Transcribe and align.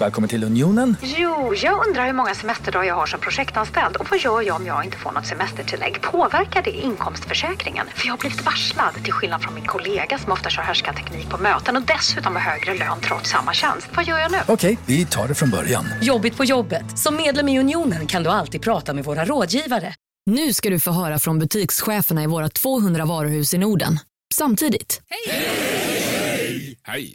Välkommen 0.00 0.28
till 0.28 0.44
Unionen. 0.44 0.96
Jo, 1.02 1.54
jag 1.62 1.86
undrar 1.86 2.06
hur 2.06 2.12
många 2.12 2.34
semesterdagar 2.34 2.84
jag 2.88 2.94
har 2.94 3.06
som 3.06 3.20
projektanställd 3.20 3.96
och 3.96 4.06
vad 4.10 4.20
gör 4.20 4.42
jag 4.42 4.56
om 4.56 4.66
jag 4.66 4.84
inte 4.84 4.96
får 4.96 5.12
något 5.12 5.26
semestertillägg? 5.26 6.02
Påverkar 6.02 6.62
det 6.62 6.70
inkomstförsäkringen? 6.70 7.86
För 7.94 8.06
jag 8.06 8.12
har 8.12 8.18
blivit 8.18 8.44
varslad, 8.44 8.94
till 9.04 9.12
skillnad 9.12 9.42
från 9.42 9.54
min 9.54 9.64
kollega 9.64 10.18
som 10.18 10.32
ofta 10.32 10.50
kör 10.50 10.92
teknik 10.92 11.30
på 11.30 11.38
möten 11.38 11.76
och 11.76 11.82
dessutom 11.82 12.36
har 12.36 12.42
högre 12.42 12.74
lön 12.74 13.00
trots 13.00 13.30
samma 13.30 13.52
tjänst. 13.52 13.88
Vad 13.96 14.04
gör 14.04 14.18
jag 14.18 14.32
nu? 14.32 14.38
Okej, 14.48 14.78
vi 14.86 15.06
tar 15.06 15.28
det 15.28 15.34
från 15.34 15.50
början. 15.50 15.84
Jobbigt 16.02 16.36
på 16.36 16.44
jobbet. 16.44 16.98
Som 16.98 17.16
medlem 17.16 17.48
i 17.48 17.60
Unionen 17.60 18.06
kan 18.06 18.22
du 18.22 18.30
alltid 18.30 18.62
prata 18.62 18.94
med 18.94 19.04
våra 19.04 19.24
rådgivare. 19.24 19.94
Nu 20.30 20.52
ska 20.52 20.70
du 20.70 20.80
få 20.80 20.90
höra 20.90 21.18
från 21.18 21.38
butikscheferna 21.38 22.22
i 22.22 22.26
våra 22.26 22.48
200 22.48 23.04
varuhus 23.04 23.54
i 23.54 23.58
Norden. 23.58 23.98
Samtidigt. 24.34 25.00
Hej! 25.08 25.36
Hej! 25.38 26.05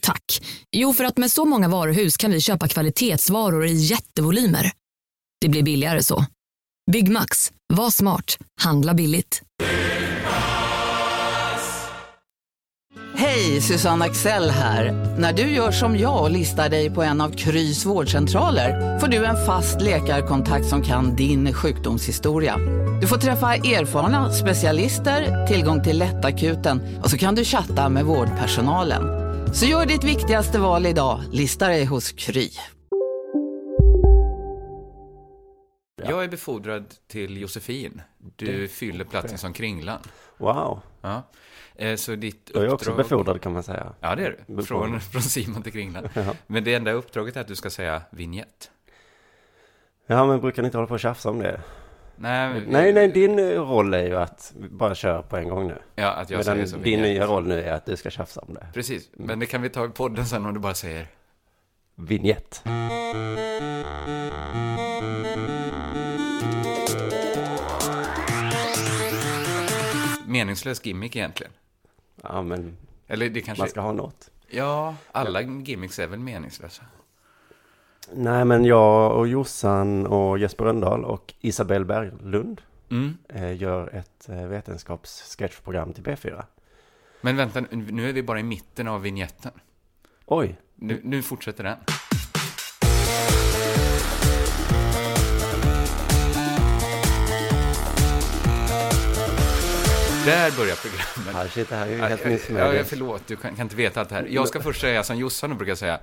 Tack. 0.01 0.41
Jo, 0.71 0.93
för 0.93 1.03
att 1.03 1.17
med 1.17 1.31
så 1.31 1.45
många 1.45 1.67
varuhus 1.67 2.17
kan 2.17 2.31
vi 2.31 2.41
köpa 2.41 2.67
kvalitetsvaror 2.67 3.65
i 3.65 3.73
jättevolymer. 3.73 4.71
Det 5.41 5.49
blir 5.49 5.63
billigare 5.63 6.03
så. 6.03 6.25
Byggmax. 6.91 7.51
Var 7.73 7.89
smart. 7.89 8.37
Handla 8.61 8.93
billigt. 8.93 9.41
Hej, 13.15 13.61
Susanne 13.61 14.05
Axel 14.05 14.49
här. 14.49 14.91
När 15.19 15.33
du 15.33 15.41
gör 15.41 15.71
som 15.71 15.97
jag 15.97 16.23
och 16.23 16.31
listar 16.31 16.69
dig 16.69 16.89
på 16.89 17.03
en 17.03 17.21
av 17.21 17.29
Krys 17.29 17.85
vårdcentraler 17.85 18.99
får 18.99 19.07
du 19.07 19.25
en 19.25 19.45
fast 19.45 19.81
läkarkontakt 19.81 20.65
som 20.65 20.83
kan 20.83 21.15
din 21.15 21.53
sjukdomshistoria. 21.53 22.57
Du 23.01 23.07
får 23.07 23.17
träffa 23.17 23.55
erfarna 23.55 24.33
specialister, 24.33 25.47
tillgång 25.47 25.83
till 25.83 25.97
lättakuten 25.97 26.99
och 27.03 27.09
så 27.09 27.17
kan 27.17 27.35
du 27.35 27.43
chatta 27.43 27.89
med 27.89 28.05
vårdpersonalen. 28.05 29.20
Så 29.53 29.65
gör 29.65 29.85
ditt 29.85 30.03
viktigaste 30.03 30.59
val 30.59 30.85
idag, 30.85 31.19
lista 31.31 31.67
dig 31.67 31.85
hos 31.85 32.11
Kry. 32.11 32.49
Jag 36.03 36.23
är 36.23 36.27
befordrad 36.27 36.85
till 37.07 37.37
Josefin. 37.41 38.01
Du 38.35 38.67
fyller 38.67 39.05
platsen 39.05 39.37
som 39.37 39.53
Kringlan. 39.53 39.99
Wow. 40.37 40.81
Ja. 41.01 41.23
Eh, 41.75 41.95
Så 41.95 42.15
ditt 42.15 42.51
Jag 42.53 42.63
är 42.63 42.67
uppdrag... 42.67 42.73
också 42.73 42.95
befordrad 42.95 43.41
kan 43.41 43.53
man 43.53 43.63
säga. 43.63 43.93
Ja, 43.99 44.15
det 44.15 44.25
är 44.25 44.43
du. 44.47 44.63
Från, 44.63 44.99
från 45.11 45.21
Simon 45.21 45.63
till 45.63 45.71
Kringlan. 45.73 46.07
Ja. 46.13 46.33
Men 46.47 46.63
det 46.63 46.73
enda 46.73 46.91
uppdraget 46.91 47.35
är 47.37 47.41
att 47.41 47.47
du 47.47 47.55
ska 47.55 47.69
säga 47.69 48.01
vignett. 48.09 48.71
Ja, 50.07 50.25
men 50.25 50.41
brukar 50.41 50.61
ni 50.61 50.65
inte 50.65 50.77
hålla 50.77 50.87
på 50.87 50.93
och 50.93 50.99
tjafsa 50.99 51.29
om 51.29 51.39
det? 51.39 51.61
Nej, 52.21 52.63
Nej, 52.67 52.93
nej, 52.93 53.07
din 53.07 53.39
eh, 53.39 53.45
roll 53.45 53.93
är 53.93 54.03
ju 54.03 54.15
att 54.15 54.53
bara 54.55 54.95
köra 54.95 55.21
på 55.21 55.37
en 55.37 55.49
gång 55.49 55.67
nu. 55.67 55.77
Ja, 55.95 56.07
att 56.07 56.29
jag 56.29 56.37
Medan 56.37 56.55
säger 56.55 56.67
som 56.67 56.81
din 56.81 57.01
nya 57.01 57.25
roll 57.25 57.47
nu 57.47 57.61
är 57.61 57.73
att 57.73 57.85
du 57.85 57.95
ska 57.97 58.09
tjafsa 58.09 58.41
om 58.41 58.53
det. 58.53 58.67
Precis, 58.73 59.09
men 59.13 59.39
det 59.39 59.45
kan 59.45 59.61
vi 59.61 59.69
ta 59.69 59.85
i 59.85 59.89
podden 59.89 60.25
sen 60.25 60.45
om 60.45 60.53
du 60.53 60.59
bara 60.59 60.73
säger 60.73 61.07
Vignett. 61.95 62.63
meningslös 70.25 70.85
gimmick 70.85 71.15
egentligen. 71.15 71.51
Ja, 72.21 72.41
men 72.41 72.77
Eller 73.07 73.29
det 73.29 73.41
kanske... 73.41 73.61
man 73.61 73.69
ska 73.69 73.81
ha 73.81 73.91
något. 73.91 74.29
Ja, 74.47 74.95
alla 75.11 75.41
gimmicks 75.41 75.99
är 75.99 76.07
väl 76.07 76.19
meningslösa. 76.19 76.83
Nej, 78.13 78.45
men 78.45 78.65
jag 78.65 79.17
och 79.17 79.27
Jossan 79.27 80.07
och 80.07 80.39
Jesper 80.39 80.65
Röndahl 80.65 81.05
och 81.05 81.33
Isabelle 81.39 81.85
Berglund 81.85 82.61
Mm. 82.91 83.17
eh, 83.29 83.55
gör 83.61 83.95
ett 83.95 84.29
eh, 84.29 84.47
vetenskapssketchprogram 84.47 85.93
till 85.93 86.03
B4. 86.03 86.43
Men 87.21 87.35
vänta, 87.37 87.61
nu 87.71 88.09
är 88.09 88.13
vi 88.13 88.23
bara 88.23 88.39
i 88.39 88.43
mitten 88.43 88.87
av 88.87 89.01
vignetten. 89.01 89.51
Oj, 90.25 90.59
Nu, 90.75 91.01
nu 91.03 91.21
fortsätter 91.21 91.63
den. 91.63 91.77
Där 100.25 100.57
börjar 100.57 100.75
programmet. 100.75 101.35
här, 101.35 101.47
shit, 101.47 101.69
det 101.69 101.75
här 101.75 101.87
är 101.87 101.91
ju 101.91 101.97
helt 101.97 102.21
Ja, 102.23 102.29
nyss 102.29 102.49
ja, 102.49 102.83
förlåt, 102.85 103.27
du 103.27 103.35
kan, 103.35 103.55
kan 103.55 103.65
inte 103.65 103.75
veta 103.75 103.99
allt 103.99 104.09
det 104.09 104.15
här. 104.15 104.27
Jag 104.29 104.47
ska 104.47 104.61
först 104.61 104.81
säga 104.81 105.03
som 105.03 105.17
Jossan 105.17 105.57
brukar 105.57 105.75
säga. 105.75 105.99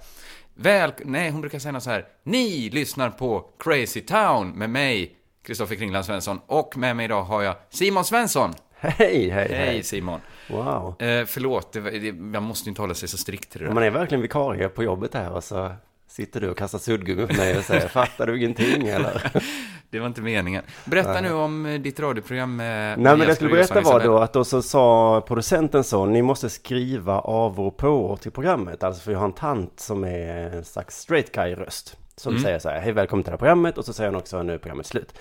Väl, 0.54 0.92
nej, 1.04 1.30
hon 1.30 1.40
brukar 1.40 1.58
säga 1.58 1.72
något 1.72 1.82
så 1.82 1.90
här. 1.90 2.06
Ni 2.24 2.70
lyssnar 2.70 3.10
på 3.10 3.44
Crazy 3.58 4.00
Town 4.00 4.50
med 4.50 4.70
mig, 4.70 5.16
Kristoffer 5.46 5.74
Kringland 5.74 6.04
Svensson. 6.04 6.40
Och 6.46 6.76
med 6.76 6.96
mig 6.96 7.04
idag 7.04 7.22
har 7.22 7.42
jag 7.42 7.56
Simon 7.70 8.04
Svensson. 8.04 8.54
Hej, 8.80 8.96
hej, 8.98 9.30
Hej 9.30 9.48
hej. 9.48 9.82
Simon. 9.82 10.20
Wow. 10.50 11.02
Eh, 11.02 11.24
förlåt, 11.26 11.72
det, 11.72 11.80
det, 11.80 12.12
man 12.12 12.42
måste 12.42 12.68
ju 12.68 12.70
inte 12.70 12.82
hålla 12.82 12.94
sig 12.94 13.08
så 13.08 13.18
strikt 13.18 13.50
till 13.50 13.60
det 13.60 13.66
där. 13.66 13.72
Man 13.74 13.82
är 13.82 13.90
verkligen 13.90 14.22
vikarie 14.22 14.68
på 14.68 14.82
jobbet 14.82 15.14
här 15.14 15.30
och 15.30 15.44
så 15.44 15.72
sitter 16.18 16.40
du 16.40 16.50
och 16.50 16.56
kastar 16.56 16.78
suddgummi 16.78 17.26
på 17.26 17.34
mig 17.34 17.58
och 17.58 17.64
säger 17.64 17.88
fattar 17.88 18.26
du 18.26 18.38
ingenting 18.38 18.88
eller? 18.88 19.32
Det 19.90 19.98
var 20.00 20.06
inte 20.06 20.20
meningen. 20.22 20.62
Berätta 20.84 21.20
nu 21.20 21.32
om 21.32 21.66
eh, 21.66 21.80
ditt 21.80 22.00
radioprogram 22.00 22.56
med 22.56 22.98
Nej 22.98 23.12
men 23.12 23.18
det 23.18 23.26
jag 23.26 23.36
skulle 23.36 23.50
berätta 23.50 23.80
var 23.80 24.00
då 24.00 24.18
att 24.18 24.32
då 24.32 24.44
så 24.44 24.62
sa 24.62 25.20
producenten 25.26 25.84
så, 25.84 26.06
ni 26.06 26.22
måste 26.22 26.50
skriva 26.50 27.20
av 27.20 27.60
och 27.60 27.76
på 27.76 28.16
till 28.16 28.30
programmet. 28.32 28.82
Alltså 28.82 29.02
för 29.02 29.12
jag 29.12 29.18
har 29.18 29.26
en 29.26 29.32
tant 29.32 29.80
som 29.80 30.04
är 30.04 30.56
en 30.56 30.64
slags 30.64 30.96
straight 30.98 31.32
guy-röst. 31.32 31.96
Som 32.16 32.32
Mm. 32.32 32.42
säger 32.44 32.58
så 32.58 32.68
här, 32.68 32.80
hej 32.80 32.92
välkommen 32.92 33.24
till 33.24 33.30
det 33.30 33.32
här 33.32 33.38
programmet 33.38 33.78
och 33.78 33.84
så 33.84 33.92
säger 33.92 34.10
han 34.10 34.20
också 34.20 34.42
nu 34.42 34.54
är 34.54 34.58
programmet 34.58 34.86
slut. 34.86 35.18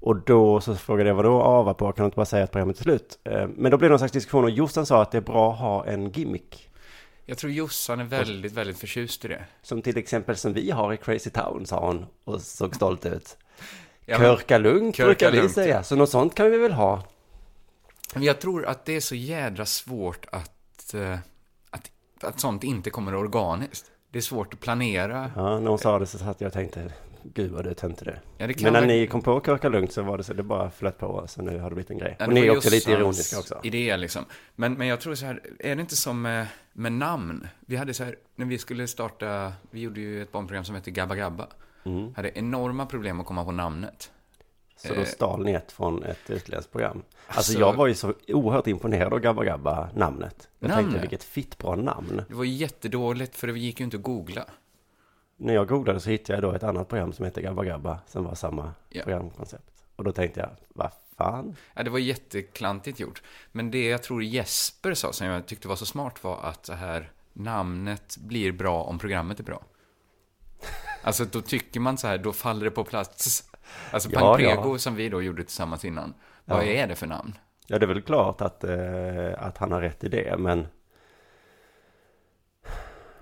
Och 0.00 0.16
då 0.16 0.60
så 0.60 0.74
frågade 0.74 1.08
jag 1.10 1.14
vad 1.14 1.24
då 1.24 1.42
ava 1.42 1.74
på, 1.74 1.92
kan 1.92 2.02
du 2.02 2.06
inte 2.06 2.16
bara 2.16 2.26
säga 2.26 2.44
att 2.44 2.52
programmet 2.52 2.78
är 2.78 2.82
slut? 2.82 3.18
Eh, 3.24 3.46
Men 3.56 3.70
då 3.70 3.76
blev 3.78 3.88
det 3.88 3.92
någon 3.92 3.98
slags 3.98 4.12
diskussion 4.12 4.44
och 4.44 4.50
Jossan 4.50 4.86
sa 4.86 5.02
att 5.02 5.10
det 5.10 5.18
är 5.18 5.22
bra 5.22 5.52
att 5.52 5.58
ha 5.58 5.86
en 5.86 6.10
gimmick. 6.10 6.65
Jag 7.28 7.38
tror 7.38 7.52
Jossan 7.52 8.00
är 8.00 8.04
väldigt, 8.04 8.52
väldigt 8.52 8.78
förtjust 8.78 9.24
i 9.24 9.28
det. 9.28 9.44
Som 9.62 9.82
till 9.82 9.98
exempel 9.98 10.36
som 10.36 10.52
vi 10.52 10.70
har 10.70 10.92
i 10.92 10.96
Crazy 10.96 11.30
Town, 11.30 11.66
sa 11.66 11.86
hon 11.86 12.06
och 12.24 12.40
såg 12.40 12.74
stolt 12.74 13.06
ut. 13.06 13.36
Ja, 14.04 14.18
Körka 14.18 14.58
lugnt 14.58 14.96
Körka 14.96 15.30
brukar 15.30 15.42
vi 15.42 15.48
säga, 15.48 15.82
så 15.82 15.96
något 15.96 16.10
sånt 16.10 16.34
kan 16.34 16.50
vi 16.50 16.58
väl 16.58 16.72
ha. 16.72 17.02
Men 18.14 18.22
jag 18.22 18.40
tror 18.40 18.66
att 18.66 18.84
det 18.84 18.96
är 18.96 19.00
så 19.00 19.14
jädra 19.14 19.66
svårt 19.66 20.26
att, 20.32 20.94
eh, 20.94 21.18
att, 21.70 21.90
att 22.20 22.40
sånt 22.40 22.64
inte 22.64 22.90
kommer 22.90 23.14
organiskt. 23.14 23.90
Det 24.10 24.18
är 24.18 24.22
svårt 24.22 24.54
att 24.54 24.60
planera. 24.60 25.30
Ja, 25.36 25.60
när 25.60 25.70
hon 25.70 25.78
sa 25.78 25.98
det 25.98 26.06
så 26.06 26.18
satt 26.18 26.40
jag 26.40 26.48
och 26.48 26.54
tänkte, 26.54 26.92
gud 27.34 27.50
vad 27.50 27.64
du 27.64 27.74
tänkte 27.74 28.04
det. 28.04 28.20
Ja, 28.38 28.46
det 28.46 28.62
Men 28.62 28.72
när 28.72 28.80
väl- 28.80 28.88
ni 28.88 29.06
kom 29.06 29.22
på 29.22 29.40
Körka 29.40 29.68
lugnt 29.68 29.92
så 29.92 30.02
var 30.02 30.18
det 30.18 30.24
så 30.24 30.32
det 30.32 30.42
bara 30.42 30.70
flöt 30.70 30.98
på, 30.98 31.24
så 31.28 31.42
nu 31.42 31.58
har 31.58 31.70
det 31.70 31.74
blivit 31.76 31.90
en 31.90 31.98
grej. 31.98 32.16
Ja, 32.18 32.26
och 32.26 32.32
ni 32.32 32.46
är 32.46 32.56
också 32.56 32.70
lite 32.70 32.90
ironiska 32.92 33.38
också. 33.38 33.60
idé 33.62 33.96
liksom. 33.96 34.24
Men, 34.54 34.72
men 34.74 34.86
jag 34.86 35.00
tror 35.00 35.14
så 35.14 35.26
här, 35.26 35.40
är 35.58 35.74
det 35.76 35.80
inte 35.80 35.96
som 35.96 36.22
med, 36.22 36.46
med 36.72 36.92
namn? 36.92 37.48
Vi 37.60 37.76
hade 37.76 37.94
så 37.94 38.04
här, 38.04 38.16
när 38.36 38.46
vi 38.46 38.58
skulle 38.58 38.86
starta, 38.86 39.52
vi 39.70 39.80
gjorde 39.80 40.00
ju 40.00 40.22
ett 40.22 40.32
barnprogram 40.32 40.64
som 40.64 40.74
hette 40.74 40.90
Gabba 40.90 41.14
Gabba. 41.14 41.46
Mm. 41.84 42.14
Hade 42.14 42.38
enorma 42.38 42.86
problem 42.86 43.20
att 43.20 43.26
komma 43.26 43.44
på 43.44 43.52
namnet. 43.52 44.10
Så 44.76 44.94
då 44.94 45.00
Eh. 45.00 45.06
stal 45.06 45.44
ni 45.44 45.52
ett 45.52 45.72
från 45.72 46.02
ett 46.04 46.30
utländskt 46.30 46.72
program. 46.72 47.02
Alltså, 47.26 47.38
Alltså- 47.38 47.58
jag 47.58 47.72
var 47.76 47.86
ju 47.86 47.94
så 47.94 48.14
oerhört 48.28 48.66
imponerad 48.66 49.12
av 49.12 49.18
Gabba 49.20 49.44
Gabba 49.44 49.88
namnet. 49.94 50.48
Jag 50.58 50.70
tänkte 50.70 50.82
Namnet? 50.84 51.02
vilket 51.02 51.24
fitt 51.24 51.58
bra 51.58 51.74
namn. 51.76 52.22
Det 52.28 52.34
var 52.34 52.44
jättedåligt 52.44 53.36
för 53.36 53.46
det 53.46 53.58
gick 53.58 53.80
ju 53.80 53.84
inte 53.84 53.96
att 53.96 54.02
googla. 54.02 54.44
När 55.36 55.54
jag 55.54 55.68
googlade 55.68 56.00
så 56.00 56.10
hittade 56.10 56.32
jag 56.36 56.42
då 56.42 56.52
ett 56.56 56.62
annat 56.62 56.88
program 56.88 57.12
som 57.12 57.24
heter 57.24 57.42
Gabba 57.42 57.64
Gabba 57.64 57.98
som 58.06 58.24
var 58.24 58.34
samma 58.34 58.72
Ja. 58.88 59.02
programkoncept. 59.02 59.70
Och 59.96 60.04
då 60.04 60.12
tänkte 60.12 60.40
jag, 60.40 60.50
vad 60.68 60.90
fan? 61.18 61.56
Ja, 61.74 61.82
det 61.82 61.90
var 61.90 61.98
jätteklantigt 61.98 63.00
gjort. 63.00 63.22
Men 63.52 63.70
det 63.70 63.88
jag 63.88 64.02
tror 64.02 64.22
Jesper 64.22 64.94
sa, 64.94 65.12
som 65.12 65.26
jag 65.26 65.46
tyckte 65.46 65.68
var 65.68 65.76
så 65.76 65.86
smart, 65.86 66.24
var 66.24 66.38
att 66.42 66.62
det 66.64 66.74
här 66.74 67.10
namnet 67.32 68.16
blir 68.20 68.52
bra 68.52 68.82
om 68.82 68.98
programmet 68.98 69.40
är 69.40 69.44
bra. 69.44 69.62
Alltså, 71.02 71.24
då 71.24 71.40
tycker 71.40 71.80
man 71.80 71.98
så 71.98 72.06
här, 72.06 72.18
då 72.18 72.32
faller 72.32 72.64
det 72.64 72.70
på 72.70 72.84
plats. 72.84 73.50
Alltså, 73.90 74.08
Ja, 74.12 74.20
Pangprego, 74.20 74.72
ja. 74.74 74.78
som 74.78 74.94
vi 74.94 75.08
då 75.08 75.22
gjorde 75.22 75.44
tillsammans 75.44 75.84
innan, 75.84 76.14
vad 76.44 76.58
Ja. 76.58 76.62
är 76.64 76.86
det 76.86 76.94
för 76.94 77.06
namn? 77.06 77.38
Ja, 77.66 77.78
det 77.78 77.84
är 77.84 77.88
väl 77.88 78.02
klart 78.02 78.40
att, 78.40 78.64
eh, 78.64 79.32
att 79.38 79.58
han 79.58 79.72
har 79.72 79.80
rätt 79.80 80.04
i 80.04 80.08
det, 80.08 80.36
men 80.38 80.66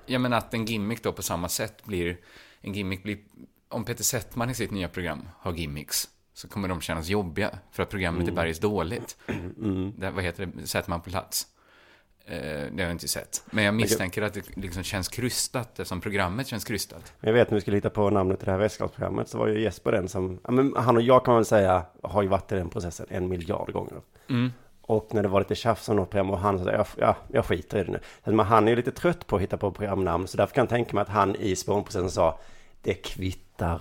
Ja, 0.07 0.19
men 0.19 0.33
att 0.33 0.55
en 0.55 0.65
gimmick 0.65 1.03
då 1.03 1.13
på 1.13 1.23
samma 1.23 1.49
sätt 1.49 1.85
blir, 1.85 2.17
en 2.61 2.73
gimmick 2.73 3.03
blir, 3.03 3.19
om 3.69 3.85
Peter 3.85 4.05
Settman 4.05 4.51
i 4.51 4.55
sitt 4.55 4.71
nya 4.71 4.89
program 4.89 5.29
har 5.39 5.53
gimmicks, 5.53 6.09
så 6.35 6.49
kommer 6.49 6.69
de 6.69 6.81
kännas 6.81 7.09
jobbiga, 7.09 7.59
för 7.73 7.83
att 7.83 7.91
programmet 7.91 8.29
är 8.29 8.33
bergis 8.33 8.59
dåligt. 8.59 9.17
Det, 9.97 10.11
vad 10.11 10.25
heter 10.25 10.47
det, 10.47 10.67
Settman 10.67 11.01
på 11.01 11.11
plats? 11.11 11.47
Eh, 12.27 12.37
det 12.37 12.77
har 12.77 12.83
jag 12.83 12.91
inte 12.91 13.09
sett. 13.09 13.43
Men 13.51 13.65
jag 13.65 13.75
misstänker 13.75 14.23
att 14.23 14.35
det 14.35 14.57
liksom 14.57 14.83
känns 14.83 15.09
krystat, 15.09 15.69
eftersom 15.69 16.01
programmet 16.01 16.47
känns 16.47 16.65
krystat. 16.65 17.13
Jag 17.21 17.33
vet 17.33 17.51
när 17.51 17.55
vi 17.55 17.61
skulle 17.61 17.77
hitta 17.77 17.91
på 17.91 18.11
namnet 18.11 18.39
till 18.39 18.47
det 18.47 18.53
här 18.53 18.59
västskapsprogrammet 18.59 19.29
så 19.29 19.39
var 19.39 19.47
ju 19.47 19.61
Jesper 19.61 19.93
den 19.93 20.09
som, 20.09 20.41
ja, 20.45 20.51
men 20.51 20.77
han 20.77 20.97
och 20.97 21.03
jag 21.03 21.25
kan 21.25 21.33
man 21.33 21.39
väl 21.39 21.45
säga, 21.45 21.87
har 22.03 22.23
ju 22.23 22.29
varit 22.29 22.53
i 22.53 22.55
den 22.55 22.71
processen 22.71 23.07
en 23.09 23.29
miljard 23.29 23.73
gånger. 23.73 24.01
Mm. 24.29 24.53
Och 24.87 25.09
när 25.15 25.23
det 25.23 25.29
var 25.29 25.41
lite 25.41 25.55
tjafs 25.55 25.89
om 25.89 25.97
något 25.97 26.11
program 26.11 26.31
och 26.31 26.39
han 26.39 26.65
sa, 26.65 26.73
ja, 26.73 26.87
ja, 26.97 27.17
jag 27.33 27.45
skiter 27.45 27.79
i 27.81 27.85
det 27.85 27.93
nu. 27.93 28.01
Så 28.25 28.33
man- 28.33 28.47
han 28.47 28.65
är 28.65 28.71
ju 28.71 28.77
lite 28.77 28.93
trött 28.93 29.27
på 29.27 29.37
att 29.37 29.43
hitta 29.43 29.57
på 29.57 29.71
programnamn, 29.71 30.27
så 30.27 30.37
därför 30.37 30.55
kan 30.55 30.63
jag 30.63 30.69
tänka 30.69 30.95
mig 30.95 31.03
att 31.03 31.09
han 31.09 31.37
i 31.37 31.57
spånprocessen 31.57 32.11
sa, 32.11 32.39
det 32.83 32.95
kvittar. 32.95 33.81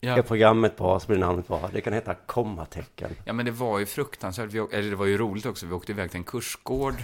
Ja. 0.00 0.18
Är 0.18 0.22
programmet 0.22 0.76
bra 0.76 1.00
så 1.00 1.06
blir 1.06 1.18
namnet 1.18 1.48
bra. 1.48 1.70
Det 1.72 1.80
kan 1.80 1.92
heta 1.92 2.14
kommatecken. 2.14 3.10
Ja, 3.24 3.32
men 3.32 3.46
det 3.46 3.52
var 3.52 3.78
ju 3.78 3.86
fruktansvärt. 3.86 4.52
Vi, 4.52 4.58
eller 4.58 4.90
det 4.90 4.96
var 4.96 5.06
ju 5.06 5.18
roligt 5.18 5.46
också. 5.46 5.66
Vi 5.66 5.72
åkte 5.72 5.92
iväg 5.92 6.10
till 6.10 6.18
en 6.18 6.24
kursgård. 6.24 6.94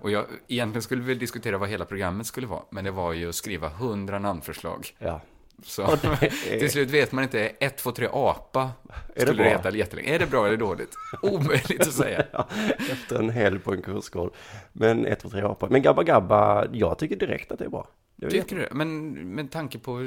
Och 0.00 0.10
jag, 0.10 0.24
egentligen 0.48 0.82
skulle 0.82 1.02
vi 1.02 1.14
diskutera 1.14 1.58
vad 1.58 1.68
hela 1.68 1.84
programmet 1.84 2.26
skulle 2.26 2.46
vara. 2.46 2.62
Men 2.70 2.84
det 2.84 2.90
var 2.90 3.12
ju 3.12 3.28
att 3.28 3.34
skriva 3.34 3.68
hundra 3.68 4.18
namnförslag. 4.18 4.86
Ja. 4.98 5.20
Så 5.62 5.82
är- 5.92 6.58
till 6.58 6.70
slut 6.70 6.90
vet 6.90 7.12
man 7.12 7.24
inte, 7.24 7.40
1, 7.48 7.76
2, 7.76 7.92
3 7.92 8.08
apa 8.12 8.70
det 9.14 9.20
skulle 9.20 9.42
det, 9.42 9.48
heta 9.50 9.76
jättelänge. 9.76 10.14
Är 10.14 10.18
det 10.18 10.26
bra 10.26 10.46
eller 10.46 10.56
dåligt? 10.56 10.94
Omöjligt 11.22 11.80
att 11.80 11.92
säga. 11.92 12.24
Ja, 12.32 12.48
efter 12.92 13.18
en 13.18 13.30
helg 13.30 13.58
på 13.58 13.72
en 13.72 13.82
kursgård. 13.82 14.34
Men 14.72 15.06
ett, 15.06 15.20
två, 15.20 15.30
tre 15.30 15.42
apor. 15.42 15.68
Men 15.68 15.82
Gabba 15.82 16.02
Gabba, 16.02 16.66
jag 16.72 16.98
tycker 16.98 17.16
direkt 17.16 17.52
att 17.52 17.58
det 17.58 17.64
är 17.64 17.68
bra. 17.68 17.88
Är 18.22 18.30
Tycker 18.30 18.56
du? 18.56 18.68
Men 18.72 19.12
med 19.34 19.50
tanke 19.50 19.78
på 19.78 19.98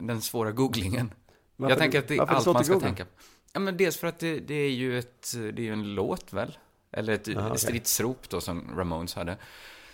den 0.00 0.20
svåra 0.20 0.50
googlingen. 0.52 1.12
Varför- 1.56 1.72
jag 1.72 1.78
tänker 1.78 1.98
att 1.98 2.08
det 2.08 2.14
är 2.16 2.22
är 2.22 2.26
allt 2.26 2.46
man 2.46 2.64
ska 2.64 2.72
googla? 2.74 2.86
tänka 2.88 3.04
på. 3.04 3.10
Ja, 3.52 3.60
men 3.60 3.76
dels 3.76 3.96
för 3.96 4.06
att 4.06 4.18
det, 4.18 4.38
det 4.38 4.54
är 4.54 4.70
ju 4.70 4.98
ett, 4.98 5.34
det 5.52 5.68
är 5.68 5.72
en 5.72 5.94
låt 5.94 6.32
väl? 6.32 6.58
Eller 6.92 7.12
ett 7.12 7.28
okej. 7.28 7.58
stridsrop 7.58 8.28
då 8.28 8.40
som 8.40 8.64
Ramones 8.76 9.14
hade. 9.14 9.36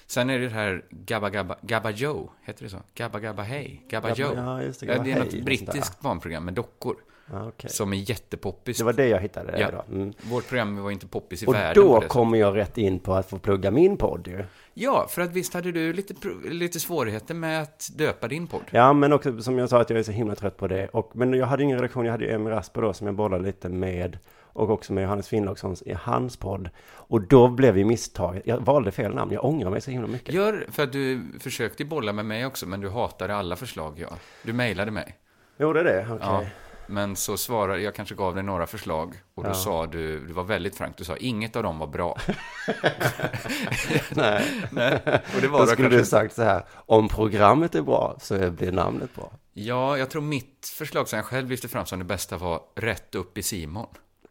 Sen 0.06 0.30
är 0.30 0.38
det 0.38 0.48
det 0.48 0.54
här 0.54 0.84
Gabba 0.90 1.30
Gabba, 1.30 1.56
Gabba 1.62 1.90
Joe, 1.90 2.30
heter 2.44 2.64
det 2.64 2.70
så? 2.70 2.78
Gabba 2.94 3.18
Gabba 3.20 3.42
Hey, 3.42 3.78
Gabba 3.88 4.08
Gabba- 4.08 4.14
Joe. 4.20 4.34
ja, 4.36 4.62
just 4.62 4.80
det, 4.80 4.86
Gabba 4.86 5.02
det 5.04 5.12
är 5.12 5.18
något 5.18 5.44
brittiskt 5.44 6.00
barnprogram 6.00 6.44
med 6.44 6.54
dockor. 6.54 6.96
Ja, 7.32 7.48
okej. 7.48 7.70
Som 7.70 7.92
är 7.92 7.96
jättepoppis. 7.96 8.78
Det 8.78 8.84
var 8.84 8.92
det 8.92 9.08
jag 9.08 9.20
hittade 9.20 9.60
Ja. 9.60 9.68
idag. 9.68 9.84
Mm. 9.92 10.12
Vårt 10.22 10.48
program 10.48 10.82
var 10.82 10.90
inte 10.90 11.06
poppis 11.06 11.42
i 11.42 11.46
Och 11.46 11.54
världen 11.54 11.82
på 11.86 12.00
då 12.00 12.08
kommer 12.08 12.38
jag 12.38 12.56
rätt 12.56 12.78
in 12.78 12.98
på 12.98 13.14
att 13.14 13.30
få 13.30 13.38
plugga 13.38 13.70
min 13.70 13.96
podd 13.96 14.28
ju. 14.28 14.44
Ja, 14.74 15.06
för 15.10 15.22
att 15.22 15.30
visst 15.32 15.54
hade 15.54 15.72
du 15.72 15.92
lite, 15.92 16.14
lite 16.50 16.80
svårigheter 16.80 17.34
med 17.34 17.62
att 17.62 17.88
döpa 17.96 18.28
din 18.28 18.46
podd? 18.46 18.62
Ja, 18.70 18.92
men 18.92 19.12
också 19.12 19.42
som 19.42 19.58
jag 19.58 19.68
sa 19.68 19.80
att 19.80 19.90
jag 19.90 19.98
är 19.98 20.02
så 20.02 20.12
himla 20.12 20.34
trött 20.34 20.56
på 20.56 20.66
det. 20.68 20.88
Och, 20.88 21.10
men 21.14 21.32
jag 21.34 21.46
hade 21.46 21.62
ingen 21.62 21.78
redaktion, 21.78 22.04
jag 22.04 22.12
hade 22.12 22.24
ju 22.24 22.30
Emil 22.30 22.52
Rasper 22.52 22.82
då 22.82 22.92
som 22.92 23.06
jag 23.06 23.16
bollade 23.16 23.44
lite 23.44 23.68
med. 23.68 24.18
Och 24.56 24.70
också 24.70 24.92
med 24.92 25.02
Johannes 25.02 25.28
Finnlaugsson 25.28 25.76
i 25.86 25.92
hans 25.92 26.36
podd. 26.36 26.70
Och 26.86 27.20
då 27.20 27.48
blev 27.48 27.78
ju 27.78 27.84
misstaget, 27.84 28.42
jag 28.46 28.60
valde 28.60 28.92
fel 28.92 29.14
namn, 29.14 29.32
jag 29.32 29.44
ångrar 29.44 29.70
mig 29.70 29.80
så 29.80 29.90
himla 29.90 30.06
mycket. 30.08 30.34
Gör, 30.34 30.66
för 30.70 30.82
att 30.82 30.92
du 30.92 31.22
försökte 31.40 31.84
bolla 31.84 32.12
med 32.12 32.24
mig 32.26 32.46
också, 32.46 32.66
men 32.66 32.80
du 32.80 32.88
hatade 32.90 33.34
alla 33.36 33.56
förslag, 33.56 33.98
ja. 33.98 34.08
Du 34.42 34.52
mejlade 34.52 34.90
mig. 34.90 35.16
Gjorde 35.58 35.82
det? 35.82 36.06
Okej. 36.10 36.18
Ja. 36.22 36.42
Men 36.88 37.16
så 37.16 37.36
svarade, 37.36 37.80
jag 37.80 37.94
kanske 37.94 38.14
gav 38.14 38.34
dig 38.34 38.44
några 38.44 38.66
förslag, 38.66 39.14
och 39.34 39.42
då 39.44 39.50
Ja. 39.50 39.54
sa 39.54 39.86
du, 39.86 40.26
du 40.26 40.32
var 40.32 40.44
väldigt 40.44 40.76
frank, 40.76 40.96
du 40.96 41.04
sa 41.04 41.16
inget 41.16 41.56
av 41.56 41.62
dem 41.62 41.78
var 41.78 41.86
bra. 41.86 42.18
Nej. 44.10 44.44
Nej, 44.70 45.00
och 45.34 45.40
det 45.40 45.48
var 45.48 45.58
Då 45.60 45.66
skulle 45.66 45.88
kanske 45.88 45.98
du 45.98 46.04
sagt 46.04 46.34
så 46.34 46.42
här, 46.42 46.64
om 46.86 47.08
programmet 47.08 47.74
är 47.74 47.82
bra 47.82 48.16
så 48.20 48.50
blir 48.50 48.72
namnet 48.72 49.14
bra. 49.14 49.30
Ja, 49.52 49.98
jag 49.98 50.10
tror 50.10 50.22
mitt 50.22 50.72
förslag 50.78 51.08
som 51.08 51.16
jag 51.16 51.26
själv 51.26 51.48
lyfte 51.50 51.68
fram 51.68 51.86
som 51.86 51.98
det 51.98 52.04
bästa 52.04 52.36
var 52.38 52.60
rätt 52.74 53.14
upp 53.14 53.38
i 53.38 53.42
Simon. 53.42 53.86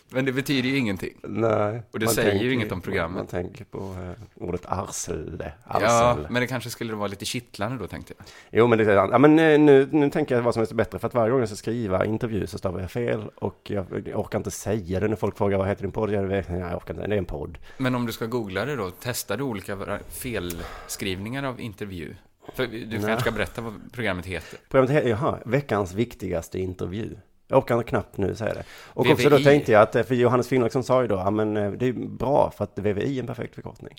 Men 0.09 0.25
det 0.25 0.31
betyder 0.31 0.69
ju 0.69 0.77
ingenting. 0.77 1.13
Nej. 1.23 1.81
Och 1.91 1.99
det 1.99 2.07
säger 2.07 2.43
ju 2.43 2.53
inget 2.53 2.71
om 2.71 2.81
programmet. 2.81 3.17
Man 3.17 3.27
tänker 3.27 3.65
på 3.65 3.77
eh, 3.77 4.43
ordet 4.43 4.65
arsle. 4.65 5.51
Ja, 5.69 6.17
men 6.29 6.41
det 6.41 6.47
kanske 6.47 6.69
skulle 6.69 6.95
vara 6.95 7.07
lite 7.07 7.25
kittlande 7.25 7.77
då, 7.77 7.87
tänkte 7.87 8.13
jag. 8.17 8.27
Jo, 8.51 8.67
men 8.67 8.77
det 8.77 8.93
ja, 8.93 9.17
men 9.17 9.39
eh, 9.39 9.59
nu, 9.59 9.89
nu 9.91 10.09
tänker 10.09 10.35
jag 10.35 10.41
vad 10.41 10.53
som 10.53 10.61
är 10.61 10.65
så 10.65 10.75
bättre. 10.75 10.99
För 10.99 11.07
att 11.07 11.13
varje 11.13 11.31
gång 11.31 11.39
jag 11.39 11.49
ska 11.49 11.55
skriva 11.55 12.05
intervju 12.05 12.47
så 12.47 12.57
stavar 12.57 12.79
jag 12.79 12.91
fel. 12.91 13.29
Och 13.35 13.61
jag, 13.63 14.07
jag 14.07 14.19
orkar 14.19 14.37
inte 14.37 14.51
säga 14.51 14.99
det 14.99 15.07
när 15.07 15.15
folk 15.15 15.37
frågar 15.37 15.57
vad 15.57 15.67
heter 15.67 15.81
din 15.81 15.91
podd? 15.91 16.11
Jag, 16.11 16.23
vet, 16.23 16.49
jag 16.49 16.75
orkar 16.75 16.93
inte, 16.93 17.07
det 17.07 17.15
är 17.15 17.19
en 17.19 17.25
podd. 17.25 17.57
Men 17.77 17.95
om 17.95 18.05
du 18.05 18.11
ska 18.11 18.25
googla 18.25 18.65
det 18.65 18.75
då, 18.75 18.91
testar 18.99 19.37
du 19.37 19.43
olika 19.43 19.99
felskrivningar 20.09 21.43
av 21.43 21.61
intervju? 21.61 22.15
För 22.53 22.67
du 22.67 22.91
kanske 22.91 23.19
ska 23.19 23.31
berätta 23.31 23.61
vad 23.61 23.73
programmet 23.91 24.25
heter. 24.25 24.59
Programmet 24.69 24.91
heter, 24.91 25.09
jaha, 25.09 25.39
veckans 25.45 25.93
viktigaste 25.93 26.59
intervju. 26.59 27.15
Jag 27.47 27.57
orkar 27.57 27.83
knappt 27.83 28.17
nu 28.17 28.35
säga 28.35 28.53
det. 28.53 28.63
Och 28.69 29.07
också 29.09 29.29
då 29.29 29.35
VVI. 29.35 29.43
tänkte 29.43 29.71
jag 29.71 29.81
att, 29.81 29.95
eh, 29.95 30.03
för 30.03 30.15
Johannes 30.15 30.47
Finnlaugsson 30.47 30.83
sa 30.83 31.01
ju 31.01 31.07
då, 31.07 31.15
ja 31.15 31.29
men 31.29 31.57
eh, 31.57 31.71
det 31.71 31.87
är 31.87 31.93
bra 31.93 32.51
för 32.57 32.63
att 32.63 32.79
VVI 32.79 33.17
är 33.17 33.19
en 33.19 33.27
perfekt 33.27 33.55
förkortning. 33.55 33.95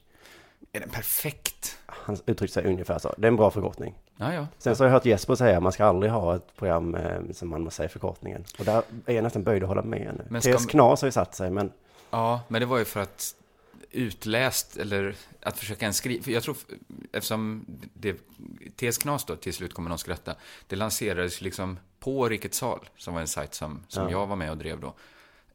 Är 0.72 0.80
den 0.80 0.88
perfekt? 0.88 1.78
Han 1.86 2.16
uttryckte 2.26 2.54
sig 2.54 2.64
ungefär 2.66 2.98
så, 2.98 3.14
det 3.18 3.26
är 3.26 3.28
en 3.28 3.36
bra 3.36 3.50
förkortning. 3.50 3.94
Ja, 4.16 4.34
ja. 4.34 4.46
Sen 4.58 4.76
så 4.76 4.84
har 4.84 4.88
jag 4.88 4.92
hört 4.92 5.04
Jesper 5.04 5.34
säga 5.34 5.56
att 5.56 5.62
man 5.62 5.72
ska 5.72 5.84
aldrig 5.84 6.12
ha 6.12 6.36
ett 6.36 6.56
program 6.56 6.94
eh, 6.94 7.20
som 7.32 7.48
man 7.48 7.62
måste 7.62 7.76
säga 7.76 7.88
förkortningen. 7.88 8.44
Och 8.58 8.64
där 8.64 8.82
är 9.06 9.14
jag 9.14 9.22
nästan 9.22 9.42
böjd 9.42 9.62
att 9.62 9.68
hålla 9.68 9.82
med 9.82 10.14
nu. 10.18 10.24
Men 10.28 10.42
ska 10.42 10.56
TS 10.56 10.66
Knas 10.66 11.00
har 11.00 11.08
ju 11.08 11.12
satt 11.12 11.34
sig, 11.34 11.50
men 11.50 11.72
Ja, 12.10 12.40
men 12.48 12.60
det 12.60 12.66
var 12.66 12.78
ju 12.78 12.84
för 12.84 13.00
att 13.00 13.34
utläst, 13.90 14.76
eller 14.76 15.14
att 15.42 15.58
försöka 15.58 15.86
en 15.86 15.94
skriva, 15.94 16.22
för 16.24 16.30
jag 16.30 16.42
tror, 16.42 16.56
eftersom 17.12 17.64
det, 17.94 18.16
TS 18.76 18.98
Knas 18.98 19.24
då, 19.24 19.36
till 19.36 19.54
slut 19.54 19.74
kommer 19.74 19.88
någon 19.88 19.98
skratta, 19.98 20.34
det 20.66 20.76
lanserades 20.76 21.40
liksom 21.40 21.78
på 22.06 22.28
Rikets 22.28 22.58
Sal, 22.58 22.88
som 22.96 23.14
var 23.14 23.20
en 23.20 23.28
sajt 23.28 23.54
som, 23.54 23.82
som 23.88 24.04
Ja. 24.04 24.10
jag 24.10 24.26
var 24.26 24.36
med 24.36 24.50
och 24.50 24.56
drev 24.58 24.80
då. 24.80 24.94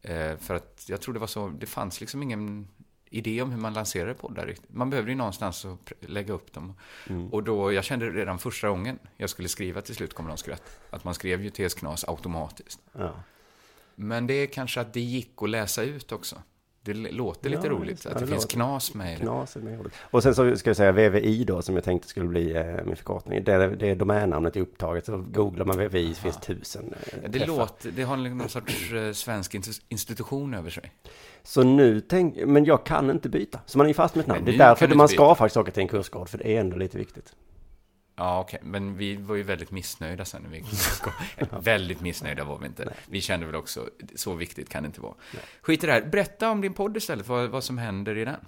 Eh, 0.01 0.37
för 0.37 0.53
att 0.55 0.85
jag 0.87 1.01
tror 1.01 1.13
det 1.13 1.19
var 1.19 1.27
så, 1.27 1.49
det 1.49 1.65
fanns 1.65 2.01
liksom 2.01 2.23
ingen 2.23 2.67
idé 3.09 3.41
om 3.41 3.51
hur 3.51 3.57
man 3.57 3.73
lanserade 3.73 4.13
poddar 4.13 4.45
riktigt. 4.45 4.73
Man 4.73 4.89
behövde 4.89 5.11
ju 5.11 5.17
någonstans 5.17 5.65
att 5.65 5.91
lägga 5.99 6.33
upp 6.33 6.53
dem. 6.53 6.73
Mm. 7.09 7.27
Och 7.33 7.43
då, 7.43 7.73
jag 7.73 7.83
kände 7.83 8.09
redan 8.09 8.39
första 8.39 8.69
gången 8.69 8.99
jag 9.17 9.29
skulle 9.29 9.47
skriva 9.47 9.81
till 9.81 9.95
slut 9.95 10.13
kommer 10.13 10.29
någon 10.29 10.37
skratta, 10.37 10.63
att 10.89 11.03
man 11.03 11.13
skrev 11.13 11.41
ju 11.43 11.49
TS 11.49 11.73
Knas 11.73 12.03
automatiskt. 12.07 12.79
ja. 12.93 13.13
Men 13.95 14.27
det 14.27 14.33
är 14.33 14.47
kanske 14.47 14.81
att 14.81 14.93
det 14.93 15.01
gick 15.01 15.31
att 15.41 15.49
läsa 15.49 15.83
ut 15.83 16.11
också. 16.11 16.41
Det 16.83 16.93
låter 16.93 17.49
lite 17.49 17.67
Ja, 17.67 17.73
roligt, 17.73 18.05
att 18.05 18.13
det, 18.13 18.19
det 18.19 18.27
finns 18.27 18.43
låter- 18.43 18.47
knas 18.55 18.93
med 18.93 19.17
det. 19.17 19.21
Knas 19.21 19.55
med 19.55 19.79
ordet. 19.79 19.93
Och 20.11 20.23
sen 20.23 20.35
så 20.35 20.55
ska 20.55 20.69
jag 20.69 20.77
säga 20.77 20.91
VVI 20.91 21.43
då, 21.43 21.61
som 21.61 21.75
jag 21.75 21.83
tänkte 21.83 22.07
skulle 22.07 22.27
bli 22.27 22.51
eh, 22.55 22.65
min 22.85 22.95
förkortning. 22.95 23.43
Det, 23.43 23.75
det 23.75 23.89
är 23.89 23.95
domännamnet 23.95 24.55
i 24.55 24.59
upptaget, 24.61 25.05
så 25.05 25.17
googlar 25.17 25.65
man 25.65 25.77
VVI 25.77 26.13
så 26.13 26.21
finns 26.21 26.37
tusen 26.37 26.93
eh, 26.93 27.17
Det, 27.29 27.39
träffar. 27.39 27.47
låter, 27.57 27.91
det 27.91 28.03
har 28.03 28.17
någon 28.17 28.49
sorts 28.49 28.91
eh, 28.93 29.11
svensk 29.11 29.53
ins- 29.55 29.81
institution 29.89 30.53
över 30.53 30.69
sig. 30.69 30.91
Så 31.43 31.63
nu 31.63 32.01
tänk, 32.01 32.35
men 32.45 32.65
jag 32.65 32.83
kan 32.85 33.09
inte 33.11 33.29
byta. 33.29 33.59
Så 33.65 33.77
man 33.77 33.87
är 33.89 33.93
fast 33.93 34.15
med 34.15 34.21
ett 34.21 34.27
namn. 34.27 34.39
Men 34.43 34.45
Det 34.57 34.63
är 34.63 34.67
därför 34.67 34.95
man 34.95 35.07
ska 35.07 35.23
byta. 35.23 35.35
faktiskt 35.35 35.57
åka 35.57 35.71
till 35.71 35.81
en 35.81 35.87
kursgård, 35.87 36.29
för 36.29 36.37
det 36.37 36.55
är 36.55 36.59
ändå 36.59 36.77
lite 36.77 36.97
viktigt. 36.97 37.35
Ja, 38.21 38.39
okej. 38.39 38.59
Men 38.63 38.97
vi 38.97 39.15
var 39.15 39.35
ju 39.35 39.43
väldigt 39.43 39.71
missnöjda 39.71 40.25
sen 40.25 40.41
när 40.41 40.49
vi 40.49 40.63
kom. 41.01 41.13
Väldigt 41.63 42.01
missnöjda 42.01 42.43
var 42.43 42.57
vi 42.57 42.65
inte. 42.65 42.93
Vi 43.09 43.21
kände 43.21 43.45
väl 43.45 43.55
också, 43.55 43.89
så 44.15 44.33
viktigt 44.33 44.69
kan 44.69 44.83
det 44.83 44.87
inte 44.87 45.01
vara. 45.01 45.13
Skit 45.61 45.83
i 45.83 45.87
det 45.87 45.93
här. 45.93 46.01
Berätta 46.01 46.51
om 46.51 46.61
din 46.61 46.73
podd 46.73 46.97
istället, 46.97 47.27
vad, 47.27 47.49
vad 47.49 47.63
som 47.63 47.77
händer 47.77 48.17
i 48.17 48.25
den. 48.25 48.39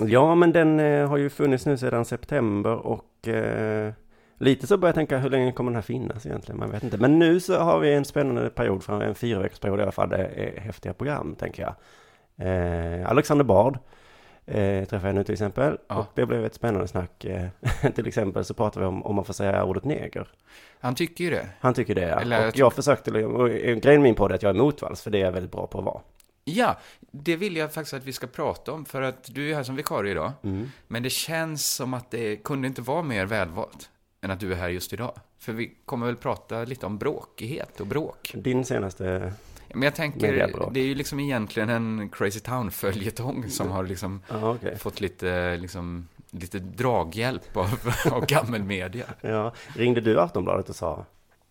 Ja, 0.00 0.34
men 0.34 0.52
den 0.52 0.80
eh, 0.80 1.08
har 1.08 1.16
ju 1.16 1.30
funnits 1.30 1.66
nu 1.66 1.78
sedan 1.78 2.04
september 2.04 2.74
och 2.74 3.28
eh, 3.28 3.92
lite 4.38 4.66
så 4.66 4.76
börjar 4.76 4.88
jag 4.90 4.94
tänka 4.94 5.18
hur 5.18 5.30
länge 5.30 5.52
kommer 5.52 5.70
den 5.70 5.76
här 5.76 5.82
finnas 5.82 6.26
egentligen? 6.26 6.58
Man 6.58 6.70
vet 6.70 6.84
inte. 6.84 6.98
Men 6.98 7.18
nu 7.18 7.40
så 7.40 7.58
har 7.58 7.78
vi 7.78 7.94
en 7.94 8.04
spännande 8.04 8.50
period, 8.50 8.88
en 8.88 9.14
fyra 9.14 9.40
veckors 9.40 9.58
period 9.58 9.78
i 9.78 9.82
alla 9.82 9.92
fall, 9.92 10.08
det 10.08 10.16
är 10.16 10.60
häftiga 10.60 10.92
program, 10.92 11.34
tänker 11.38 11.62
jag. 11.62 11.74
Eh, 12.48 13.10
Alexander 13.10 13.44
Bard 13.44 13.78
eh, 14.46 14.84
träffade 14.84 15.06
jag 15.08 15.14
nu 15.14 15.24
till 15.24 15.32
exempel. 15.32 15.78
Ja. 15.88 15.96
Och 15.96 16.06
det 16.14 16.26
blev 16.26 16.44
ett 16.44 16.54
spännande 16.54 16.88
snack. 16.88 17.24
Eh, 17.24 17.46
till 17.94 18.06
exempel 18.06 18.44
så 18.44 18.54
pratar 18.54 18.80
vi 18.80 18.86
om 18.86 19.02
om 19.02 19.14
man 19.16 19.24
får 19.24 19.34
säga 19.34 19.64
ordet 19.64 19.84
neger. 19.84 20.28
Han 20.80 20.94
tycker 20.94 21.24
ju 21.24 21.30
det. 21.30 21.48
Han 21.60 21.74
tycker 21.74 21.94
det, 21.94 22.00
ja. 22.08 22.20
Eller 22.20 22.38
jag 22.38 22.48
och 22.48 22.54
tror- 22.54 22.66
jag 22.66 22.72
försökte, 22.72 23.24
och 23.24 23.48
grejen 23.48 23.82
med 23.84 24.00
min 24.00 24.14
podd 24.14 24.30
är 24.30 24.34
att 24.34 24.42
jag 24.42 24.50
är 24.50 24.54
motvalls, 24.62 25.02
för 25.02 25.10
det 25.10 25.18
är 25.18 25.24
jag 25.24 25.32
väldigt 25.32 25.52
bra 25.52 25.66
på 25.66 25.78
att 25.78 25.84
vara. 25.84 26.00
Ja, 26.44 26.78
det 27.10 27.36
vill 27.36 27.56
jag 27.56 27.72
faktiskt 27.72 27.94
att 27.94 28.04
vi 28.04 28.12
ska 28.12 28.26
prata 28.26 28.72
om, 28.72 28.84
för 28.84 29.02
att 29.02 29.34
du 29.34 29.50
är 29.50 29.54
här 29.54 29.62
som 29.62 29.76
vikarie 29.76 30.12
idag. 30.12 30.32
Mm. 30.42 30.70
Men 30.88 31.02
det 31.02 31.10
känns 31.10 31.74
som 31.74 31.94
att 31.94 32.10
det 32.10 32.36
kunde 32.36 32.68
inte 32.68 32.82
vara 32.82 33.02
mer 33.02 33.26
välvalt 33.26 33.90
än 34.20 34.30
att 34.30 34.40
du 34.40 34.52
är 34.52 34.56
här 34.56 34.68
just 34.68 34.92
idag. 34.92 35.12
För 35.38 35.52
vi 35.52 35.72
kommer 35.84 36.06
väl 36.06 36.16
prata 36.16 36.64
lite 36.64 36.86
om 36.86 36.98
bråkighet 36.98 37.80
och 37.80 37.86
bråk. 37.86 38.32
Din 38.34 38.64
senaste... 38.64 39.32
Men 39.74 39.82
jag 39.82 39.94
tänker, 39.94 40.70
det 40.72 40.80
är 40.80 40.84
ju 40.84 40.94
liksom 40.94 41.20
egentligen 41.20 41.68
en 41.68 42.08
Crazy 42.08 42.40
Town-följetong 42.40 43.48
som 43.50 43.70
har 43.70 43.84
liksom 43.84 44.22
Ja, 44.28 44.50
okej. 44.54 44.78
fått 44.78 45.00
lite, 45.00 45.56
liksom, 45.56 46.08
lite 46.30 46.58
draghjälp 46.58 47.56
av, 47.56 47.80
av 48.12 48.26
gammelmedia. 48.26 49.04
Ja, 49.20 49.52
ringde 49.76 50.00
du 50.00 50.20
Aftonbladet 50.20 50.68
och 50.68 50.76
sa 50.76 51.04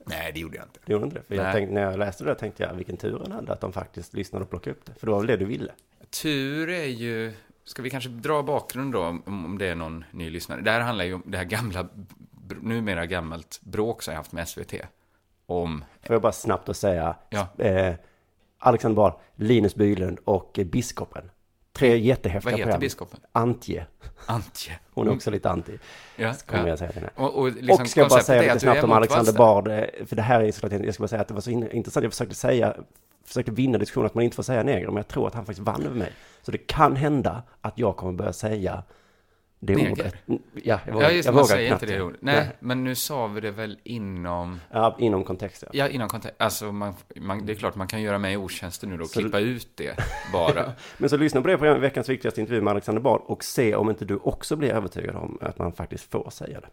Nej, 0.05 0.31
det 0.33 0.39
gjorde 0.39 0.55
jag 0.57 0.65
inte. 0.65 0.79
Det 0.85 0.93
gjorde 0.93 1.05
inte 1.05 1.17
det? 1.17 1.23
För 1.23 1.35
jag 1.35 1.53
tänkte, 1.53 1.73
när 1.73 1.81
jag 1.81 1.99
läste 1.99 2.23
det 2.23 2.35
tänkte 2.35 2.63
jag 2.63 2.73
vilken 2.73 2.97
tur 2.97 3.19
han 3.19 3.31
hade 3.31 3.53
att 3.53 3.61
de 3.61 3.73
faktiskt 3.73 4.13
lyssnade 4.13 4.43
och 4.43 4.49
plockade 4.49 4.71
upp 4.75 4.85
det. 4.85 4.93
För 4.99 5.05
det 5.07 5.11
var 5.11 5.19
väl 5.19 5.27
det 5.27 5.37
du 5.37 5.45
ville? 5.45 5.71
Tur 6.21 6.69
är 6.69 6.85
ju, 6.85 7.33
ska 7.63 7.81
vi 7.81 7.89
kanske 7.89 8.09
dra 8.09 8.43
bakgrund 8.43 8.93
då, 8.93 9.01
om, 9.25 9.57
det 9.59 9.67
är 9.67 9.75
någon 9.75 10.03
ny 10.11 10.29
lyssnare. 10.29 10.61
Det 10.61 10.71
här 10.71 10.79
handlar 10.79 11.05
ju 11.05 11.13
om 11.13 11.23
det 11.25 11.37
här 11.37 11.45
gamla, 11.45 11.87
numera 12.61 13.05
gammalt 13.05 13.59
bråk 13.63 14.03
som 14.03 14.11
jag 14.11 14.19
haft 14.19 14.31
med 14.31 14.47
SVT. 14.49 14.73
Om, 15.45 15.85
Får 16.03 16.13
jag 16.13 16.21
bara 16.21 16.31
snabbt 16.31 16.69
att 16.69 16.77
säga, 16.77 17.15
Ja. 17.29 17.47
eh, 17.65 17.93
Alexander 18.63 18.95
Bard, 18.95 19.13
Linus 19.35 19.75
Bylund 19.75 20.19
och 20.25 20.59
eh, 20.59 20.65
Biskopen. 20.65 21.31
Tre 21.73 21.97
jättehäftiga 21.97 22.51
vad 22.51 22.59
heter 22.59 22.63
program. 22.63 22.79
biskopen? 22.79 23.19
Antje, 23.31 23.85
Antje. 24.25 24.73
hon 24.93 25.07
är 25.07 25.11
också 25.13 25.31
lite 25.31 25.49
anti, 25.49 25.79
Ja, 26.15 26.33
kommer 26.45 26.63
ja. 26.63 26.69
jag 26.69 26.79
säga 26.79 26.91
till 26.91 26.99
henne. 27.01 27.11
Och, 27.15 27.35
och, 27.39 27.51
liksom 27.51 27.81
och 27.81 27.89
ska 27.89 27.99
jag 27.99 28.09
bara 28.09 28.23
säga 28.23 28.41
lite 28.41 28.59
snabbt 28.59 28.83
om 28.83 28.91
Alexander. 28.91 29.33
Bard, 29.33 29.67
eh, 29.67 29.83
för 30.05 30.15
det 30.15 30.21
här 30.21 30.41
är 30.41 30.51
såklart, 30.51 30.71
jag 30.85 30.93
ska 30.93 31.01
bara 31.01 31.07
säga 31.07 31.21
att 31.21 31.27
det 31.27 31.33
var 31.33 31.41
så 31.41 31.51
in- 31.51 31.71
intressant, 31.71 32.03
jag 32.03 32.11
försökte 32.11 32.35
säga, 32.35 32.75
försökte 33.25 33.51
vinna 33.51 33.77
diskussionen 33.77 34.05
att 34.05 34.15
man 34.15 34.23
inte 34.23 34.35
får 34.35 34.43
säga 34.43 34.63
neger, 34.63 34.87
men 34.87 34.95
jag 34.95 35.07
tror 35.07 35.27
att 35.27 35.33
han 35.35 35.45
faktiskt 35.45 35.65
vann 35.65 35.85
över 35.85 35.95
mig. 35.95 36.11
Så 36.41 36.51
det 36.51 36.57
kan 36.57 36.95
hända 36.95 37.43
att 37.61 37.77
jag 37.77 37.97
kommer 37.97 38.13
börja 38.13 38.33
säga 38.33 38.83
det 39.63 39.75
Neger? 39.75 39.91
ordet. 39.91 40.15
Ja, 40.63 40.79
jag 40.85 40.93
vågar, 40.93 41.07
Ja, 41.09 41.15
just 41.15 41.25
jag 41.25 41.33
man 41.33 41.41
vågar 41.43 41.55
säger 41.55 41.67
knappt 41.69 41.83
inte 41.83 41.95
det 41.95 42.01
ordet. 42.01 42.21
Nej, 42.21 42.47
men 42.59 42.83
nu 42.83 42.95
sa 42.95 43.27
vi 43.27 43.41
det 43.41 43.51
väl 43.51 43.79
inom... 43.83 44.59
Ja, 44.71 44.95
inom 44.99 45.23
kontext, 45.23 45.63
ja. 45.63 45.69
Ja, 45.73 45.87
inom 45.87 46.09
kontext. 46.09 46.35
Alltså, 46.41 46.71
man, 46.71 46.93
man, 47.15 47.45
det 47.45 47.53
är 47.53 47.55
klart 47.55 47.75
man 47.75 47.87
kan 47.87 48.01
göra 48.01 48.17
mig 48.17 48.37
otjänster 48.37 48.87
nu 48.87 48.97
då 48.97 49.03
och 49.03 49.09
Så- 49.09 49.19
klippa 49.19 49.39
ut 49.39 49.67
det 49.75 49.95
bara. 50.33 50.71
Men 50.97 51.09
så 51.09 51.17
lyssna 51.17 51.41
på 51.41 51.47
det 51.47 51.57
programmet, 51.57 51.83
veckans 51.83 52.09
viktigaste 52.09 52.41
intervju 52.41 52.61
med 52.61 52.71
Alexander 52.71 53.01
Bard 53.01 53.21
och 53.25 53.43
se 53.43 53.75
om 53.75 53.89
inte 53.89 54.05
du 54.05 54.15
också 54.17 54.55
blir 54.55 54.69
övertygad 54.71 55.15
om 55.15 55.37
att 55.41 55.57
man 55.59 55.73
faktiskt 55.73 56.11
får 56.11 56.29
säga 56.29 56.59
det. 56.61 56.67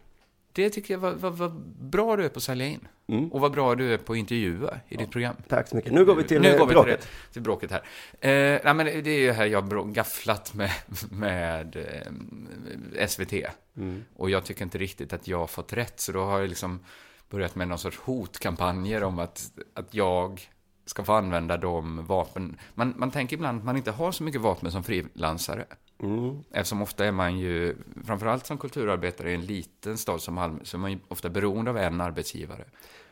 Det 0.51 0.69
tycker 0.69 0.93
jag 0.93 0.99
var, 0.99 1.11
var, 1.11 1.31
var 1.31 1.49
bra 1.79 2.15
du 2.15 2.25
är 2.25 2.29
på 2.29 2.37
att 2.37 2.43
sälja 2.43 2.67
in. 2.67 2.87
Mm. 3.07 3.31
Och 3.31 3.39
vad 3.39 3.51
bra 3.51 3.75
du 3.75 3.93
är 3.93 3.97
på 3.97 4.13
att 4.13 4.19
intervjua 4.19 4.79
i 4.89 4.97
ditt 4.97 5.11
program. 5.11 5.35
Tack 5.47 5.67
så 5.67 5.75
mycket. 5.75 5.91
Nu 5.91 6.05
går 6.05 6.15
vi 6.15 6.23
till 6.23 6.41
nu 6.41 6.47
eh, 6.47 6.57
går 6.57 6.67
vi 6.67 6.73
bråket. 6.73 7.01
till, 7.01 7.09
det, 7.27 7.33
till 7.33 7.41
bråket 7.41 7.71
här. 7.71 7.81
Eh, 8.19 8.59
nej, 8.63 8.73
men 8.73 8.85
det 8.85 9.09
är 9.09 9.19
ju 9.19 9.31
här 9.31 9.45
jag 9.45 9.61
har 9.61 9.85
gafflat 9.85 10.53
med, 10.53 10.71
med 11.11 11.75
eh, 12.95 13.07
SVT. 13.07 13.33
Mm. 13.77 14.03
Och 14.15 14.29
jag 14.29 14.43
tycker 14.43 14.63
inte 14.63 14.77
riktigt 14.77 15.13
att 15.13 15.27
jag 15.27 15.37
har 15.37 15.47
fått 15.47 15.73
rätt, 15.73 15.99
så 15.99 16.11
då 16.11 16.23
har 16.23 16.39
jag 16.39 16.49
liksom 16.49 16.79
börjat 17.29 17.55
med 17.55 17.67
någon 17.67 17.79
sorts 17.79 17.97
hotkampanjer 17.97 19.03
om 19.03 19.19
att, 19.19 19.51
att 19.73 19.93
jag 19.93 20.49
ska 20.85 21.03
få 21.03 21.13
använda 21.13 21.57
de 21.57 22.05
vapen. 22.05 22.57
Man, 22.73 22.93
man 22.97 23.11
tänker 23.11 23.35
ibland 23.35 23.59
att 23.59 23.65
man 23.65 23.77
inte 23.77 23.91
har 23.91 24.11
så 24.11 24.23
mycket 24.23 24.41
vapen 24.41 24.71
som 24.71 24.83
frilansare. 24.83 25.65
Mm. 25.99 26.43
Eftersom 26.51 26.81
ofta 26.81 27.05
är 27.05 27.11
man 27.11 27.39
ju, 27.39 27.75
framförallt 28.05 28.45
som 28.45 28.57
kulturarbetare 28.57 29.31
i 29.31 29.35
en 29.35 29.45
liten 29.45 29.97
stad 29.97 30.21
som 30.21 30.33
Malmö, 30.33 30.59
så 30.63 30.77
är 30.77 30.79
man 30.79 30.91
ju 30.91 30.99
ofta 31.07 31.29
beroende 31.29 31.71
av 31.71 31.77
en 31.77 32.01
arbetsgivare. 32.01 32.65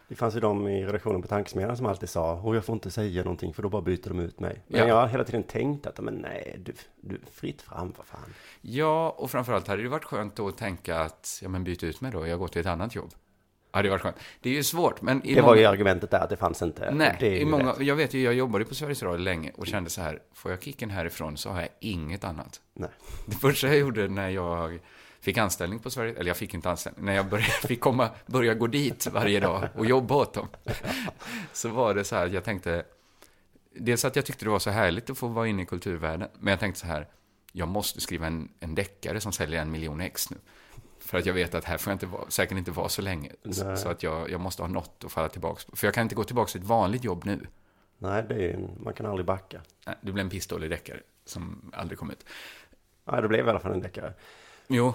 Det 0.10 0.16
fanns 0.16 0.36
ju 0.36 0.40
de 0.40 0.68
i 0.68 0.86
redaktionen 0.86 1.22
på 1.22 1.28
Tankesmedjan 1.28 1.78
som 1.78 1.86
alltid 1.86 2.10
sa 2.10 2.34
och 2.34 2.56
jag 2.56 2.66
får 2.66 2.74
inte 2.74 2.92
säga 2.92 3.24
någonting 3.24 3.54
för 3.54 3.64
då 3.64 3.70
bara 3.70 3.82
byter 3.82 4.08
de 4.10 4.20
ut 4.20 4.40
mig. 4.40 4.64
Men 4.68 4.80
Ja. 4.80 4.88
jag 4.88 4.96
har 4.96 5.08
hela 5.08 5.24
tiden 5.24 5.44
tänkt 5.44 5.88
att 5.88 6.00
men 6.00 6.14
nej, 6.14 6.56
du, 6.60 6.74
du 7.02 7.20
fritt 7.32 7.62
fram 7.62 7.94
för 7.94 8.04
fan. 8.04 8.34
Ja, 8.62 9.10
och 9.18 9.32
framförallt 9.32 9.68
hade 9.68 9.82
det 9.84 9.90
varit 9.90 10.04
skönt 10.06 10.36
då 10.36 10.48
att 10.48 10.58
tänka 10.58 11.00
att, 11.00 11.40
ja 11.44 11.50
men 11.50 11.64
byt 11.64 11.84
ut 11.84 12.02
mig 12.02 12.12
då, 12.12 12.28
jag 12.28 12.40
går 12.40 12.48
till 12.48 12.62
ett 12.62 12.68
annat 12.68 12.96
jobb. 12.96 13.12
Hade 13.72 13.88
det 13.88 13.90
varit 13.92 14.02
skönt. 14.02 14.16
Det 14.42 14.50
är 14.50 14.54
ju 14.54 14.64
svårt, 14.64 15.02
men 15.02 15.22
Det 15.24 15.36
var 15.36 15.42
många... 15.42 15.60
ju 15.60 15.66
argumentet 15.66 16.12
där 16.12 16.20
att 16.20 16.30
det 16.30 16.38
fanns 16.38 16.62
inte. 16.62 16.92
Nej, 16.92 17.18
i 17.42 17.46
många, 17.46 17.72
rätt. 17.72 17.80
jag 17.82 17.96
vet 17.96 18.14
ju, 18.14 18.22
jag 18.22 18.34
jobbade 18.34 18.66
på 18.66 18.76
Sveriges 18.76 19.04
Radio 19.04 19.24
länge 19.24 19.52
och 19.56 19.68
kände 19.68 19.90
så 19.90 20.02
här, 20.02 20.20
får 20.34 20.52
jag 20.52 20.64
kicken 20.64 20.90
härifrån 20.90 21.38
så 21.38 21.50
har 21.50 21.60
jag 21.60 21.70
inget 21.80 22.24
annat. 22.24 22.62
Nej. 22.74 22.90
Det 23.26 23.36
första 23.36 23.68
jag 23.68 23.78
gjorde 23.78 24.08
när 24.08 24.30
jag 24.30 24.80
fick 25.20 25.38
anställning 25.38 25.80
på 25.80 25.90
Sverige, 25.90 26.14
eller 26.14 26.28
jag 26.28 26.38
fick 26.38 26.54
inte 26.54 26.70
anställning, 26.70 27.06
när 27.06 27.16
jag 27.16 27.26
började, 27.30 27.52
fick 27.52 27.80
komma, 27.80 28.10
börja 28.26 28.54
gå 28.54 28.68
dit 28.68 29.08
varje 29.08 29.40
dag 29.40 29.70
och 29.76 29.86
jobba 29.86 30.16
åt 30.16 30.34
dem, 30.34 30.48
så 31.54 31.70
var 31.70 31.94
det 31.94 32.04
så 32.04 32.16
här, 32.16 32.28
jag 32.28 32.44
tänkte, 32.44 32.84
dels 33.76 34.06
att 34.06 34.16
jag 34.16 34.26
tyckte 34.26 34.46
det 34.46 34.52
var 34.52 34.60
så 34.60 34.70
härligt 34.70 35.10
att 35.10 35.18
få 35.18 35.28
vara 35.28 35.48
inne 35.48 35.62
i 35.62 35.66
kulturvärlden, 35.66 36.30
men 36.40 36.52
jag 36.52 36.60
tänkte 36.60 36.80
så 36.82 36.88
här, 36.88 37.08
jag 37.52 37.68
måste 37.68 38.02
skriva 38.02 38.28
en, 38.28 38.50
en 38.60 38.76
deckare 38.76 39.20
som 39.20 39.32
säljer 39.32 39.62
en 39.62 39.72
miljon 39.72 40.02
ex 40.02 40.30
nu. 40.30 40.38
För 41.00 41.18
att 41.18 41.26
jag 41.26 41.34
vet 41.34 41.56
att 41.56 41.64
här 41.66 41.78
får 41.78 41.92
jag 41.92 41.96
inte 41.96 42.06
vara, 42.06 42.30
säkert 42.30 42.58
inte 42.58 42.72
vara 42.72 42.90
så 42.90 43.02
länge. 43.02 43.32
Så, 43.52 43.68
Nej. 43.68 43.78
så 43.78 43.90
att 43.90 44.04
jag, 44.04 44.30
jag 44.30 44.40
måste 44.42 44.62
ha 44.62 44.68
något 44.70 45.04
att 45.06 45.12
falla 45.12 45.30
tillbaka 45.30 45.62
på. 45.70 45.76
För 45.76 45.88
jag 45.88 45.94
kan 45.94 46.04
inte 46.04 46.16
gå 46.16 46.24
tillbaka 46.24 46.52
till 46.52 46.62
ett 46.62 46.68
vanligt 46.68 47.04
jobb 47.04 47.26
nu. 47.26 47.48
Nej, 47.98 48.24
det 48.30 48.50
är 48.50 48.60
man 48.84 48.94
kan 48.94 49.06
aldrig 49.06 49.26
backa. 49.26 49.62
Nej, 49.88 49.96
det 50.02 50.12
blev 50.12 50.26
en 50.26 50.30
pissdålig 50.30 50.70
deckare 50.70 51.00
som 51.26 51.72
aldrig 51.74 52.00
kom 52.00 52.12
ut. 52.12 52.26
Nej, 53.12 53.22
det 53.22 53.28
blev 53.28 53.48
i 53.48 53.50
alla 53.50 53.60
fall 53.60 53.72
en 53.74 53.82
deckare. 53.82 54.14
Jo, 54.68 54.94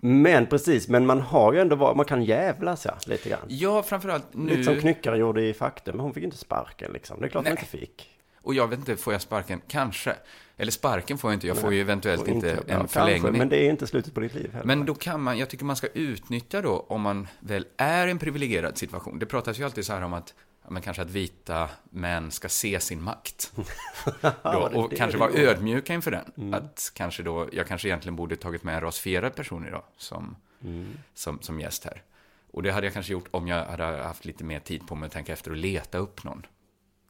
Men 0.00 0.46
precis, 0.46 0.88
men 0.88 1.06
man 1.06 1.20
har 1.20 1.52
ju 1.52 1.60
ändå 1.60 1.76
varit, 1.76 1.96
man 1.96 2.06
kan 2.06 2.24
jävlas 2.24 2.84
ja, 2.84 2.98
lite 3.06 3.28
grann. 3.28 3.46
ja 3.48 3.82
framförallt 3.82 4.26
nu. 4.34 4.50
Lite 4.50 4.64
som 4.64 4.80
Knyckare 4.80 5.18
gjorde 5.18 5.42
i 5.42 5.54
Faktum, 5.54 5.96
men 5.96 6.04
hon 6.04 6.14
fick 6.14 6.24
inte 6.24 6.36
sparken 6.36 6.92
liksom. 6.92 7.20
Det 7.20 7.26
är 7.26 7.28
klart 7.28 7.44
hon 7.44 7.54
Nej. 7.54 7.60
inte 7.62 7.78
fick. 7.78 8.11
Och 8.42 8.54
jag 8.54 8.68
vet 8.68 8.78
inte, 8.78 8.96
får 8.96 9.12
jag 9.12 9.22
sparken? 9.22 9.60
Kanske. 9.68 10.16
Eller 10.56 10.72
sparken 10.72 11.18
får 11.18 11.30
jag 11.30 11.36
inte, 11.36 11.46
jag 11.46 11.58
får 11.58 11.74
ju 11.74 11.80
eventuellt 11.80 12.28
inte 12.28 12.46
ja, 12.46 12.52
en 12.52 12.78
kanske, 12.78 12.98
förlängning. 12.98 13.38
Men 13.38 13.48
det 13.48 13.56
är 13.56 13.70
inte 13.70 13.86
slutet 13.86 14.14
på 14.14 14.20
ditt 14.20 14.34
liv 14.34 14.52
heller. 14.52 14.66
Men 14.66 14.86
då 14.86 14.94
kan 14.94 15.22
man, 15.22 15.38
jag 15.38 15.48
tycker 15.48 15.64
man 15.64 15.76
ska 15.76 15.86
utnyttja 15.86 16.62
då, 16.62 16.86
om 16.88 17.00
man 17.00 17.28
väl 17.40 17.66
är 17.76 18.06
i 18.06 18.10
en 18.10 18.18
privilegierad 18.18 18.78
situation. 18.78 19.18
Det 19.18 19.26
pratas 19.26 19.58
ju 19.58 19.64
alltid 19.64 19.86
så 19.86 19.92
här 19.92 20.02
om 20.02 20.12
att, 20.12 20.34
men 20.68 20.82
kanske 20.82 21.02
att 21.02 21.10
vita 21.10 21.68
män 21.90 22.30
ska 22.30 22.48
se 22.48 22.80
sin 22.80 23.02
makt. 23.02 23.52
då, 24.42 24.70
och 24.74 24.92
kanske 24.96 25.18
vara 25.18 25.32
ödmjuka 25.32 25.94
inför 25.94 26.10
den. 26.10 26.54
Att 26.54 26.92
kanske 26.94 27.22
då, 27.22 27.48
jag 27.52 27.66
kanske 27.66 27.88
egentligen 27.88 28.16
borde 28.16 28.36
tagit 28.36 28.64
med 28.64 28.74
en 28.74 28.80
rasifierad 28.80 29.34
person 29.34 29.66
idag 29.66 29.82
som, 29.96 30.36
som, 31.14 31.38
som 31.42 31.60
gäst 31.60 31.84
här. 31.84 32.02
Och 32.50 32.62
det 32.62 32.70
hade 32.70 32.86
jag 32.86 32.94
kanske 32.94 33.12
gjort 33.12 33.28
om 33.30 33.48
jag 33.48 33.64
hade 33.64 33.84
haft 33.84 34.24
lite 34.24 34.44
mer 34.44 34.60
tid 34.60 34.86
på 34.86 34.94
mig 34.94 35.06
att 35.06 35.12
tänka 35.12 35.32
efter 35.32 35.50
och 35.50 35.56
leta 35.56 35.98
upp 35.98 36.24
någon. 36.24 36.46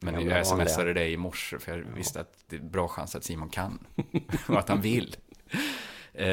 Men 0.03 0.15
Gamla 0.15 0.37
jag 0.37 0.47
smsade 0.47 0.93
dig 0.93 1.13
i 1.13 1.17
morse 1.17 1.59
för 1.59 1.73
jag 1.73 1.85
visste 1.95 2.21
att 2.21 2.45
det 2.47 2.57
är 2.57 2.61
bra 2.61 2.89
chans 2.89 3.17
att 3.17 3.25
Simon 3.25 3.49
kan. 3.49 3.87
och 4.49 4.59
att 4.59 4.69
han 4.69 4.81
vill. 4.81 5.17
Eh, 6.15 6.27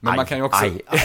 men 0.00 0.12
Aj, 0.12 0.16
man 0.16 0.26
kan 0.26 0.38
ju 0.38 0.44
också... 0.44 0.64
aj, 0.64 0.82
aj. 0.86 1.00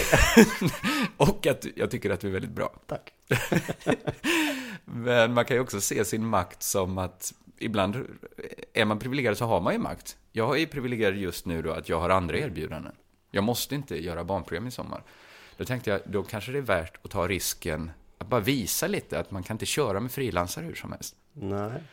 och 1.18 1.48
att 1.48 1.66
jag 1.76 1.92
tycker 1.92 2.10
att 2.10 2.20
du 2.20 2.28
är 2.28 2.32
väldigt 2.32 2.52
bra. 2.52 2.74
Tack. 2.88 3.14
Men 4.86 5.34
man 5.34 5.46
kan 5.46 5.58
ju 5.58 5.62
också 5.62 5.82
se 5.82 6.06
sin 6.06 6.26
makt 6.26 6.64
som 6.64 6.98
att 6.98 7.34
ibland 7.58 8.08
är 8.74 8.86
man 8.86 9.00
privilegierad 9.00 9.38
så 9.38 9.46
har 9.46 9.62
man 9.62 9.74
ju 9.74 9.80
makt. 9.80 10.18
Jag 10.32 10.60
är 10.60 10.66
privilegierad 10.66 11.16
just 11.16 11.46
nu 11.46 11.62
då 11.62 11.72
att 11.72 11.90
jag 11.90 12.00
har 12.00 12.10
andra 12.10 12.38
erbjudanden. 12.38 12.96
Jag 13.32 13.44
måste 13.44 13.76
inte 13.76 14.04
göra 14.04 14.24
barnprogram 14.24 14.68
i 14.68 14.72
sommar. 14.72 15.04
Då 15.58 15.66
tänkte 15.66 15.90
jag, 15.90 16.02
då 16.06 16.24
kanske 16.24 16.52
det 16.52 16.58
är 16.58 16.62
värt 16.62 17.06
att 17.06 17.12
ta 17.12 17.28
risken 17.28 17.92
att 18.18 18.28
bara 18.28 18.42
visa 18.42 18.88
lite 18.88 19.20
att 19.20 19.32
man 19.32 19.44
kan 19.44 19.56
inte 19.56 19.66
köra 19.66 20.00
med 20.00 20.12
frilansare 20.12 20.66
hur 20.66 20.76
som 20.76 20.92
helst. 20.92 21.16
Nej. 21.34 21.84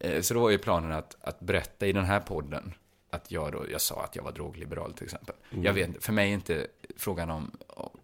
Eh, 0.00 0.20
Så 0.22 0.34
då 0.34 0.40
var 0.40 0.50
ju 0.50 0.58
planen 0.58 0.92
att, 0.92 1.16
att 1.20 1.40
berätta 1.40 1.86
i 1.86 1.92
den 1.92 2.04
här 2.04 2.20
podden 2.20 2.74
att 3.10 3.30
jag 3.30 3.52
då, 3.52 3.64
jag 3.70 3.80
sa 3.80 4.02
att 4.04 4.16
jag 4.16 4.22
var 4.22 4.32
drogliberal 4.32 4.92
till 4.92 5.04
exempel. 5.04 5.34
Jag 5.62 5.72
vet 5.72 6.04
för 6.04 6.12
mig 6.12 6.30
är 6.30 6.34
inte 6.34 6.66
frågan 6.96 7.30
om, 7.30 7.50
om 7.66 7.97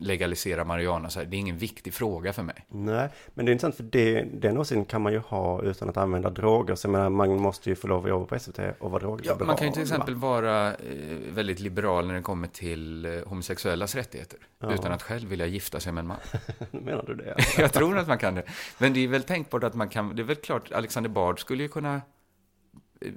legalisera 0.00 0.64
marijuana, 0.64 1.10
så 1.10 1.18
här, 1.20 1.26
det 1.26 1.36
är 1.36 1.38
ingen 1.38 1.58
viktig 1.58 1.94
fråga 1.94 2.32
för 2.32 2.42
mig. 2.42 2.66
Nej, 2.68 3.08
men 3.34 3.46
det 3.46 3.50
är 3.50 3.52
intressant 3.52 3.76
för 3.76 3.82
det, 3.82 4.22
den 4.22 4.58
åsikten 4.58 4.84
kan 4.84 5.02
man 5.02 5.12
ju 5.12 5.18
ha 5.18 5.62
utan 5.62 5.88
att 5.88 5.96
använda 5.96 6.30
droger. 6.30 6.74
Så 6.74 6.86
jag 6.86 6.92
menar, 6.92 7.10
man 7.10 7.40
måste 7.40 7.68
ju 7.70 7.76
få 7.76 7.86
lov 7.88 8.04
att 8.04 8.10
jobba 8.10 8.26
på 8.26 8.38
SVT 8.38 8.58
och 8.80 8.90
vara 8.90 9.02
Ja, 9.02 9.06
drogliberal. 9.06 9.46
man 9.46 9.56
kan 9.56 9.66
ju 9.66 9.72
till 9.72 9.82
exempel 9.82 10.14
va? 10.14 10.28
vara 10.28 10.74
eh, 10.74 10.76
väldigt 11.32 11.60
liberal 11.60 12.06
när 12.06 12.14
det 12.14 12.22
kommer 12.22 12.48
till 12.48 13.04
eh, 13.06 13.12
homosexuellas 13.26 13.94
rättigheter. 13.94 14.38
Ja. 14.58 14.74
Utan 14.74 14.92
att 14.92 15.02
själv 15.02 15.28
vilja 15.28 15.46
gifta 15.46 15.80
sig 15.80 15.92
med 15.92 16.00
en 16.02 16.06
man. 16.06 16.16
Menar 16.70 17.04
du 17.06 17.14
det? 17.14 17.36
jag 17.58 17.72
tror 17.72 17.98
att 17.98 18.08
man 18.08 18.18
kan 18.18 18.34
det. 18.34 18.42
Men 18.78 18.92
det 18.92 19.00
är 19.04 19.08
väl 19.08 19.22
tänkbart 19.22 19.64
att 19.64 19.74
man 19.74 19.88
kan, 19.88 20.16
det 20.16 20.22
är 20.22 20.24
väl 20.24 20.36
klart, 20.36 20.72
Alexander 20.72 21.10
Bard 21.10 21.40
skulle 21.40 21.62
ju 21.62 21.68
kunna 21.68 21.94
eh, 23.00 23.12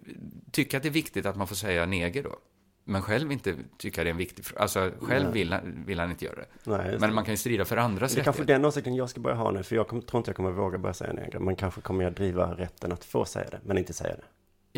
tycka 0.52 0.78
att 0.78 0.84
det 0.84 0.90
är 0.90 0.94
viktigt 0.94 1.26
att 1.26 1.36
man 1.36 1.48
får 1.48 1.56
säga 1.56 1.86
neger 1.86 2.24
då. 2.24 2.36
Men 2.84 3.02
själv 3.02 3.32
inte 3.32 3.56
tycka 3.78 4.04
det 4.04 4.10
är 4.10 4.12
en 4.12 4.18
viktig 4.18 4.46
fråga. 4.46 4.62
Alltså, 4.62 4.92
själv 5.02 5.24
Nej. 5.24 5.34
vill 5.34 5.54
han, 5.54 5.84
vill 5.86 6.00
han 6.00 6.12
inte 6.12 6.26
göra 6.26 6.36
det. 6.36 6.48
Nej, 6.64 6.98
Men 7.00 7.14
man 7.14 7.26
kan 7.26 7.34
ju 7.34 7.38
strida 7.38 7.66
för 7.66 7.78
andras 7.78 8.14
det 8.14 8.22
är 8.22 8.24
kanske 8.24 8.42
rättigheter. 8.42 8.60
den 8.60 8.66
åsikten 8.66 8.96
jag 8.96 9.10
ska 9.10 9.22
börja 9.22 9.36
ha 9.36 9.52
nu, 9.52 9.64
för 9.64 9.76
jag 9.76 9.88
kommer, 9.88 10.02
tror 10.02 10.20
inte 10.20 10.30
jag 10.30 10.36
kommer 10.36 10.52
våga 10.52 10.78
börja 10.78 10.94
säga 10.94 11.14
neger. 11.14 11.40
Men 11.40 11.56
kanske 11.56 11.82
kommer 11.82 12.04
jag 12.04 12.14
driva 12.14 12.54
rätten 12.54 12.92
att 12.92 13.06
få 13.06 13.26
säga 13.26 13.50
det, 13.50 13.60
men 13.64 13.78
inte 13.78 13.94
säga 13.94 14.16
det. 14.16 14.24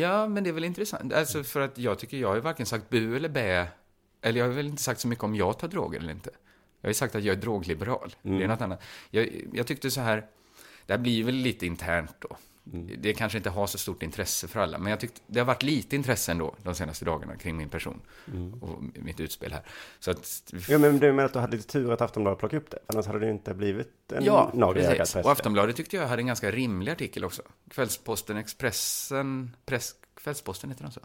Ja, 0.02 0.28
men 0.28 0.44
det 0.44 0.50
är 0.50 0.54
väl 0.54 0.64
intressant. 0.64 1.12
Alltså, 1.12 1.44
för 1.44 1.60
att 1.60 1.78
jag 1.78 1.98
tycker 1.98 2.16
jag 2.16 2.28
har 2.28 2.34
ju 2.34 2.40
varken 2.40 2.66
sagt 2.66 2.88
bu 2.90 3.16
eller 3.16 3.28
bä. 3.28 3.66
Eller 4.22 4.38
jag 4.38 4.46
har 4.46 4.52
väl 4.52 4.66
inte 4.66 4.82
sagt 4.82 5.00
så 5.00 5.08
mycket 5.08 5.24
om 5.24 5.34
jag 5.34 5.58
tar 5.58 5.68
droger 5.68 5.98
eller 5.98 6.12
inte. 6.12 6.30
Jag 6.80 6.88
har 6.88 6.90
ju 6.90 6.94
sagt 6.94 7.14
att 7.14 7.24
jag 7.24 7.36
är 7.36 7.40
drogliberal. 7.40 8.14
Det 8.22 8.44
är 8.44 8.48
något 8.48 8.60
annat. 8.60 8.82
Jag, 9.10 9.30
jag 9.52 9.66
tyckte 9.66 9.90
så 9.90 10.00
här, 10.00 10.26
det 10.86 10.92
här 10.92 10.98
blir 10.98 11.24
väl 11.24 11.34
lite 11.34 11.66
internt 11.66 12.14
då. 12.18 12.36
Det 12.98 13.14
kanske 13.14 13.38
inte 13.38 13.50
har 13.50 13.66
så 13.66 13.78
stort 13.78 14.02
intresse 14.02 14.48
för 14.48 14.60
alla, 14.60 14.78
men 14.78 14.90
jag 14.90 15.00
tyckte 15.00 15.20
det 15.26 15.38
har 15.40 15.46
varit 15.46 15.62
lite 15.62 15.96
intresse 15.96 16.32
ändå 16.32 16.54
de 16.62 16.74
senaste 16.74 17.04
dagarna 17.04 17.36
kring 17.36 17.56
min 17.56 17.68
person 17.68 18.00
och 18.60 18.82
mitt 18.94 19.20
utspel 19.20 19.52
här. 19.52 19.62
Så 19.98 20.10
att, 20.10 20.52
Ja, 20.68 20.78
men 20.78 20.98
du 20.98 21.06
menar 21.12 21.24
att 21.24 21.32
du 21.32 21.38
hade 21.38 21.56
lite 21.56 21.68
tur 21.68 21.92
att 21.92 22.00
Aftonbladet 22.00 22.38
plockade 22.38 22.62
upp 22.62 22.70
det? 22.70 22.78
Annars 22.86 23.06
hade 23.06 23.18
det 23.18 23.30
inte 23.30 23.54
blivit 23.54 24.12
en 24.12 24.24
Ja, 24.24 24.50
nagel 24.54 24.82
i 24.82 24.86
ögat 24.86 25.16
Och. 25.16 25.30
Aftonbladet 25.32 25.76
tyckte 25.76 25.96
jag 25.96 26.06
hade 26.06 26.22
en 26.22 26.26
ganska 26.26 26.50
rimlig 26.50 26.92
artikel 26.92 27.24
också. 27.24 27.42
Kvällsposten, 27.70 28.36
Expressen, 28.36 29.56
press, 29.66 29.94
Kvällsposten 30.14 30.70
heter 30.70 30.82
den 30.82 30.92
så? 30.92 31.00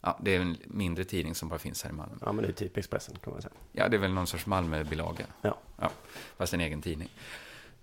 Ja, 0.00 0.18
det 0.22 0.36
är 0.36 0.40
en 0.40 0.56
mindre 0.64 1.04
tidning 1.04 1.34
som 1.34 1.48
bara 1.48 1.58
finns 1.58 1.82
här 1.82 1.90
i 1.90 1.94
Malmö. 1.94 2.14
Ja, 2.20 2.32
men 2.32 2.44
det 2.44 2.50
är 2.50 2.52
typ 2.52 2.76
Expressen 2.76 3.16
kan 3.24 3.32
man 3.32 3.42
säga. 3.42 3.52
Ja, 3.72 3.88
det 3.88 3.96
är 3.96 4.00
väl 4.00 4.12
någon 4.12 4.26
sorts 4.26 4.46
Malmöbilaga. 4.46 5.26
Ja. 5.42 5.58
Ja, 5.80 5.90
fast 6.36 6.54
en 6.54 6.60
egen 6.60 6.82
tidning. 6.82 7.08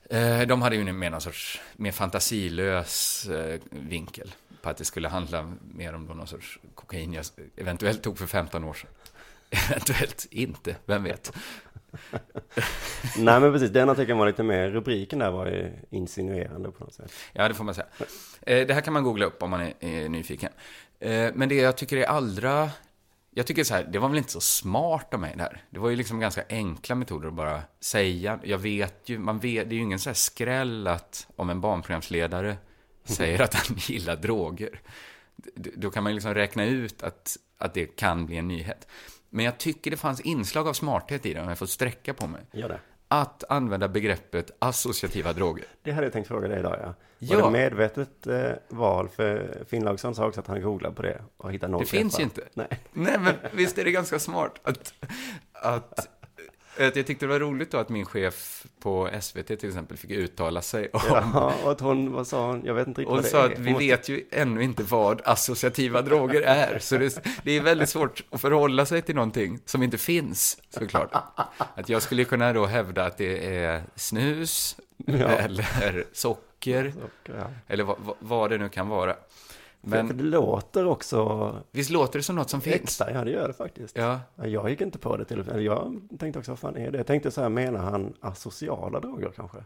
Eh, 0.09 0.41
De 0.41 0.62
hade 0.62 0.75
ju 0.75 0.93
mer 0.93 1.09
någon 1.09 1.21
sorts 1.21 1.62
mer 1.75 1.91
fantasilös 1.91 3.25
eh, 3.29 3.59
vinkel 3.69 4.35
på 4.62 4.69
att 4.69 4.77
det 4.77 4.85
skulle 4.85 5.07
handla 5.09 5.53
mer 5.75 5.93
om 5.95 6.05
någon 6.05 6.27
sorts 6.27 6.59
kokain 6.75 7.13
jag 7.13 7.25
eventuellt 7.57 8.03
tog 8.03 8.17
för 8.17 8.27
15 8.27 8.63
år 8.63 8.74
sedan. 8.74 8.89
Eventuellt 9.69 10.27
inte, 10.31 10.75
vem 10.85 11.03
vet? 11.03 11.33
Nej, 13.17 13.39
men 13.39 13.51
precis. 13.53 13.69
Den 13.71 13.89
artikeln 13.89 14.19
var 14.19 14.27
lite 14.27 14.43
mer, 14.43 14.69
rubriken 14.69 15.19
där 15.19 15.31
var 15.31 15.45
ju 15.47 15.71
insinuerande 15.89 16.71
på 16.71 16.83
något 16.83 16.93
sätt. 16.93 17.12
Ja, 17.33 17.47
det 17.47 17.53
får 17.53 17.63
man 17.63 17.75
säga. 17.75 17.88
Eh, 18.41 18.67
Det 18.67 18.74
här 18.74 18.81
kan 18.81 18.93
man 18.93 19.03
googla 19.03 19.25
upp 19.25 19.43
om 19.43 19.50
man 19.50 19.62
är, 19.79 20.09
nyfiken. 20.09 20.51
Men 21.33 21.50
det 21.50 21.55
jag 21.55 21.77
tycker 21.77 21.97
är 21.97 22.05
allra... 22.05 22.69
Jag 23.38 23.48
tycker 23.48 23.63
så 23.63 23.74
här, 23.74 23.84
det 23.84 24.00
var 24.00 24.10
väl 24.10 24.18
inte 24.18 24.32
så 24.32 24.42
smart 24.42 25.13
av 25.13 25.20
mig 25.20 25.34
det 25.36 25.44
här. 25.44 25.63
Det 25.70 25.80
var 25.80 25.89
ju 25.89 25.96
liksom 25.96 26.20
ganska 26.20 26.44
enkla 26.50 26.96
metoder 26.96 27.27
att 27.27 27.34
bara 27.34 27.62
säga. 27.80 28.39
Jag 28.44 28.58
vet 28.58 29.10
ju, 29.10 29.20
man 29.20 29.39
vet, 29.39 29.70
det 29.70 29.75
är 29.75 29.77
ju 29.77 29.84
ingen 29.84 30.00
så 30.00 30.10
här 30.10 30.13
skräll 30.13 30.88
att 30.88 31.27
om 31.36 31.50
en 31.50 31.62
barnprogramsledare 31.62 32.58
säger 33.04 33.42
att 33.42 33.54
han 33.54 33.77
gillar 33.80 34.15
droger. 34.15 34.82
Då 35.56 35.92
kan 35.92 36.04
man 36.04 36.12
ju 36.12 36.13
liksom 36.13 36.34
räkna 36.34 36.65
ut 36.65 37.04
att, 37.04 37.38
att 37.58 37.74
det 37.74 37.86
kan 37.86 38.25
bli 38.25 38.38
en 38.38 38.48
nyhet. 38.48 38.88
Men 39.30 39.46
jag 39.46 39.58
tycker 39.58 39.92
det 39.92 39.98
fanns 39.98 40.22
inslag 40.22 40.68
av 40.68 40.74
smarthet 40.74 41.25
i 41.25 41.34
det, 41.34 41.42
om 41.42 41.50
jag 41.50 41.58
får 41.58 41.65
sträcka 41.65 42.13
på 42.13 42.27
mig. 42.27 42.42
Gör 42.51 42.70
det. 42.70 42.80
Att 43.07 43.43
använda 43.50 43.88
begreppet 43.88 44.51
associativa 44.59 45.33
droger. 45.33 45.65
Det 45.83 45.91
hade 45.91 46.05
jag 46.05 46.13
tänkt 46.13 46.27
fråga 46.27 46.47
dig 46.47 46.59
idag, 46.59 46.77
ja. 46.83 46.93
Ja. 47.19 47.35
Var 47.35 47.43
det 47.45 47.51
medvetet 47.51 48.27
eh, 48.27 48.51
val? 48.69 49.09
För 49.09 49.63
Finnlaugsson 49.69 50.15
sa 50.15 50.27
också 50.27 50.39
att 50.39 50.47
han 50.47 50.62
googlade 50.62 50.95
på 50.95 51.01
det 51.01 51.21
och 51.38 51.51
hittade 51.53 51.71
noll 51.71 51.81
Det 51.81 51.85
finns 51.88 52.15
träffar. 52.15 52.19
ju 52.19 52.24
inte. 52.24 52.41
Nej. 52.53 52.79
Nej, 52.93 53.17
men 53.19 53.33
visst 53.53 53.77
är 53.77 53.83
det 53.85 53.91
ganska 53.91 54.19
smart 54.19 54.51
att, 54.63 54.93
att 55.53 56.07
Jag 56.77 56.94
tyckte 56.94 57.15
det 57.25 57.27
var 57.27 57.39
roligt 57.39 57.72
då 57.72 57.77
att 57.77 57.89
min 57.89 58.05
chef 58.05 58.65
på 58.79 59.10
SVT 59.22 59.48
till 59.48 59.67
exempel 59.70 59.98
fick 59.98 60.12
uttala 60.12 60.62
sig 60.62 60.89
om... 60.94 61.00
Ja, 61.10 61.53
och 61.63 61.72
att 61.72 61.79
hon, 61.82 62.12
vad 62.13 62.27
sa 62.27 62.48
hon? 62.48 62.62
Jag 62.65 62.74
vet 62.74 62.88
inte 62.88 63.01
riktigt 63.01 63.08
Hon 63.10 63.15
vad 63.15 63.24
det 63.25 63.29
sa 63.29 63.46
är. 63.46 63.53
att 63.53 63.60
vi 63.60 63.72
måste- 63.72 63.86
vet 63.86 64.10
ju 64.10 64.24
ännu 64.32 64.63
inte 64.63 64.84
vad 64.84 65.22
associativa 65.25 66.01
droger 66.01 66.41
är. 66.41 66.79
Så 66.79 66.98
det, 66.98 67.24
det 67.44 67.51
är 67.51 67.62
väldigt 67.62 67.89
svårt 67.89 68.24
att 68.29 68.41
förhålla 68.41 68.86
sig 68.86 69.01
till 69.01 69.15
någonting 69.15 69.60
som 69.65 69.84
inte 69.84 69.98
finns, 69.98 70.58
såklart. 70.70 71.10
Att 71.75 71.89
jag 71.89 72.01
skulle 72.01 72.24
kunna 72.24 72.53
då 72.53 72.65
hävda 72.65 73.05
att 73.05 73.17
det 73.17 73.55
är 73.55 73.84
snus, 73.96 74.77
eller 75.08 76.03
socker, 76.13 76.94
Ja. 77.24 77.34
eller 77.67 77.84
vad- 77.84 78.15
vad 78.20 78.50
det 78.50 78.58
nu 78.58 78.70
kan 78.70 78.88
vara. 78.88 79.15
Men, 79.88 80.08
för 80.08 80.13
det 80.13 80.24
låter 80.24 80.86
också 80.88 81.56
visst 81.72 81.89
låter 81.89 82.20
det 82.20 82.24
som 82.24 82.36
något 82.36 82.50
som 82.50 82.62
finns? 82.62 83.01
ja 83.13 83.24
det 83.24 83.32
gör 83.32 83.48
det 83.48 83.54
faktiskt. 83.54 83.98
Ja, 83.98 84.20
Ja, 84.36 84.48
Jag 84.48 84.70
gick 84.70 84.82
inte 84.82 84.98
på 84.98 85.18
det 85.18 85.25
till 85.25 85.44
Jag 85.65 86.01
tänkte 86.20 86.39
också, 86.39 86.51
vad 86.51 86.60
fan 86.60 86.77
är 86.77 86.92
det? 86.92 86.98
Jag 86.98 87.08
tänkte 87.08 87.32
så 87.32 87.42
här, 87.42 87.50
menar 87.50 87.80
han 87.80 88.13
asociala 88.20 89.00
droger 89.00 89.32
kanske? 89.36 89.58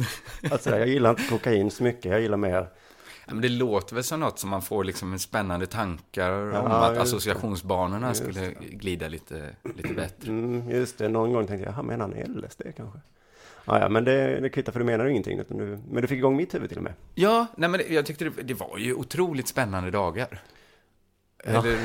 alltså 0.52 0.70
jag 0.70 0.88
gillar 0.88 1.10
inte 1.10 1.22
kokain 1.28 1.70
så 1.70 1.82
mycket, 1.82 2.04
jag 2.04 2.20
gillar 2.20 2.36
mer 2.36 2.68
Ja, 3.26 3.34
men 3.34 3.42
det 3.42 3.48
låter 3.48 3.94
väl 3.94 4.04
som 4.04 4.20
något 4.20 4.38
som 4.38 4.50
man 4.50 4.62
får 4.62 4.84
liksom 4.84 5.18
spännande 5.18 5.66
tankar 5.66 6.32
Ja, 6.32 6.60
om 6.60 6.66
att 6.72 6.98
associationsbanorna 6.98 8.14
skulle 8.14 8.50
glida 8.60 9.08
lite, 9.08 9.56
lite 9.76 9.94
bättre. 9.94 10.30
Mm, 10.30 10.70
just 10.70 10.98
det, 10.98 11.08
någon 11.08 11.32
gång 11.32 11.46
tänkte 11.46 11.72
jag, 11.76 11.84
menar 11.84 12.04
han 12.04 12.34
LSD 12.34 12.62
kanske? 12.76 12.98
Ja, 13.68 13.80
ja, 13.80 13.88
men 13.88 14.04
det, 14.04 14.40
det 14.40 14.48
kvittar 14.48 14.72
för 14.72 14.78
du 14.80 14.86
menar 14.86 15.04
ju 15.04 15.10
ingenting. 15.10 15.38
Utan 15.38 15.58
du, 15.58 15.78
men 15.90 16.02
du 16.02 16.08
fick 16.08 16.18
igång 16.18 16.36
mitt 16.36 16.54
huvud 16.54 16.68
till 16.68 16.78
och 16.78 16.84
med. 16.84 16.92
Ja, 17.14 17.46
nej 17.56 17.68
men 17.68 17.80
jag 17.88 18.06
tyckte 18.06 18.24
det, 18.24 18.42
det 18.42 18.54
var 18.54 18.78
ju 18.78 18.94
otroligt 18.94 19.48
spännande 19.48 19.90
dagar. 19.90 20.40
Eller, 21.44 21.76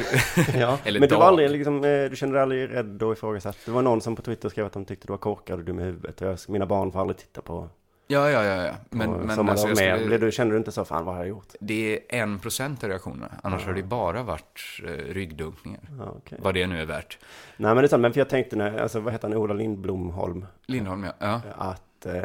Ja, 0.59 0.77
Eller 0.83 0.99
men 0.99 1.09
du 1.09 1.15
var 1.15 1.27
aldrig 1.27 1.49
liksom, 1.51 1.83
eh, 1.83 2.09
du 2.09 2.15
kände 2.15 2.35
dig 2.35 2.43
aldrig 2.43 2.71
rädd 2.71 3.03
och 3.03 3.13
ifrågasatt. 3.13 3.57
Det 3.65 3.71
var 3.71 3.81
någon 3.81 4.01
som 4.01 4.15
på 4.15 4.21
Twitter 4.21 4.49
skrev 4.49 4.65
att 4.65 4.73
de 4.73 4.85
tyckte 4.85 5.07
du 5.07 5.11
var 5.11 5.17
korkad 5.17 5.59
och 5.59 5.65
dum 5.65 5.79
i 5.79 5.83
huvudet. 5.83 6.21
Och 6.21 6.27
jag, 6.27 6.39
mina 6.47 6.65
barn 6.65 6.91
får 6.91 6.99
aldrig 6.99 7.17
titta 7.17 7.41
på, 7.41 7.69
ja, 8.07 8.29
ja, 8.29 8.43
ja, 8.43 8.65
ja. 8.65 8.73
Men, 8.89 9.11
men 9.11 9.35
sommardag 9.35 9.51
alltså, 9.51 9.67
med. 9.67 9.75
skulle, 9.95 10.05
Blev 10.05 10.19
du, 10.19 10.31
kände 10.31 10.53
du 10.53 10.57
inte 10.57 10.71
så, 10.71 10.85
fan 10.85 11.05
vad 11.05 11.15
har 11.15 11.21
jag 11.21 11.29
gjort? 11.29 11.53
det 11.59 11.93
är 12.09 12.21
en 12.21 12.39
procent 12.39 12.83
av 12.83 12.89
reaktionerna. 12.89 13.31
Annars 13.43 13.65
har 13.65 13.73
det 13.73 13.83
bara 13.83 14.23
varit 14.23 14.79
eh, 14.83 14.89
ryggdunkningar. 14.89 15.81
Ja, 15.99 16.13
okej. 16.17 16.37
Vad 16.41 16.53
det 16.53 16.67
nu 16.67 16.81
är 16.81 16.85
värt. 16.85 17.19
Nej 17.57 17.73
men 17.75 17.77
det 17.77 17.85
är 17.85 17.87
sant, 17.87 18.01
men 18.01 18.13
för 18.13 18.19
jag 18.19 18.29
tänkte 18.29 18.55
när, 18.55 18.77
alltså 18.77 18.99
vad 18.99 19.13
heter 19.13 19.27
han, 19.27 19.37
Ola 19.37 19.53
Lindblomholm, 19.53 20.45
Lindholm, 20.65 21.03
ja. 21.03 21.13
ja. 21.19 21.41
att 21.57 22.05
eh, 22.05 22.15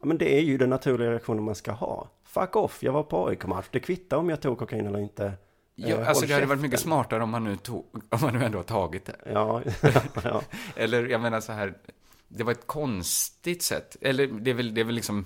ja, 0.00 0.06
men 0.06 0.18
det 0.18 0.38
är 0.38 0.42
ju 0.42 0.58
den 0.58 0.70
naturliga 0.70 1.10
reaktionen 1.10 1.44
man 1.44 1.54
ska 1.54 1.72
ha. 1.72 2.08
Fuck 2.24 2.56
off, 2.56 2.82
jag 2.82 2.92
var 2.92 3.02
på 3.02 3.28
AIK-match. 3.28 3.66
Det 3.70 3.80
kvittar 3.80 4.16
om 4.16 4.30
jag 4.30 4.40
tog 4.40 4.58
kokain 4.58 4.86
eller 4.86 4.98
inte. 4.98 5.32
Ja, 5.74 5.96
Eh, 5.96 6.08
alltså 6.08 6.26
det 6.26 6.34
hade 6.34 6.46
varit 6.46 6.60
mycket 6.60 6.78
käften. 6.78 6.90
smartare 6.90 7.22
om 7.22 7.30
man 7.30 7.44
nu, 7.44 7.56
tog, 7.56 7.84
om 8.08 8.18
man 8.20 8.34
nu 8.34 8.44
ändå 8.44 8.58
har 8.58 8.62
tagit 8.64 9.04
det. 9.04 9.16
Ja, 9.32 9.62
ja. 10.24 10.42
Eller 10.76 11.06
jag 11.06 11.20
menar 11.20 11.40
så 11.40 11.52
här, 11.52 11.74
det 12.28 12.44
var 12.44 12.52
ett 12.52 12.66
konstigt 12.66 13.62
sätt, 13.62 13.96
eller 14.00 14.26
det 14.26 14.50
är 14.50 14.54
väl, 14.54 14.74
det 14.74 14.80
är 14.80 14.84
väl 14.84 14.94
liksom 14.94 15.24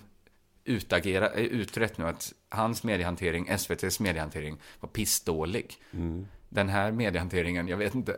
utagera, 0.64 1.30
eh, 1.30 1.45
utrett 1.45 1.99
nu 1.99 2.07
att 2.07 2.33
hans 2.49 2.85
mediehantering, 2.85 3.49
SVTs 3.49 4.00
mediehantering, 4.00 4.61
var 4.80 4.88
pissdålig. 4.88 5.78
Den 6.49 6.69
här 6.69 6.92
mediehanteringen, 6.92 7.69
jag 7.69 7.76
vet 7.76 7.95
inte, 7.95 8.16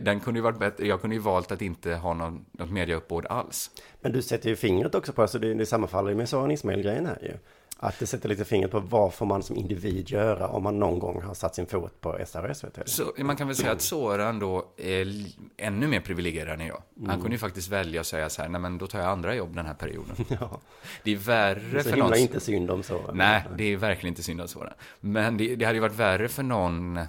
den, 0.00 0.20
kunde 0.20 0.38
ju 0.38 0.42
varit 0.42 0.58
bättre, 0.58 0.86
jag 0.86 1.00
kunde 1.00 1.16
ju 1.16 1.22
valt 1.22 1.52
att 1.52 1.62
inte 1.62 1.94
ha 1.94 2.14
någon, 2.14 2.44
något 2.52 2.70
mediauppbåd 2.70 3.26
alls. 3.26 3.70
Men 4.00 4.12
du 4.12 4.22
sätter 4.22 4.48
ju 4.48 4.56
fingret 4.56 4.94
också 4.94 5.12
på, 5.12 5.22
alltså 5.22 5.38
det, 5.38 5.54
det 5.54 5.66
sammanfaller 5.66 6.10
ju 6.10 6.16
med 6.16 6.28
Soran 6.28 6.50
Ismail-grejen 6.50 7.06
här 7.06 7.18
ju. 7.22 7.38
Att 7.82 7.98
det 7.98 8.06
sätter 8.06 8.28
lite 8.28 8.44
fingret 8.44 8.70
på 8.70 8.80
vad 8.80 9.14
får 9.14 9.26
man 9.26 9.42
som 9.42 9.56
individ 9.56 10.10
göra 10.10 10.48
om 10.48 10.62
man 10.62 10.78
någon 10.78 10.98
gång 10.98 11.22
har 11.22 11.34
satt 11.34 11.54
sin 11.54 11.66
fot 11.66 12.00
på 12.00 12.18
SR 12.26 12.50
och 12.50 12.56
SVT. 12.56 12.78
Så 12.88 13.12
man 13.16 13.36
kan 13.36 13.46
väl 13.46 13.56
säga 13.56 13.72
att 13.72 13.80
Soran 13.80 14.38
då 14.38 14.72
är 14.76 15.24
ännu 15.56 15.88
mer 15.88 16.00
privilegierad 16.00 16.60
än 16.60 16.66
jag. 16.66 16.82
Han 17.06 17.20
kunde 17.20 17.34
ju 17.34 17.38
faktiskt 17.38 17.68
välja 17.68 18.00
att 18.00 18.06
säga 18.06 18.28
så 18.28 18.42
här, 18.42 18.48
nej 18.48 18.60
men 18.60 18.78
då 18.78 18.86
tar 18.86 18.98
jag 18.98 19.08
andra 19.08 19.34
jobb 19.34 19.54
den 19.54 19.66
här 19.66 19.74
perioden. 19.74 20.16
Ja, 20.40 20.60
Det 21.04 21.12
är 21.12 21.16
värre 21.16 21.60
det 21.72 21.78
är 21.78 21.82
så 21.82 21.90
för 21.90 21.96
någon... 21.96 22.14
inte 22.14 22.40
synd 22.40 22.70
om 22.70 22.82
så. 22.82 23.12
Nej, 23.12 23.44
det 23.56 23.64
är 23.64 23.76
verkligen 23.76 24.12
inte 24.12 24.22
synd 24.22 24.40
att 24.40 24.50
Soran. 24.50 24.72
Men 25.00 25.36
det, 25.36 25.56
det 25.56 25.64
hade 25.64 25.76
ju 25.76 25.80
varit 25.80 25.96
värre 25.96 26.28
för 26.28 26.42
någon, 26.42 27.00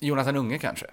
Jonathan 0.00 0.36
Unge 0.36 0.58
kanske, 0.58 0.86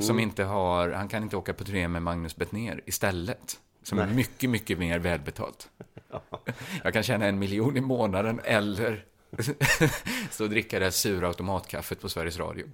som 0.00 0.18
inte 0.18 0.44
har, 0.44 0.90
han 0.90 1.08
kan 1.08 1.22
inte 1.22 1.36
åka 1.36 1.54
på 1.54 1.64
turné 1.64 1.88
med 1.88 2.02
Magnus 2.02 2.36
Bettner 2.36 2.80
istället. 2.86 3.60
Som 3.82 3.98
är 3.98 4.06
mycket, 4.06 4.50
mycket 4.50 4.78
mer 4.78 4.98
välbetalt. 4.98 5.70
Jag 6.84 6.92
kan 6.92 7.02
tjäna 7.02 7.26
en 7.26 7.38
miljon 7.38 7.76
i 7.76 7.80
månaden 7.80 8.40
eller 8.44 9.04
och 10.40 10.50
dricka 10.50 10.78
det 10.78 10.84
här 10.84 10.90
sura 10.90 11.26
automatkaffet 11.28 12.00
på 12.00 12.08
Sveriges 12.08 12.38
Radio. 12.38 12.66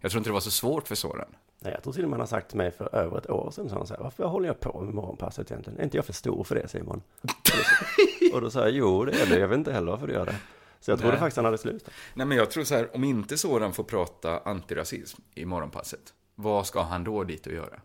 Jag 0.00 0.10
tror 0.10 0.20
inte 0.20 0.30
det 0.30 0.34
var 0.34 0.40
så 0.40 0.50
svårt 0.50 0.88
för 0.88 0.94
Soran. 0.94 1.28
Nej, 1.60 1.72
jag 1.72 1.82
tror 1.82 1.92
till 1.92 2.04
och 2.04 2.10
med 2.10 2.14
han 2.16 2.20
har 2.20 2.26
sagt 2.26 2.48
till 2.48 2.56
mig 2.56 2.70
för 2.70 2.94
över 2.94 3.18
ett 3.18 3.30
år 3.30 3.50
sedan, 3.50 3.68
så 3.68 3.74
han 3.74 3.86
så 3.86 3.94
här, 3.94 4.02
varför 4.02 4.24
håller 4.24 4.46
jag 4.46 4.60
på 4.60 4.80
med 4.80 4.94
morgonpasset 4.94 5.50
egentligen? 5.50 5.78
Är 5.78 5.84
inte 5.84 5.96
jag 5.96 6.04
för 6.04 6.12
stor 6.12 6.44
för 6.44 6.54
det 6.54 6.68
Simon? 6.68 7.02
Och 7.20 7.30
då, 8.30 8.36
och 8.36 8.40
då 8.40 8.50
sa 8.50 8.60
jag, 8.60 8.70
jo 8.70 9.04
det 9.04 9.22
är 9.22 9.26
det, 9.26 9.38
jag 9.38 9.48
vet 9.48 9.58
inte 9.58 9.72
heller 9.72 9.90
varför 9.90 10.06
du 10.06 10.12
gör 10.12 10.26
det. 10.26 10.36
Så 10.80 10.90
jag 10.90 10.98
trodde 10.98 11.12
Nej. 11.12 11.20
faktiskt 11.20 11.36
han 11.36 11.44
hade 11.44 11.58
slutat. 11.58 11.94
Nej, 12.14 12.26
men 12.26 12.36
jag 12.36 12.50
tror 12.50 12.64
så 12.64 12.74
här, 12.74 12.94
om 12.94 13.04
inte 13.04 13.38
Soran 13.38 13.72
får 13.72 13.84
prata 13.84 14.38
antirasism 14.38 15.22
i 15.34 15.44
morgonpasset, 15.44 16.14
vad 16.34 16.66
ska 16.66 16.82
han 16.82 17.04
då 17.04 17.24
dit 17.24 17.46
och 17.46 17.52
göra? 17.52 17.80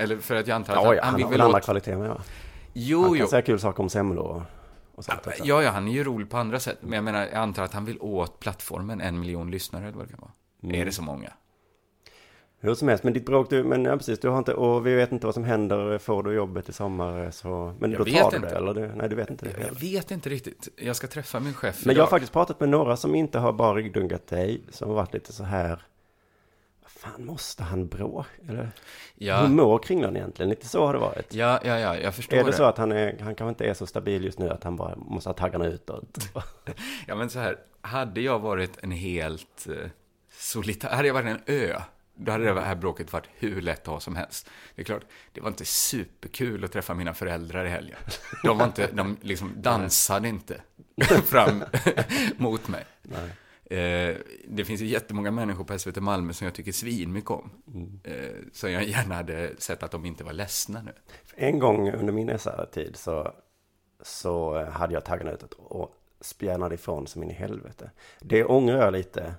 Eller 0.00 0.16
för 0.18 0.34
att 0.36 0.46
jag 0.46 0.54
antar 0.54 0.76
att 0.76 0.84
Ja, 0.84 0.94
ja, 0.94 1.00
han, 1.04 1.20
han 1.20 1.30
vill 1.30 1.38
väl 1.38 1.54
åt... 1.54 1.64
kvaliteter 1.64 1.98
med 1.98 2.08
va? 2.08 2.22
Jo, 2.72 3.02
Han 3.02 3.10
jo. 3.12 3.18
kan 3.18 3.28
säga 3.28 3.42
kul 3.42 3.60
saker 3.60 3.82
om 3.82 3.88
semlor 3.88 4.24
och, 4.26 4.42
och 4.94 5.04
sånt 5.04 5.26
också. 5.26 5.42
Ja, 5.44 5.62
ja, 5.62 5.70
han 5.70 5.88
är 5.88 5.92
ju 5.92 6.04
rolig 6.04 6.30
på 6.30 6.36
andra 6.36 6.60
sätt. 6.60 6.78
Men 6.80 6.92
jag 6.92 7.04
menar, 7.04 7.20
jag 7.20 7.34
antar 7.34 7.62
att 7.62 7.72
han 7.72 7.84
vill 7.84 7.98
åt 8.00 8.40
plattformen 8.40 9.00
en 9.00 9.20
miljon 9.20 9.50
lyssnare 9.50 9.84
eller 9.88 9.96
vad 9.98 10.06
det 10.06 10.10
kan 10.10 10.20
vara. 10.20 10.30
Mm. 10.62 10.80
Är 10.80 10.84
det 10.84 10.92
så 10.92 11.02
många? 11.02 11.32
Hur 12.62 12.74
som 12.74 12.88
helst, 12.88 13.04
men 13.04 13.12
ditt 13.12 13.26
bråk, 13.26 13.50
du, 13.50 13.64
men 13.64 13.84
ja, 13.84 13.96
precis, 13.96 14.20
du 14.20 14.28
har 14.28 14.38
inte, 14.38 14.54
och 14.54 14.86
vi 14.86 14.94
vet 14.94 15.12
inte 15.12 15.26
vad 15.26 15.34
som 15.34 15.44
händer, 15.44 15.98
får 15.98 16.22
du 16.22 16.32
jobbet 16.34 16.68
i 16.68 16.72
sommar 16.72 17.30
så, 17.30 17.74
men 17.78 17.90
Jag 17.90 18.00
då 18.00 18.04
tar 18.04 18.30
du 18.30 18.36
inte. 18.36 18.48
det, 18.48 18.56
eller 18.56 18.74
du, 18.74 18.92
nej 18.94 19.08
du 19.08 19.16
vet 19.16 19.30
inte 19.30 19.44
det 19.44 19.50
Jag 19.50 19.58
heller. 19.58 19.80
vet 19.80 20.10
inte 20.10 20.28
riktigt. 20.28 20.68
Jag 20.76 20.96
ska 20.96 21.06
träffa 21.06 21.40
min 21.40 21.54
chef 21.54 21.76
Men 21.78 21.88
jag 21.88 21.94
idag. 21.94 22.02
har 22.04 22.10
faktiskt 22.10 22.32
pratat 22.32 22.60
med 22.60 22.68
några 22.68 22.96
som 22.96 23.14
inte 23.14 23.38
har 23.38 23.52
bara 23.52 23.74
ryggdunkat 23.74 24.26
dig, 24.26 24.62
som 24.70 24.88
har 24.88 24.94
varit 24.96 25.14
lite 25.14 25.32
så 25.32 25.44
här, 25.44 25.82
fan 27.00 27.24
måste 27.26 27.62
han 27.62 27.88
bråka? 27.88 28.28
Eller 28.48 28.70
Ja, 29.14 29.40
hur 29.40 29.48
mår 29.48 29.78
Kringlan 29.78 30.16
egentligen? 30.16 30.50
Lite 30.50 30.66
så 30.68 30.86
har 30.86 30.92
det 30.92 30.98
varit. 30.98 31.34
ja, 31.34 31.60
ja, 31.64 31.78
ja, 31.78 31.96
jag 31.96 32.14
förstår 32.14 32.36
Är 32.36 32.44
det 32.44 32.50
det. 32.50 32.56
så 32.56 32.64
att 32.64 32.78
han, 32.78 32.92
är, 32.92 33.18
han 33.20 33.34
kanske 33.34 33.48
inte 33.48 33.64
är 33.64 33.74
så 33.74 33.86
stabil 33.86 34.24
just 34.24 34.38
nu, 34.38 34.50
att 34.50 34.64
han 34.64 34.76
bara 34.76 34.96
måste 34.96 35.28
ha 35.28 35.34
taggarna 35.34 35.66
utåt? 35.66 36.18
Ja, 37.06 37.14
men 37.14 37.30
så 37.30 37.38
här, 37.38 37.56
hade 37.80 38.20
jag 38.20 38.38
varit 38.38 38.78
en 38.82 38.90
helt 38.90 39.66
eh, 39.68 39.90
solitär, 40.32 40.88
hade 40.88 41.08
jag 41.08 41.14
varit 41.14 41.26
en 41.28 41.40
ö, 41.46 41.80
då 42.14 42.32
hade 42.32 42.54
det 42.54 42.60
här 42.60 42.74
bråket 42.74 43.12
varit 43.12 43.28
hur 43.34 43.60
lätt 43.62 43.80
att 43.80 43.86
ha 43.86 44.00
som 44.00 44.16
helst. 44.16 44.50
Det 44.74 44.82
är 44.82 44.86
klart, 44.86 45.02
det 45.32 45.40
var 45.40 45.48
inte 45.48 45.64
superkul 45.64 46.64
att 46.64 46.72
träffa 46.72 46.94
mina 46.94 47.14
föräldrar 47.14 47.64
i 47.64 47.68
helgen. 47.68 47.98
De 48.44 48.58
var 48.58 48.66
inte, 48.66 48.88
de 48.92 49.16
liksom 49.20 49.52
dansade 49.56 50.28
inte 50.28 50.60
fram 51.24 51.64
mot 52.36 52.68
mig. 52.68 52.84
Nej. 53.02 53.30
Eh, 53.70 54.16
det 54.48 54.64
finns 54.64 54.80
ju 54.80 54.86
jättemånga 54.86 55.30
människor 55.30 55.64
på 55.64 55.78
SVT 55.78 55.96
Malmö 55.96 56.32
som 56.32 56.44
jag 56.44 56.54
tycker 56.54 56.72
svin 56.72 57.12
mycket 57.12 57.30
om. 57.30 57.50
Eh, 58.04 58.14
så 58.52 58.68
jag 58.68 58.84
gärna 58.84 59.14
hade 59.14 59.50
sett 59.58 59.82
att 59.82 59.90
de 59.90 60.04
inte 60.06 60.24
var 60.24 60.32
ledsna 60.32 60.82
nu. 60.82 60.92
En 61.34 61.58
gång 61.58 61.92
under 61.92 62.12
min 62.12 62.38
SR-tid 62.38 62.96
så, 62.96 63.32
så 64.02 64.64
hade 64.64 64.94
jag 64.94 65.04
taggarna 65.04 65.32
utåt 65.32 65.52
och 65.52 65.94
spjärnade 66.20 66.74
ifrån 66.74 67.06
som 67.06 67.22
in 67.22 67.30
i 67.30 67.34
helvete. 67.34 67.90
Det 68.20 68.44
ångrar 68.44 68.78
jag 68.84 68.92
lite. 68.92 69.34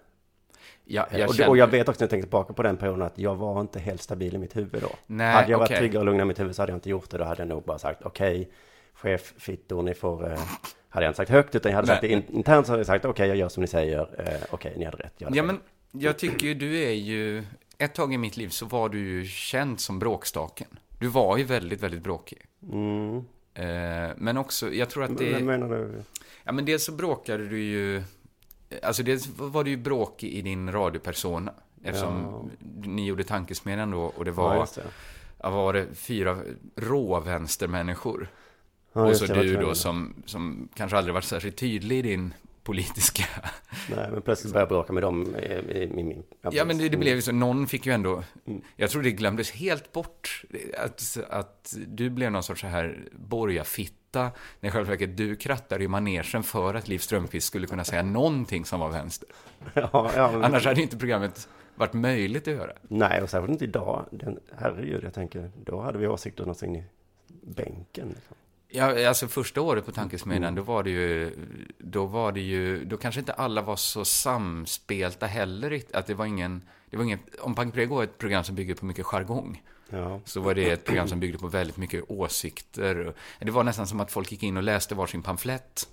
Ja, 0.83 1.07
jag 1.11 1.29
och, 1.29 1.35
känner, 1.35 1.49
och 1.49 1.57
jag 1.57 1.67
vet 1.67 1.89
också 1.89 1.99
när 1.99 2.05
jag 2.05 2.09
tänker 2.09 2.23
tillbaka 2.23 2.53
på 2.53 2.63
den 2.63 2.77
perioden 2.77 3.01
att 3.01 3.17
jag 3.17 3.35
var 3.35 3.61
inte 3.61 3.79
helt 3.79 4.01
stabil 4.01 4.35
i 4.35 4.37
mitt 4.37 4.55
huvud 4.55 4.81
då. 4.81 4.89
Nej, 5.07 5.33
hade 5.33 5.51
jag 5.51 5.57
varit 5.57 5.67
okej. 5.67 5.77
tryggare 5.77 5.99
och 5.99 6.05
lugnare 6.05 6.21
i 6.21 6.27
mitt 6.27 6.39
huvud 6.39 6.55
så 6.55 6.61
hade 6.61 6.71
jag 6.71 6.77
inte 6.77 6.89
gjort 6.89 7.09
det. 7.09 7.17
Då 7.17 7.23
hade 7.23 7.41
jag 7.41 7.47
nog 7.47 7.63
bara 7.63 7.79
sagt 7.79 8.01
okej, 8.03 8.51
chef, 8.93 9.33
fittor, 9.37 9.83
ni 9.83 9.93
får... 9.93 10.31
Eh, 10.31 10.39
hade 10.91 11.05
jag 11.05 11.09
inte 11.09 11.17
sagt 11.17 11.31
högt 11.31 11.55
utan 11.55 11.71
jag 11.71 11.75
hade 11.75 11.87
Nej. 11.87 11.95
sagt 11.95 12.01
det 12.01 12.07
in, 12.07 12.37
internt 12.37 12.65
så 12.65 12.71
hade 12.71 12.79
jag 12.79 12.87
sagt 12.87 13.05
okej, 13.05 13.27
jag 13.27 13.37
gör 13.37 13.49
som 13.49 13.61
ni 13.61 13.67
säger. 13.67 13.99
Eh, 13.99 14.41
okej, 14.49 14.73
ni 14.77 14.85
hade 14.85 14.97
rätt. 14.97 15.13
Jag 15.17 15.27
hade 15.27 15.37
Ja, 15.37 15.43
men 15.43 15.59
jag 15.91 16.19
tycker 16.19 16.47
ju 16.47 16.53
du 16.53 16.77
är 16.77 16.91
ju... 16.91 17.43
Ett 17.77 17.95
tag 17.95 18.13
i 18.13 18.17
mitt 18.17 18.37
liv 18.37 18.49
så 18.49 18.65
var 18.65 18.89
du 18.89 18.99
ju 18.99 19.25
känd 19.25 19.79
som 19.79 19.99
bråkstaken. 19.99 20.67
Du 20.99 21.07
var 21.07 21.37
ju 21.37 21.43
väldigt, 21.43 21.83
väldigt 21.83 22.01
bråkig. 22.01 22.45
Mm. 22.71 23.17
Eh, 23.53 24.15
men 24.17 24.37
också, 24.37 24.73
jag 24.73 24.89
tror 24.89 25.03
att 25.03 25.17
det... 25.17 25.31
Men 25.31 25.45
menar 25.45 25.69
du? 25.69 26.03
Ja, 26.43 26.51
men 26.51 26.65
dels 26.65 26.83
så 26.83 26.91
bråkade 26.91 27.47
du 27.47 27.59
ju... 27.59 28.03
Alltså 28.83 29.03
dels 29.03 29.27
var 29.27 29.63
du 29.63 29.69
ju 29.69 29.77
bråkig 29.77 30.33
i 30.33 30.41
din 30.41 30.71
radiopersona. 30.71 31.53
Eftersom 31.83 32.49
ni 32.83 33.05
gjorde 33.05 33.23
Tankesmedjan 33.23 33.91
då 33.91 34.01
och 34.01 34.25
det 34.25 34.31
var... 34.31 34.55
Ja, 34.55 34.67
det. 34.75 34.83
ja, 35.37 35.49
var 35.49 35.73
det? 35.73 35.95
Fyra 35.95 36.37
rå 36.75 37.19
vänstermänniskor. 37.19 38.29
Ja, 38.93 39.01
och 39.01 39.17
så 39.17 39.25
du 39.25 39.55
då 39.55 39.75
som, 39.75 40.23
som 40.25 40.69
kanske 40.75 40.97
aldrig 40.97 41.13
varit 41.13 41.25
särskilt 41.25 41.57
tydlig 41.57 41.97
i 41.97 42.01
din 42.01 42.33
politiska... 42.63 43.23
Nej, 43.95 44.11
men 44.11 44.21
plötsligt 44.21 44.53
började 44.53 44.73
jag 44.73 44.77
bråka 44.77 44.93
med 44.93 45.03
dem 45.03 45.35
i, 45.35 45.89
min... 45.93 46.23
Ja, 46.41 46.65
men 46.65 46.77
det, 46.77 46.89
det 46.89 46.97
blev 46.97 47.15
ju 47.15 47.21
så. 47.21 47.31
Någon 47.31 47.67
fick 47.67 47.85
ju 47.85 47.91
ändå... 47.91 48.23
Mm. 48.45 48.61
Jag 48.75 48.89
tror 48.89 49.01
det 49.01 49.11
glömdes 49.11 49.51
helt 49.51 49.91
bort 49.91 50.43
att, 50.77 51.17
att 51.29 51.75
du 51.87 52.09
blev 52.09 52.31
någon 52.31 52.43
sorts 52.43 52.61
så 52.61 52.67
här 52.67 53.07
borgarfitta. 53.11 54.31
När 54.59 54.69
i 54.69 54.71
själva 54.71 54.89
verket 54.89 55.17
du 55.17 55.35
krattade 55.35 55.83
i 55.83 55.87
manegen 55.87 56.43
för 56.43 56.73
att 56.73 56.87
Liv 56.87 56.99
Strömquist 56.99 57.47
skulle 57.47 57.67
kunna 57.67 57.83
säga 57.83 58.03
någonting 58.03 58.65
som 58.65 58.79
var 58.79 58.89
vänster. 58.89 59.29
Ja, 59.73 60.11
ja, 60.15 60.31
men, 60.31 60.43
Annars 60.43 60.65
hade 60.65 60.81
inte 60.81 60.97
programmet 60.97 61.49
varit 61.75 61.93
möjligt 61.93 62.47
att 62.47 62.53
göra. 62.53 62.71
Nej, 62.81 63.21
och 63.21 63.29
särskilt 63.29 63.51
inte 63.51 63.65
idag. 63.65 64.05
Den, 64.11 64.39
herregud, 64.57 65.03
jag 65.03 65.13
tänker, 65.13 65.51
då 65.65 65.81
hade 65.81 65.97
vi 65.97 66.07
åsikter 66.07 66.43
någonsin 66.43 66.75
i 66.75 66.83
bänken. 67.41 68.07
Liksom. 68.07 68.35
Ja, 68.73 69.07
alltså 69.07 69.27
första 69.27 69.61
året 69.61 69.85
på 69.85 69.91
Tankesmedjan, 69.91 70.43
Mm. 70.43 70.55
då 70.55 70.61
var 70.61 70.83
det 70.83 70.89
ju, 70.89 71.35
då 71.77 72.05
var 72.05 72.31
det 72.31 72.39
ju, 72.41 72.85
då 72.85 72.97
kanske 72.97 73.19
inte 73.19 73.33
alla 73.33 73.61
var 73.61 73.75
så 73.75 74.05
samspelta 74.05 75.25
heller. 75.25 75.81
Att 75.93 76.07
det 76.07 76.13
var 76.13 76.25
ingen, 76.25 76.61
det 76.89 76.97
var 76.97 77.03
inget, 77.03 77.35
om 77.39 77.55
Pank 77.55 77.73
Prego 77.73 77.99
är 77.99 78.03
ett 78.03 78.17
program 78.17 78.43
som 78.43 78.55
bygger 78.55 78.75
på 78.75 78.85
mycket 78.85 79.05
jargong, 79.05 79.63
Ja. 79.89 80.19
så 80.25 80.41
var 80.41 80.55
det 80.55 80.71
ett 80.71 80.85
program 80.85 81.07
som 81.07 81.19
byggde 81.19 81.37
på 81.37 81.47
väldigt 81.47 81.77
mycket 81.77 82.03
åsikter. 82.11 83.13
Det 83.39 83.51
var 83.51 83.63
nästan 83.63 83.87
som 83.87 83.99
att 83.99 84.11
folk 84.11 84.31
gick 84.31 84.43
in 84.43 84.57
och 84.57 84.63
läste 84.63 84.95
varsin 84.95 85.21
pamflett. 85.21 85.87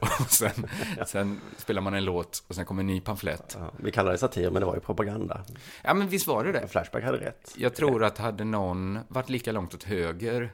Och 0.20 0.30
sen, 0.30 0.66
sen 1.06 1.40
spelar 1.56 1.82
man 1.82 1.94
en 1.94 2.04
låt 2.04 2.44
och 2.48 2.54
sen 2.54 2.64
kommer 2.64 2.80
en 2.80 2.86
ny 2.86 3.00
pamflett. 3.00 3.56
Ja, 3.58 3.70
vi 3.76 3.92
kallar 3.92 4.12
det 4.12 4.18
satir, 4.18 4.50
men 4.50 4.60
det 4.60 4.66
var 4.66 4.74
ju 4.74 4.80
propaganda. 4.80 5.44
Ja, 5.82 5.94
men 5.94 6.08
visst 6.08 6.26
var 6.26 6.44
det 6.44 6.52
det? 6.52 6.68
Flashback 6.68 7.04
hade 7.04 7.18
rätt. 7.18 7.54
Jag 7.56 7.74
tror 7.74 8.04
att 8.04 8.18
hade 8.18 8.44
någon 8.44 8.98
varit 9.08 9.28
lika 9.28 9.52
långt 9.52 9.74
åt 9.74 9.82
höger 9.84 10.50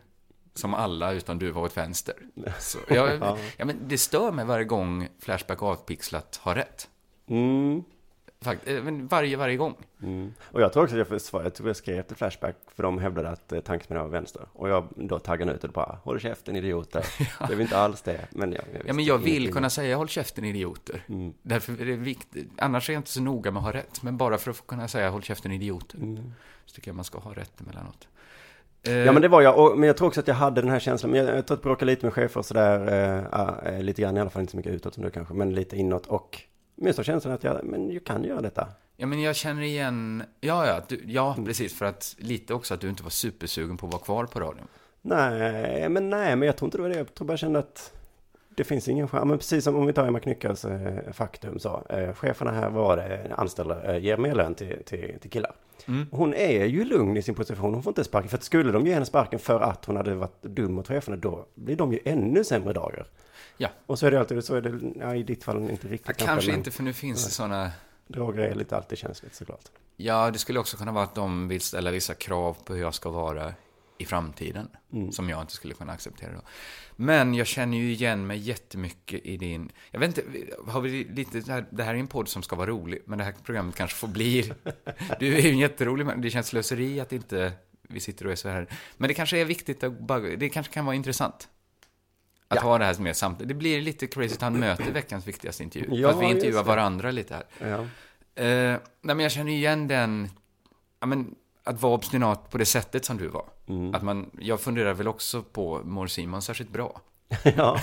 som 0.58 0.74
alla 0.74 1.12
utan 1.12 1.38
du 1.38 1.50
var 1.50 1.62
åt 1.62 1.76
vänster. 1.76 2.14
Så, 2.58 2.78
ja, 2.88 3.36
ja, 3.56 3.64
men 3.64 3.76
det 3.88 3.98
stör 3.98 4.32
mig 4.32 4.44
varje 4.44 4.64
gång 4.64 5.08
Flashback 5.20 5.62
avpixlat 5.62 6.40
har 6.42 6.54
rätt. 6.54 6.88
Mm. 7.28 7.84
Fakt, 8.40 8.68
eh, 8.68 8.82
varje, 8.82 9.36
varje 9.36 9.56
gång. 9.56 9.74
Mm. 10.02 10.34
Och 10.42 10.60
jag 10.60 10.72
tror 10.72 10.82
också 10.82 11.00
att 11.00 11.10
jag 11.32 11.44
jag 11.44 11.54
tror 11.54 11.68
jag 11.68 11.76
skrev 11.76 12.02
till 12.02 12.16
Flashback, 12.16 12.56
för 12.74 12.82
de 12.82 12.98
hävdade 12.98 13.28
att 13.28 13.52
eh, 13.52 13.60
tankesmedjan 13.60 14.04
var 14.04 14.12
vänster. 14.12 14.42
Och 14.52 14.68
jag 14.68 14.88
då 14.96 15.18
taggade 15.18 15.52
ut 15.52 15.64
och 15.64 15.70
bara, 15.70 15.98
håll 16.04 16.20
käften 16.20 16.56
idioter. 16.56 17.06
Det 17.48 17.54
är 17.54 17.60
inte 17.60 17.78
alls 17.78 18.02
det, 18.02 18.26
men 18.30 18.52
jag, 18.52 18.64
jag 18.74 18.82
Ja, 18.86 18.92
men 18.92 19.04
jag 19.04 19.18
vill 19.18 19.52
kunna 19.52 19.70
säga 19.70 19.96
håll 19.96 20.08
käften 20.08 20.44
idioter. 20.44 21.04
Mm. 21.08 21.34
Därför 21.42 21.80
är 21.80 21.86
det 21.86 21.96
viktigt. 21.96 22.50
Annars 22.58 22.88
är 22.88 22.92
jag 22.92 23.00
inte 23.00 23.10
så 23.10 23.20
noga 23.20 23.50
med 23.50 23.58
att 23.60 23.64
ha 23.64 23.72
rätt. 23.72 24.02
Men 24.02 24.16
bara 24.16 24.38
för 24.38 24.50
att 24.50 24.66
kunna 24.66 24.88
säga 24.88 25.10
håll 25.10 25.22
käften 25.22 25.52
idioter. 25.52 25.98
Mm. 25.98 26.32
Så 26.66 26.74
tycker 26.74 26.88
jag 26.88 26.96
man 26.96 27.04
ska 27.04 27.18
ha 27.18 27.32
rätt 27.32 27.60
emellanåt. 27.60 28.08
Ja 28.86 29.12
men 29.12 29.22
det 29.22 29.28
var 29.28 29.42
jag, 29.42 29.58
och, 29.58 29.78
men 29.78 29.86
jag 29.86 29.96
tror 29.96 30.08
också 30.08 30.20
att 30.20 30.28
jag 30.28 30.34
hade 30.34 30.60
den 30.60 30.70
här 30.70 30.78
känslan, 30.78 31.10
men 31.12 31.26
jag, 31.26 31.36
jag 31.36 31.46
tror 31.46 31.56
att 31.56 31.62
bråka 31.62 31.84
lite 31.84 32.06
med 32.06 32.12
chefer 32.14 32.38
och 32.40 32.46
sådär, 32.46 32.92
eh, 33.64 33.74
eh, 33.74 33.82
lite 33.82 34.02
grann 34.02 34.16
i 34.16 34.20
alla 34.20 34.30
fall, 34.30 34.40
inte 34.40 34.50
så 34.50 34.56
mycket 34.56 34.72
utåt 34.72 34.94
som 34.94 35.02
du 35.04 35.10
kanske, 35.10 35.34
men 35.34 35.54
lite 35.54 35.76
inåt 35.76 36.06
och 36.06 36.40
mest 36.74 36.98
av 36.98 37.02
känslan 37.02 37.34
att 37.34 37.44
jag, 37.44 37.64
men 37.64 37.90
jag 37.90 38.04
kan 38.04 38.24
göra 38.24 38.40
detta. 38.40 38.68
Ja, 38.96 39.06
men 39.06 39.20
jag 39.22 39.36
känner 39.36 39.62
igen... 39.62 40.22
Ja, 40.40 40.66
ja, 40.66 40.80
du, 40.88 41.00
ja, 41.06 41.32
Mm. 41.34 41.44
precis. 41.46 41.74
För 41.78 41.84
att 41.86 42.16
lite 42.18 42.54
också 42.54 42.74
att 42.74 42.80
du 42.80 42.88
inte 42.88 43.02
var 43.02 43.10
supersugen 43.10 43.76
på 43.76 43.86
att 43.86 43.92
vara 43.92 44.02
kvar 44.02 44.24
på 44.26 44.40
radion. 44.40 44.66
Nej, 45.02 45.88
men 45.88 46.10
nej, 46.10 46.36
men 46.36 46.46
jag 46.46 46.56
tror 46.56 46.66
inte 46.66 46.78
det 46.78 46.82
var 46.82 46.88
det. 46.90 46.96
Jag 46.96 47.14
tror 47.14 47.26
bara 47.26 47.32
jag 47.32 47.38
kände 47.38 47.58
att 47.58 47.92
det 48.56 48.64
finns 48.64 48.88
ingen 48.88 49.08
chans. 49.08 49.24
Men 49.24 49.38
precis 49.38 49.64
som 49.64 49.76
om 49.76 49.86
vi 49.86 49.92
tar 49.92 50.06
Emma 50.06 50.20
Knyckars 50.20 50.64
eh, 50.64 51.12
faktum 51.12 51.58
så. 51.58 51.82
Eh, 51.88 52.12
cheferna 52.14 52.50
här 52.50 52.70
var 52.70 52.96
det 52.96 53.20
anställda 53.36 53.82
eh, 53.94 54.02
ger 54.04 54.16
mer 54.16 54.34
lön 54.34 54.54
till, 54.54 54.82
till, 54.84 55.14
till 55.20 55.30
killar. 55.30 55.52
Mm. 55.88 56.06
Hon 56.10 56.34
är 56.34 56.64
ju 56.64 56.84
lugn 56.84 57.16
i 57.16 57.22
sin 57.22 57.34
position. 57.34 57.74
Hon 57.74 57.82
får 57.82 57.90
inte 57.90 58.04
sparken. 58.04 58.28
För 58.28 58.36
att 58.36 58.44
skulle 58.44 58.72
de 58.72 58.86
ge 58.86 58.94
henne 58.94 59.06
sparken 59.06 59.38
för 59.38 59.60
att 59.60 59.84
hon 59.84 59.96
hade 59.96 60.14
varit 60.14 60.42
dum 60.42 60.74
mot 60.74 60.88
cheferna, 60.88 61.16
då 61.16 61.46
blir 61.54 61.76
de 61.76 61.92
ju 61.92 61.98
ännu 62.04 62.44
sämre 62.44 62.72
dagar. 62.72 63.06
Ja. 63.56 63.68
Och 63.86 63.98
så 63.98 64.06
är 64.06 64.10
det 64.10 64.20
alltid, 64.20 64.44
så 64.44 64.54
är 64.54 64.60
det, 64.60 64.92
ja, 65.00 65.14
i 65.14 65.22
ditt 65.22 65.44
fall 65.44 65.70
inte 65.70 65.88
riktigt. 65.88 66.20
Ja, 66.20 66.26
kanske 66.26 66.50
men 66.50 66.58
inte, 66.58 66.70
för 66.70 66.82
nu 66.82 66.92
finns 66.92 67.24
det 67.24 67.30
sådana... 67.30 67.70
Droger 68.08 68.42
är 68.42 68.54
lite 68.54 68.76
alltid 68.76 68.98
känsligt 68.98 69.34
såklart. 69.34 69.64
Ja, 69.96 70.30
det 70.30 70.38
skulle 70.38 70.58
också 70.58 70.76
kunna 70.76 70.92
vara 70.92 71.04
att 71.04 71.14
de 71.14 71.48
vill 71.48 71.60
ställa 71.60 71.90
vissa 71.90 72.14
krav 72.14 72.56
på 72.64 72.74
hur 72.74 72.80
jag 72.80 72.94
ska 72.94 73.10
vara 73.10 73.52
i 73.98 74.04
framtiden. 74.04 74.68
Mm. 74.92 75.12
Som 75.12 75.28
jag 75.28 75.40
inte 75.40 75.52
skulle 75.52 75.74
kunna 75.74 75.92
acceptera 75.92 76.32
då. 76.32 76.40
Men 76.96 77.34
jag 77.34 77.46
känner 77.46 77.78
ju 77.78 77.92
igen 77.92 78.26
mig 78.26 78.38
jättemycket 78.38 79.26
i 79.26 79.36
din... 79.36 79.72
Jag 79.90 80.00
vet 80.00 80.18
inte, 80.18 80.22
har 80.66 80.80
vi 80.80 81.04
lite... 81.04 81.40
Det 81.40 81.52
här, 81.52 81.66
det 81.70 81.82
här 81.82 81.94
är 81.94 81.98
en 81.98 82.06
podd 82.06 82.28
som 82.28 82.42
ska 82.42 82.56
vara 82.56 82.70
rolig, 82.70 83.02
men 83.04 83.18
det 83.18 83.24
här 83.24 83.34
programmet 83.44 83.74
kanske 83.74 83.96
får 83.96 84.08
bli... 84.08 84.52
Du 85.20 85.36
är 85.36 85.40
ju 85.40 85.50
en 85.50 85.58
jätterolig 85.58 86.06
men 86.06 86.20
det 86.20 86.30
känns 86.30 86.46
slöseri 86.46 87.00
att 87.00 87.12
inte 87.12 87.52
vi 87.88 88.00
sitter 88.00 88.26
och 88.26 88.32
är 88.32 88.36
så 88.36 88.48
här. 88.48 88.68
Men 88.96 89.08
det 89.08 89.14
kanske 89.14 89.38
är 89.38 89.44
viktigt 89.44 89.84
att 89.84 90.00
bara... 90.00 90.20
Det 90.20 90.48
kanske 90.48 90.72
kan 90.72 90.84
vara 90.84 90.96
intressant. 90.96 91.48
Att 92.48 92.58
ha 92.58 92.78
det 92.78 92.84
här 92.84 92.98
med 92.98 93.16
samtidigt. 93.16 93.48
Det 93.48 93.54
blir 93.54 93.80
lite 93.82 94.06
Crazy 94.06 94.36
Town 94.36 94.60
möter 94.60 94.92
veckans 94.92 95.26
viktigaste 95.26 95.62
intervju. 95.62 96.00
Ja, 96.00 96.08
Fast 96.08 96.22
vi 96.22 96.26
intervjuar 96.26 96.64
varandra 96.64 97.10
lite 97.10 97.34
här. 97.34 97.44
Ja. 97.58 97.86
Eh, 98.42 98.80
nej, 99.00 99.16
men 99.16 99.20
jag 99.20 99.32
känner 99.32 99.52
igen 99.52 99.88
den, 99.88 100.30
ja, 101.00 101.06
men, 101.06 101.34
att 101.64 101.82
vara 101.82 101.94
obstinat 101.94 102.50
på 102.50 102.58
det 102.58 102.64
sättet 102.64 103.04
som 103.04 103.16
du 103.16 103.28
var. 103.28 103.44
Mm. 103.68 103.94
Att 103.94 104.02
man, 104.02 104.30
jag 104.40 104.60
funderar 104.60 104.94
väl 104.94 105.08
också 105.08 105.42
på, 105.42 105.80
mår 105.84 106.06
Simon 106.06 106.42
särskilt 106.42 106.70
bra? 106.70 107.00
ja. 107.56 107.72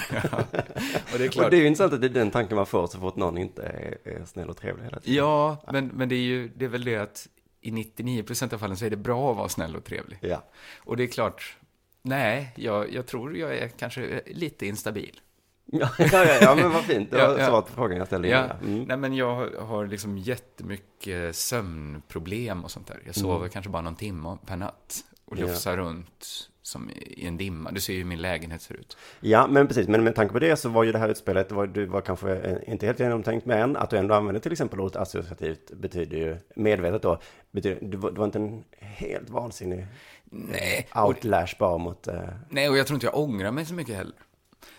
Och 1.13 1.17
det 1.17 1.23
är 1.25 1.27
klart. 1.27 1.45
Och 1.45 1.51
det 1.51 1.57
är 1.57 1.61
ju 1.61 1.67
intressant 1.67 1.93
att 1.93 2.01
det 2.01 2.07
är 2.07 2.09
den 2.09 2.31
tanken 2.31 2.55
man 2.55 2.65
får 2.65 2.87
så 2.87 2.99
fort 2.99 3.15
någon 3.15 3.37
inte 3.37 3.63
är, 3.63 3.97
är 4.03 4.25
snäll 4.25 4.49
och 4.49 4.57
trevlig 4.57 4.83
hela 4.83 4.99
tiden. 4.99 5.15
Ja, 5.17 5.57
men, 5.71 5.87
men 5.87 6.09
det 6.09 6.15
är 6.15 6.19
ju, 6.23 6.47
det 6.55 6.65
är 6.65 6.69
väl 6.69 6.83
det 6.83 6.97
att 6.97 7.27
i 7.61 7.71
99% 7.71 8.53
av 8.53 8.57
fallen 8.57 8.77
så 8.77 8.85
är 8.85 8.89
det 8.89 8.97
bra 8.97 9.31
att 9.31 9.37
vara 9.37 9.49
snäll 9.49 9.75
och 9.75 9.83
trevlig. 9.83 10.17
Ja. 10.21 10.43
Och 10.77 10.97
det 10.97 11.03
är 11.03 11.07
klart, 11.07 11.57
nej, 12.01 12.53
jag, 12.55 12.93
jag 12.93 13.05
tror 13.07 13.37
jag 13.37 13.57
är 13.57 13.67
kanske 13.67 14.21
lite 14.27 14.65
instabil. 14.67 15.19
Ja, 15.65 15.89
ja, 15.97 16.25
ja, 16.41 16.55
men 16.55 16.71
vad 16.71 16.83
fint. 16.83 17.11
Det 17.11 17.17
var 17.17 17.23
Ja, 17.23 17.39
ja. 17.39 17.47
svaret 17.47 17.65
på 17.67 17.73
frågan 17.73 17.97
jag 17.97 18.07
ställde 18.07 18.27
Ja. 18.27 18.43
Mm. 18.65 18.83
nej 18.83 18.97
men 18.97 19.13
jag 19.15 19.35
har- 19.35 19.65
har 19.65 19.87
liksom 19.87 20.17
jättemycket 20.17 21.35
sömnproblem 21.35 22.63
och 22.63 22.71
sånt 22.71 22.87
där. 22.87 23.01
Jag 23.05 23.15
sover 23.15 23.37
Mm. 23.37 23.49
kanske 23.49 23.69
bara 23.71 23.81
någon 23.81 23.95
timme 23.95 24.37
per 24.45 24.55
natt 24.57 25.03
och 25.33 25.39
Ja. 25.39 25.45
lufsar 25.45 25.77
runt 25.77 26.49
som 26.61 26.89
i 26.89 27.27
en 27.27 27.37
dimma. 27.37 27.71
Du 27.71 27.81
ser 27.81 27.93
ju 27.93 27.99
hur 27.99 28.05
min 28.05 28.21
lägenhet 28.21 28.61
ser 28.61 28.75
ut. 28.75 28.97
Ja, 29.19 29.47
men 29.47 29.67
precis. 29.67 29.87
Men 29.87 30.03
med 30.03 30.15
tanke 30.15 30.33
på 30.33 30.39
det 30.39 30.55
så 30.55 30.69
var 30.69 30.83
ju 30.83 30.91
det 30.91 30.99
här 30.99 31.09
utspelet, 31.09 31.49
det 31.49 31.55
var, 31.55 31.67
du 31.67 31.85
var 31.85 32.01
kanske 32.01 32.35
eh, 32.35 32.57
inte 32.73 32.85
helt 32.85 32.99
genomtänkt, 32.99 33.45
men 33.45 33.77
att 33.77 33.89
du 33.89 33.97
ändå 33.97 34.15
använde 34.15 34.39
till 34.39 34.51
exempel 34.51 34.79
ordet 34.79 34.95
associativt 34.95 35.71
betyder 35.71 36.17
ju, 36.17 36.37
medvetet 36.55 37.01
då, 37.01 37.19
betyder, 37.51 37.77
du, 37.81 37.97
var, 37.97 38.11
var 38.11 38.25
inte 38.25 38.39
en 38.39 38.63
helt 38.79 39.29
vansinnig 39.29 39.85
Nej, 40.25 40.87
outlash 40.95 41.57
bara 41.59 41.77
mot... 41.77 42.07
Eh, 42.07 42.21
nej, 42.49 42.69
och 42.69 42.77
jag 42.77 42.87
tror 42.87 42.95
inte 42.95 43.05
jag 43.05 43.17
ångrar 43.17 43.51
mig 43.51 43.65
så 43.65 43.73
mycket 43.73 43.95
heller. 43.95 44.13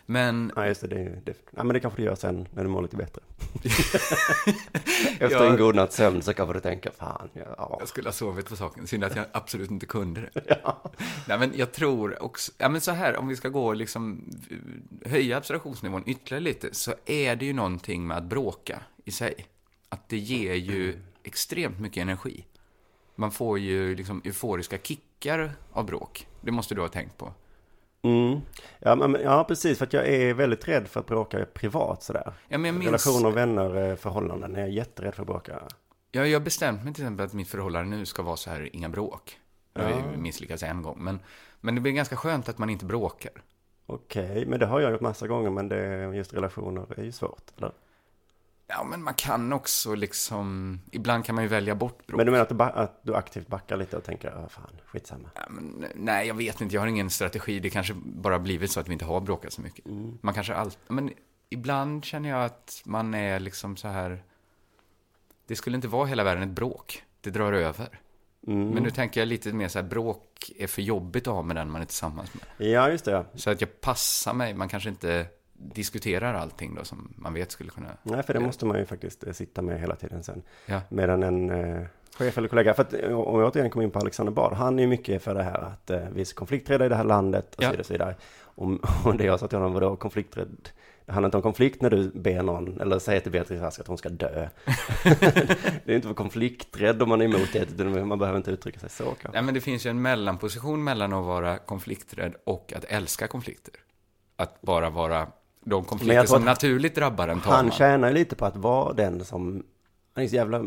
Men, 0.06 0.52
ja, 0.56 0.66
just 0.66 0.80
det, 0.80 0.86
det, 0.86 1.00
är 1.00 1.20
det, 1.24 1.34
ja, 1.56 1.64
men 1.64 1.74
det 1.74 1.80
kanske 1.80 2.02
du 2.02 2.06
gör 2.06 2.14
sen 2.14 2.48
när 2.52 2.62
du 2.62 2.68
mår 2.68 2.82
lite 2.82 2.96
bättre. 2.96 3.22
Efter 5.18 5.30
Ja. 5.30 5.50
en 5.50 5.56
god 5.56 5.74
natts 5.74 5.96
sömn 5.96 6.22
så 6.22 6.34
kanske 6.34 6.52
du 6.54 6.60
tänker, 6.60 6.90
fan, 6.90 7.28
ja, 7.32 7.42
ja. 7.56 7.76
jag 7.80 7.88
skulle 7.88 8.08
ha 8.08 8.12
sovit 8.12 8.48
på 8.48 8.56
saken. 8.56 8.86
Synd 8.86 9.04
att 9.04 9.16
jag 9.16 9.24
absolut 9.32 9.70
inte 9.70 9.86
kunde 9.86 10.20
det. 10.20 10.60
Nej, 11.28 11.38
men 11.38 11.52
jag 11.56 11.72
tror 11.72 12.22
också, 12.22 12.52
ja 12.58 12.68
men 12.68 12.80
så 12.80 12.90
här, 12.90 13.16
om 13.16 13.28
vi 13.28 13.36
ska 13.36 13.48
gå 13.48 13.66
och 13.66 13.76
liksom 13.76 14.30
höja 15.06 15.36
abstraktionsnivån 15.36 16.02
ytterligare 16.06 16.44
lite, 16.44 16.74
så 16.74 16.94
är 17.06 17.36
det 17.36 17.44
ju 17.46 17.52
någonting 17.52 18.06
med 18.06 18.16
att 18.16 18.24
bråka 18.24 18.80
i 19.04 19.10
sig. 19.10 19.46
Att 19.88 20.08
det 20.08 20.18
ger 20.18 20.54
ju 20.54 20.98
extremt 21.22 21.80
mycket 21.80 22.00
energi. 22.02 22.44
Man 23.16 23.30
får 23.32 23.58
ju 23.58 23.94
liksom 23.96 24.22
euforiska 24.24 24.78
kickar 24.78 25.52
av 25.72 25.86
bråk. 25.86 26.26
Det 26.40 26.50
måste 26.50 26.74
du 26.74 26.80
ha 26.80 26.88
tänkt 26.88 27.18
på. 27.18 27.32
Mm. 28.04 28.40
Ja, 28.78 28.94
men, 28.94 29.16
ja, 29.22 29.44
precis, 29.44 29.78
för 29.78 29.86
att 29.86 29.92
jag 29.92 30.08
är 30.08 30.34
väldigt 30.34 30.68
rädd 30.68 30.88
för 30.88 31.00
att 31.00 31.06
bråka 31.06 31.46
privat 31.54 32.02
sådär. 32.02 32.32
Ja, 32.48 32.58
men 32.58 32.64
jag 32.64 32.74
minns, 32.74 33.06
Relationer, 33.06 33.30
vänner, 33.30 33.90
eh, 33.90 33.96
förhållanden, 33.96 34.54
jag 34.54 34.62
är 34.62 34.72
jätterädd 34.72 35.14
för 35.14 35.22
att 35.22 35.26
bråka. 35.26 35.62
Ja, 36.12 36.26
jag 36.26 36.38
har 36.38 36.44
bestämt 36.44 36.84
mig 36.84 36.94
till 36.94 37.02
exempel 37.04 37.26
att 37.26 37.32
mitt 37.32 37.48
förhållande 37.48 37.96
nu 37.96 38.06
ska 38.06 38.22
vara 38.22 38.36
så 38.36 38.50
här, 38.50 38.76
inga 38.76 38.88
bråk. 38.88 39.38
Jag 39.74 39.82
har 39.82 39.90
ju 39.90 40.16
misslyckats 40.16 40.62
en 40.62 40.82
gång, 40.82 41.04
men, 41.04 41.20
men 41.60 41.74
det 41.74 41.80
blir 41.80 41.92
ganska 41.92 42.16
skönt 42.16 42.48
att 42.48 42.58
man 42.58 42.70
inte 42.70 42.84
bråkar. 42.84 43.32
Okej, 43.86 44.46
men 44.46 44.60
det 44.60 44.66
har 44.66 44.80
jag 44.80 44.92
gjort 44.92 45.00
massa 45.00 45.26
gånger, 45.26 45.50
men 45.50 45.68
det, 45.68 46.14
just 46.16 46.34
relationer 46.34 46.86
är 46.96 47.04
ju 47.04 47.12
svårt, 47.12 47.50
eller? 47.56 47.72
Ja, 48.66 48.84
men 48.84 49.02
man 49.02 49.14
kan 49.14 49.52
också 49.52 49.94
liksom, 49.94 50.80
ibland 50.92 51.24
kan 51.24 51.34
man 51.34 51.44
ju 51.44 51.48
välja 51.48 51.74
bort 51.74 52.06
bråk. 52.06 52.16
Men 52.16 52.26
du 52.26 52.32
menar 52.32 52.42
att 52.42 52.58
du, 52.58 52.62
att 52.62 53.00
du 53.02 53.14
aktivt 53.14 53.46
backar 53.46 53.76
lite 53.76 53.96
och 53.96 54.04
tänker, 54.04 54.44
ah, 54.44 54.48
fan, 54.48 54.70
skitsamma. 54.86 55.28
Ja, 55.34 55.42
men, 55.48 55.84
nej, 55.94 56.26
jag 56.26 56.34
vet 56.34 56.60
inte, 56.60 56.74
jag 56.74 56.82
har 56.82 56.88
ingen 56.88 57.10
strategi. 57.10 57.60
Det 57.60 57.70
kanske 57.70 57.94
bara 58.04 58.38
blivit 58.38 58.70
så 58.70 58.80
att 58.80 58.88
vi 58.88 58.92
inte 58.92 59.04
har 59.04 59.20
bråkat 59.20 59.52
så 59.52 59.62
mycket. 59.62 59.84
Man 60.20 60.34
kanske 60.34 60.54
alltid, 60.54 60.78
men 60.88 61.10
ibland 61.48 62.04
känner 62.04 62.28
jag 62.28 62.44
att 62.44 62.82
man 62.84 63.14
är 63.14 63.40
liksom 63.40 63.76
så 63.76 63.88
här, 63.88 64.22
det 65.46 65.56
skulle 65.56 65.76
inte 65.76 65.88
vara 65.88 66.06
hela 66.06 66.24
världen 66.24 66.42
ett 66.42 66.56
bråk. 66.56 67.02
Det 67.20 67.30
drar 67.30 67.52
över. 67.52 68.00
Mm. 68.46 68.68
Men 68.68 68.82
nu 68.82 68.90
tänker 68.90 69.20
jag 69.20 69.28
lite 69.28 69.52
mer 69.52 69.68
så 69.68 69.78
här, 69.78 69.86
bråk 69.86 70.52
är 70.58 70.66
för 70.66 70.82
jobbigt 70.82 71.26
att 71.26 71.34
ha 71.34 71.42
med 71.42 71.56
den 71.56 71.70
man 71.70 71.82
är 71.82 71.86
tillsammans 71.86 72.30
med. 72.34 72.70
Ja, 72.70 72.90
just 72.90 73.04
det. 73.04 73.24
Så 73.34 73.50
att 73.50 73.60
jag 73.60 73.80
passar 73.80 74.34
mig, 74.34 74.54
man 74.54 74.68
kanske 74.68 74.88
inte 74.88 75.26
diskuterar 75.74 76.34
allting 76.34 76.74
då 76.74 76.84
som 76.84 77.14
man 77.16 77.34
vet 77.34 77.50
skulle 77.50 77.70
kunna... 77.70 77.86
Nej, 78.02 78.22
för 78.22 78.34
det 78.34 78.40
måste 78.40 78.66
man 78.66 78.78
ju 78.78 78.84
faktiskt 78.86 79.24
eh, 79.26 79.32
sitta 79.32 79.62
med 79.62 79.80
hela 79.80 79.96
tiden 79.96 80.22
sen. 80.22 80.42
Ja. 80.66 80.80
Medan 80.88 81.22
en 81.22 81.50
eh, 81.50 81.82
chef 82.18 82.38
eller 82.38 82.48
kollega, 82.48 82.74
för 82.74 82.82
att 82.82 82.94
eh, 82.94 83.18
om 83.18 83.40
jag 83.40 83.48
återigen 83.52 83.70
kommer 83.70 83.84
in 83.84 83.90
på 83.90 83.98
Alexander 83.98 84.32
Bard, 84.32 84.52
han 84.52 84.78
är 84.78 84.82
ju 84.82 84.88
mycket 84.88 85.22
för 85.22 85.34
det 85.34 85.42
här 85.42 85.58
att 85.62 85.90
eh, 85.90 86.00
vi 86.12 86.20
är 86.20 86.24
så 86.24 86.34
konflikträdda 86.34 86.86
i 86.86 86.88
det 86.88 86.96
här 86.96 87.04
landet 87.04 87.54
och 87.54 87.62
Ja. 87.62 87.72
så 87.84 87.92
vidare. 87.92 88.14
Och, 88.54 88.64
så 88.64 88.66
vidare. 88.66 88.78
Och, 89.04 89.06
och 89.06 89.16
det 89.16 89.24
jag 89.24 89.40
sa 89.40 89.48
till 89.48 89.58
honom, 89.58 89.72
vadå 89.72 89.96
konflikträdd? 89.96 90.68
Det 91.06 91.12
handlar 91.12 91.26
inte 91.28 91.36
om 91.36 91.42
konflikt 91.42 91.82
när 91.82 91.90
du 91.90 92.10
ber 92.10 92.42
någon, 92.42 92.80
eller 92.80 92.98
säger 92.98 93.20
till 93.20 93.32
Beatrice 93.32 93.62
Ask 93.62 93.80
att 93.80 93.86
hon 93.86 93.98
ska 93.98 94.08
dö. 94.08 94.48
det 95.84 95.92
är 95.92 95.94
inte 95.94 96.08
för 96.08 96.14
konflikträdd 96.14 97.02
om 97.02 97.08
man 97.08 97.20
är 97.20 97.24
emot 97.24 97.52
det, 97.52 97.58
utan 97.58 98.08
man 98.08 98.18
behöver 98.18 98.36
inte 98.36 98.50
uttrycka 98.50 98.80
sig 98.80 98.90
så 98.90 99.04
kanske. 99.04 99.28
Nej, 99.32 99.42
men 99.42 99.54
det 99.54 99.60
finns 99.60 99.86
ju 99.86 99.90
en 99.90 100.02
mellanposition 100.02 100.84
mellan 100.84 101.12
att 101.12 101.24
vara 101.24 101.58
konflikträdd 101.58 102.34
och 102.44 102.72
att 102.76 102.84
älska 102.84 103.26
konflikter. 103.26 103.74
Att 104.36 104.60
bara 104.60 104.90
vara 104.90 105.26
de 105.64 105.84
konflikter 105.84 106.26
som 106.26 106.36
att 106.36 106.44
naturligt 106.44 106.94
drabbar 106.94 107.28
en 107.28 107.40
tar 107.40 107.50
Han 107.52 107.70
tjänar 107.70 108.08
ju 108.08 108.14
lite 108.14 108.36
på 108.36 108.46
att 108.46 108.56
vara 108.56 108.92
den 108.92 109.24
som, 109.24 109.64
han 110.14 110.24
är 110.24 110.28
så 110.28 110.34
jävla 110.34 110.58
eh, 110.58 110.64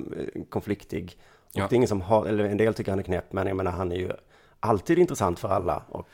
konfliktig 0.49 1.17
Och 1.43 1.51
Ja. 1.53 1.67
det 1.69 1.73
är 1.73 1.77
ingen 1.77 1.88
som 1.88 2.01
har, 2.01 2.25
eller 2.25 2.43
en 2.43 2.57
del 2.57 2.73
tycker 2.73 2.91
han 2.91 2.99
är 2.99 3.03
knäpp, 3.03 3.33
men 3.33 3.47
jag 3.47 3.57
menar 3.57 3.71
han 3.71 3.91
är 3.91 3.95
ju 3.95 4.12
alltid 4.60 4.99
intressant 4.99 5.39
för 5.39 5.49
alla. 5.49 5.83
Och 5.89 6.07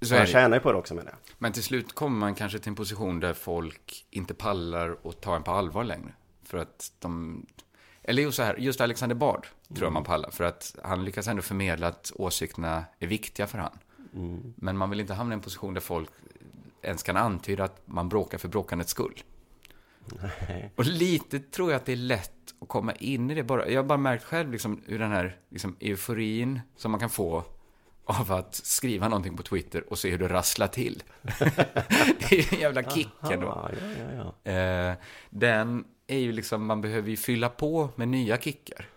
Så 0.00 0.16
han 0.16 0.26
tjänar 0.26 0.56
ju 0.56 0.60
på 0.60 0.72
det 0.72 0.78
också 0.78 0.94
menar 0.94 1.10
jag. 1.10 1.18
Men 1.38 1.52
till 1.52 1.62
slut 1.62 1.92
kommer 1.94 2.18
man 2.18 2.34
kanske 2.34 2.58
till 2.58 2.68
en 2.68 2.74
position 2.74 3.20
där 3.20 3.34
folk 3.34 4.06
inte 4.10 4.34
pallar 4.34 5.06
och 5.06 5.20
tar 5.20 5.36
en 5.36 5.42
på 5.42 5.50
allvar 5.50 5.84
längre. 5.84 6.12
För 6.44 6.58
att 6.58 6.92
de... 6.98 7.46
Eller 8.02 8.22
just 8.22 8.36
så 8.36 8.42
här, 8.42 8.56
just 8.56 8.80
Alexander 8.80 9.16
Bard 9.16 9.46
tror 9.68 9.82
jag 9.86 9.92
man 9.92 10.04
pallar. 10.04 10.30
För 10.30 10.44
att 10.44 10.76
han 10.84 11.04
lyckas 11.04 11.28
ändå 11.28 11.42
förmedla 11.42 11.86
att 11.86 12.12
åsikterna 12.14 12.84
är 12.98 13.06
viktiga 13.06 13.46
för 13.46 13.58
han. 13.58 13.78
Men 14.56 14.76
man 14.76 14.90
vill 14.90 15.00
inte 15.00 15.14
hamna 15.14 15.34
i 15.34 15.36
en 15.36 15.40
position 15.40 15.74
där 15.74 15.80
folk 15.80 16.10
ens 16.82 17.02
kan 17.02 17.16
antyda 17.16 17.64
att 17.64 17.82
man 17.84 18.08
bråkar 18.08 18.38
för 18.38 18.48
bråkandets 18.48 18.90
skull. 18.90 19.22
Och 20.76 20.84
lite 20.84 21.38
tror 21.38 21.70
jag 21.70 21.76
att 21.76 21.86
det 21.86 21.92
är 21.92 21.96
lätt 21.96 22.54
att 22.60 22.68
komma 22.68 22.92
in 22.92 23.30
i 23.30 23.34
det. 23.34 23.42
Bara, 23.42 23.68
jag 23.68 23.82
har 23.82 23.88
bara 23.88 23.98
märkt 23.98 24.24
själv 24.24 24.52
liksom, 24.52 24.82
hur 24.86 24.98
den 24.98 25.12
här 25.12 25.36
liksom, 25.48 25.76
euforin 25.80 26.60
som 26.76 26.90
man 26.90 27.00
kan 27.00 27.10
få 27.10 27.44
av 28.04 28.32
att 28.32 28.54
skriva 28.54 29.08
någonting 29.08 29.36
på 29.36 29.42
Twitter 29.42 29.90
och 29.90 29.98
se 29.98 30.10
hur 30.10 30.18
det 30.18 30.28
rasslar 30.28 30.66
till. 30.66 31.02
det 32.18 32.32
är 32.32 32.36
ju 32.36 32.44
en 32.52 32.60
jävla 32.60 32.82
kick 32.82 33.08
ändå. 33.30 33.46
Ja, 33.46 33.70
ja, 33.72 34.14
ja, 34.14 34.32
ja. 34.44 34.52
Eh, 34.52 34.94
den 35.30 35.84
är 36.06 36.18
ju 36.18 36.32
liksom, 36.32 36.66
man 36.66 36.80
behöver 36.80 37.10
ju 37.10 37.16
fylla 37.16 37.48
på 37.48 37.88
med 37.96 38.08
nya 38.08 38.38
kickar. 38.38 38.88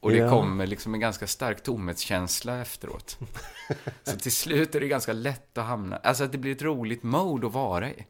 Och 0.00 0.10
det 0.10 0.16
Ja. 0.16 0.30
kommer 0.30 0.66
liksom 0.66 0.94
en 0.94 1.00
ganska 1.00 1.26
stark 1.26 1.62
tomhetskänsla 1.62 2.60
efteråt. 2.60 3.18
Så 4.02 4.16
till 4.16 4.32
slut 4.32 4.74
är 4.74 4.80
det 4.80 4.88
ganska 4.88 5.12
lätt 5.12 5.58
att 5.58 5.64
hamna, 5.64 5.96
alltså 5.96 6.24
att 6.24 6.32
det 6.32 6.38
blir 6.38 6.52
ett 6.52 6.62
roligt 6.62 7.02
mode 7.02 7.46
att 7.46 7.52
vara 7.52 7.90
i. 7.90 8.06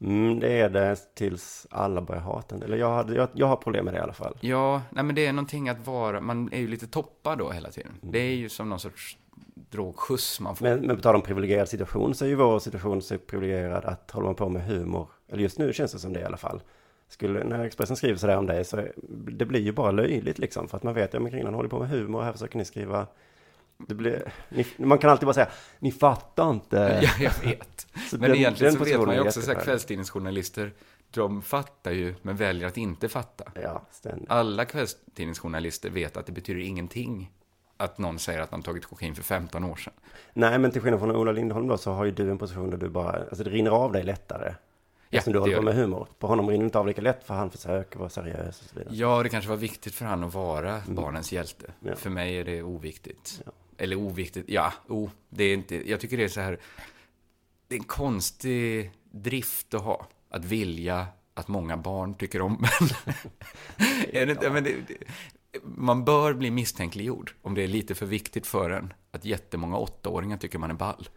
Mm, 0.00 0.40
det 0.40 0.52
är 0.52 0.68
det 0.68 0.96
tills 1.14 1.66
alla 1.70 2.00
börjar 2.02 2.22
hata. 2.22 2.56
Eller 2.56 2.76
jag, 2.76 2.94
hade, 2.94 3.14
jag, 3.14 3.28
jag 3.32 3.46
har 3.46 3.56
problem 3.56 3.84
med 3.84 3.94
det 3.94 3.98
i 3.98 4.02
alla 4.02 4.12
fall. 4.12 4.36
Ja, 4.40 4.82
nej 4.90 5.04
men 5.04 5.14
det 5.14 5.26
är 5.26 5.32
någonting 5.32 5.68
att 5.68 5.86
vara, 5.86 6.20
man 6.20 6.52
är 6.52 6.58
ju 6.58 6.68
lite 6.68 6.86
toppad 6.86 7.38
då 7.38 7.50
hela 7.50 7.70
tiden. 7.70 7.92
Mm. 8.02 8.12
Det 8.12 8.18
är 8.18 8.34
ju 8.34 8.48
som 8.48 8.68
någon 8.68 8.80
sorts 8.80 9.18
drogskjuts 9.70 10.40
man 10.40 10.56
får. 10.56 10.64
Men, 10.64 10.80
men 10.80 10.96
på 10.96 11.02
tal 11.02 11.14
om 11.14 11.22
privilegierad 11.22 11.68
situation 11.68 12.14
så 12.14 12.24
är 12.24 12.28
ju 12.28 12.34
vår 12.34 12.58
situation 12.58 13.02
så 13.02 13.18
privilegierad 13.18 13.84
att 13.84 14.10
håller 14.10 14.26
man 14.26 14.34
på 14.34 14.48
med 14.48 14.64
humor, 14.66 15.08
eller 15.28 15.42
just 15.42 15.58
nu 15.58 15.72
känns 15.72 15.92
det 15.92 15.98
som 15.98 16.12
det 16.12 16.20
i 16.20 16.24
alla 16.24 16.36
fall. 16.36 16.60
Skulle, 17.08 17.44
när 17.44 17.64
Expressen 17.64 17.96
skriver 17.96 18.16
sådär 18.16 18.36
om 18.36 18.46
dig 18.46 18.64
så 18.64 18.86
det 19.28 19.44
blir 19.44 19.60
ju 19.60 19.72
bara 19.72 19.90
löjligt 19.90 20.38
liksom. 20.38 20.68
För 20.68 20.76
att 20.76 20.82
man 20.82 20.94
vet, 20.94 21.14
ja 21.14 21.20
men 21.20 21.32
Kringlan 21.32 21.54
håller 21.54 21.68
på 21.68 21.78
med 21.78 21.88
humor 21.88 22.18
och 22.18 22.24
här 22.24 22.32
försöker 22.32 22.58
ni 22.58 22.64
skriva 22.64 23.06
blir, 23.78 24.32
ni, 24.48 24.66
man 24.76 24.98
kan 24.98 25.10
alltid 25.10 25.26
bara 25.26 25.34
säga, 25.34 25.48
ni 25.78 25.92
fattar 25.92 26.50
inte. 26.50 26.76
Ja, 27.02 27.10
jag 27.24 27.48
vet. 27.50 27.86
Men 28.12 28.20
den- 28.20 28.34
egentligen 28.34 28.74
den 28.74 28.84
så 28.84 28.90
vet 28.98 29.06
man 29.06 29.14
ju 29.14 29.20
också 29.20 29.40
så 29.40 29.46
här, 29.46 29.52
jätteskön. 29.52 29.64
kvällstidningsjournalister, 29.64 30.72
de 31.10 31.42
fattar 31.42 31.90
ju, 31.90 32.14
men 32.22 32.36
väljer 32.36 32.66
att 32.66 32.76
inte 32.76 33.08
fatta. 33.08 33.44
Ja, 33.62 33.82
ständigt. 33.90 34.30
Alla 34.30 34.64
kvällstidningsjournalister 34.64 35.90
vet 35.90 36.16
att 36.16 36.26
det 36.26 36.32
betyder 36.32 36.60
ingenting 36.60 37.30
att 37.76 37.98
någon 37.98 38.18
säger 38.18 38.40
att 38.40 38.50
de 38.50 38.62
tagit 38.62 38.86
kokain 38.86 39.14
för 39.14 39.22
15 39.22 39.64
år 39.64 39.76
sedan. 39.76 39.92
Nej, 40.32 40.58
men 40.58 40.70
till 40.70 40.80
skillnad 40.82 41.00
från 41.00 41.16
Ola 41.16 41.32
Lindholm 41.32 41.66
då 41.68 41.78
så 41.78 41.92
har 41.92 42.04
ju 42.04 42.10
du 42.10 42.30
en 42.30 42.38
position 42.38 42.70
där 42.70 42.76
du 42.78 42.88
bara, 42.88 43.10
alltså 43.12 43.44
det 43.44 43.50
rinner 43.50 43.70
av 43.70 43.92
dig 43.92 44.02
lättare. 44.02 44.54
Ja, 45.10 45.18
Eftersom 45.18 45.32
du 45.32 45.38
håller 45.38 45.56
på 45.56 45.62
med 45.62 45.74
humor. 45.74 46.08
På 46.18 46.26
honom 46.26 46.48
rinner 46.48 46.62
det 46.62 46.64
inte 46.64 46.78
av 46.78 46.86
lika 46.86 47.02
lätt 47.02 47.24
för 47.24 47.34
han 47.34 47.50
försöker 47.50 47.98
vara 47.98 48.08
seriös 48.08 48.60
och 48.62 48.68
så 48.68 48.78
vidare. 48.78 48.94
Ja, 48.94 49.22
det 49.22 49.28
kanske 49.28 49.50
var 49.50 49.56
viktigt 49.56 49.94
för 49.94 50.04
han 50.04 50.24
att 50.24 50.34
vara 50.34 50.82
barnens 50.86 51.32
hjälte. 51.32 51.64
Mm. 51.64 51.76
Ja. 51.80 51.96
För 51.96 52.10
mig 52.10 52.38
är 52.38 52.44
det 52.44 52.62
oviktigt. 52.62 53.42
Ja. 53.46 53.52
Eller 53.78 53.96
oviktigt, 53.96 54.48
ja, 54.48 54.72
oh, 54.88 55.10
det 55.28 55.44
är 55.44 55.54
inte, 55.54 55.90
jag 55.90 56.00
tycker 56.00 56.16
det 56.16 56.24
är 56.24 56.28
så 56.28 56.40
här, 56.40 56.58
det 57.68 57.74
är 57.74 57.78
en 57.78 57.84
konstig 57.84 58.90
drift 59.10 59.74
att 59.74 59.82
ha. 59.82 60.06
Att 60.30 60.44
vilja 60.44 61.06
att 61.34 61.48
många 61.48 61.76
barn 61.76 62.14
tycker 62.14 62.42
om 62.42 62.64
en. 64.12 64.28
men 64.52 64.64
det, 64.64 64.74
det, 64.74 64.96
man 65.62 66.04
bör 66.04 66.34
bli 66.34 66.50
misstänkliggjord 66.50 67.32
om 67.42 67.54
det 67.54 67.62
är 67.62 67.68
lite 67.68 67.94
för 67.94 68.06
viktigt 68.06 68.46
för 68.46 68.70
en 68.70 68.92
att 69.10 69.24
jättemånga 69.24 69.78
åttaåringar 69.78 70.36
tycker 70.36 70.58
man 70.58 70.70
är 70.70 70.74
ball. 70.74 71.08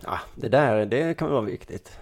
Ja, 0.00 0.20
det 0.34 0.48
där, 0.48 0.86
det 0.86 1.18
kan 1.18 1.30
vara 1.30 1.40
viktigt. 1.40 1.98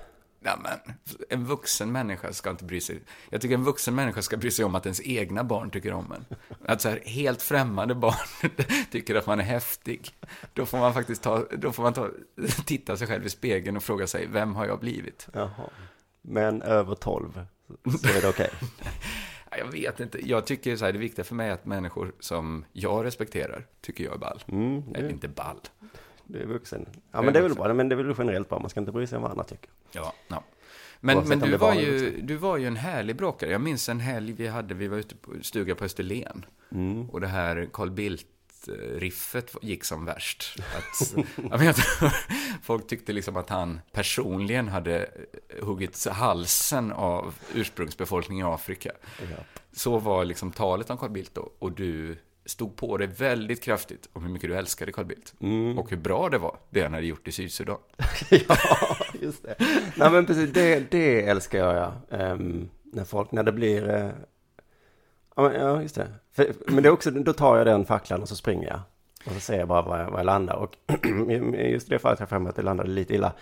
Ja, 0.47 0.59
men, 0.63 0.97
en 1.29 1.45
vuxen 1.45 1.93
människa 1.93 2.33
ska 2.33 2.51
inte 2.51 2.65
bry 2.65 2.81
sig. 2.81 3.01
Jag 3.31 3.41
tycker 3.41 3.55
en 3.55 3.65
vuxen 3.65 3.95
människa 3.95 4.23
ska 4.23 4.37
bry 4.37 4.51
sig 4.51 4.65
om 4.65 4.75
att 4.75 4.87
ens 4.87 5.01
egna 5.05 5.45
barn 5.45 5.71
tycker 5.71 5.93
om 5.93 6.13
en. 6.13 6.25
Att 6.67 6.81
så 6.81 6.89
här, 6.89 7.01
helt 7.05 7.43
främmande 7.43 7.95
barn 7.95 8.51
tycker 8.91 9.15
att 9.15 9.27
man 9.27 9.41
är 9.41 9.45
häftig. 9.45 10.11
Då 10.53 10.67
får 10.67 10.79
man 10.79 10.95
faktiskt 10.95 11.23
ta, 11.23 11.47
då 11.59 11.73
får 11.73 11.83
man 11.83 11.93
ta, 11.93 12.11
titta 12.67 12.97
sig 12.97 13.07
själv 13.07 13.27
i 13.27 13.31
spegeln 13.31 13.77
och 13.77 13.83
fråga 13.83 14.07
sig, 14.07 14.27
vem 14.27 14.55
har 14.55 14.67
jag 14.67 14.81
blivit? 14.81 15.29
Jaha. 15.33 15.71
Men 16.23 16.63
över 16.63 16.95
12 16.95 17.47
så 18.03 18.09
är 18.09 18.21
det 18.23 18.29
okej. 18.29 18.51
Ja, 19.51 19.57
Jag 19.59 19.73
vet 19.73 20.01
inte. 20.01 20.29
Jag 20.29 20.47
tycker 20.47 20.77
så 20.77 20.85
här, 20.85 20.93
det 20.93 20.99
viktiga 20.99 21.25
för 21.25 21.35
mig 21.35 21.49
är 21.49 21.53
att 21.53 21.67
människor 21.67 22.13
som 22.21 22.65
jag 22.73 23.05
respekterar 23.05 23.67
tycker 23.81 24.05
jag 24.05 24.15
är 24.15 24.19
ball. 24.19 24.43
Mm, 24.49 24.83
Eller 24.95 25.09
inte 25.11 25.29
ball. 25.29 25.61
Det 26.27 26.39
är 26.39 26.47
vuxen. 26.47 26.87
Ja, 26.93 27.01
Jag 27.11 27.25
men 27.25 27.33
det 27.33 27.39
är 27.39 27.43
väl 27.43 27.55
bra. 27.55 27.75
Men 27.75 27.89
det 27.89 27.95
är 27.95 27.97
väl 27.97 28.15
generellt 28.19 28.49
bra. 28.49 28.59
Man 28.59 28.71
ska 28.71 28.81
inte 28.81 28.93
bry 28.93 29.07
sig 29.07 29.17
om 29.17 29.23
vad 29.23 29.31
andra 29.31 29.45
tycker. 29.45 29.71
Ja, 29.93 30.13
ja. 30.29 30.45
Men, 31.01 31.17
Oavsett 31.17 31.39
men 31.39 31.51
du, 31.51 31.57
var 31.57 31.75
ju, 31.75 32.21
du 32.21 32.37
var 32.37 32.57
ju 32.57 32.67
en 32.67 32.77
härlig 32.77 33.17
bråkare. 33.17 33.51
Jag 33.51 33.61
minns 33.61 33.89
en 33.89 34.01
helg 34.01 34.33
vi 34.33 34.47
hade, 34.47 34.75
vi 34.75 34.89
var 34.89 34.97
ute 34.97 35.17
på 35.17 35.33
stuga 35.43 35.75
på 35.75 35.85
Österlen. 35.85 36.47
Mm. 36.73 37.11
Och 37.11 37.21
det 37.21 37.27
här 37.27 37.69
Carl 37.73 37.91
Bildt-riffet 37.91 39.57
gick 39.63 39.85
som 39.85 40.05
värst. 40.05 40.57
Att, 40.77 41.15
jag 41.65 41.77
tror, 41.77 42.13
folk 42.63 42.87
tyckte 42.87 43.13
liksom 43.13 43.37
att 43.37 43.51
han 43.51 43.81
personligen 43.93 44.69
hade 44.69 45.11
huggit 45.61 46.07
halsen 46.07 46.93
av 46.93 47.35
ursprungsbefolkningen 47.55 48.47
i 48.47 48.51
Afrika. 48.51 48.93
Ja. 49.19 49.45
Så 49.73 49.99
var 49.99 50.25
liksom 50.25 50.53
talet 50.53 50.91
om 50.91 50.99
Carl 50.99 51.11
Bildt 51.11 51.35
då. 51.35 51.53
Och 51.59 51.73
du 51.73 52.17
stod 52.47 52.77
på 52.77 52.97
det 52.97 53.07
väldigt 53.07 53.63
kraftigt 53.63 54.09
om 54.13 54.23
hur 54.23 54.31
mycket 54.31 54.51
du 54.51 54.57
älskade 54.57 54.93
Carl 54.93 55.05
Bildt. 55.05 55.35
Mm. 55.41 55.79
Och 55.79 55.91
hur 55.91 55.97
bra 55.97 56.29
det 56.29 56.39
var, 56.39 56.57
det 56.71 56.83
han 56.83 56.95
hade 56.95 57.07
gjort 57.07 57.29
i 57.29 57.33
Sydsudan. 57.33 57.77
ja, 58.31 58.97
just 59.21 59.43
det. 59.43 59.55
Nej, 59.97 60.11
men 60.11 60.27
precis. 60.27 60.53
Det, 60.53 60.91
det 60.91 61.29
älskar 61.29 61.59
jag, 61.59 61.77
ja. 61.77 62.17
Ehm, 62.19 62.69
när 62.85 63.05
folk, 63.05 63.33
när 63.33 63.43
det 63.43 63.53
blir... 63.53 63.91
eh, 63.91 64.11
ja, 65.37 65.83
just 65.83 65.95
det. 65.95 66.09
För, 66.33 66.53
men 66.67 66.83
det 66.83 66.89
är 66.89 66.93
också, 66.93 67.11
då 67.11 67.33
tar 67.33 67.57
jag 67.57 67.67
den 67.67 67.85
facklan 67.85 68.23
och 68.23 68.29
så 68.29 68.37
springer 68.37 68.69
jag. 68.69 68.81
Och 69.27 69.33
så 69.33 69.41
ser 69.41 69.59
jag 69.59 69.69
bara 69.69 69.83
var 69.83 69.99
jag, 69.99 70.11
var 70.11 70.19
jag 70.19 70.27
landar. 70.27 70.55
Och 70.55 70.77
just 71.71 71.89
i 71.89 71.91
det 71.91 71.99
fallet 71.99 72.21
jag 72.21 72.29
för 72.29 72.39
mig 72.39 72.51
att 72.51 72.57
det 72.57 72.63
landade 72.63 72.91
lite 72.91 73.15
illa. 73.15 73.33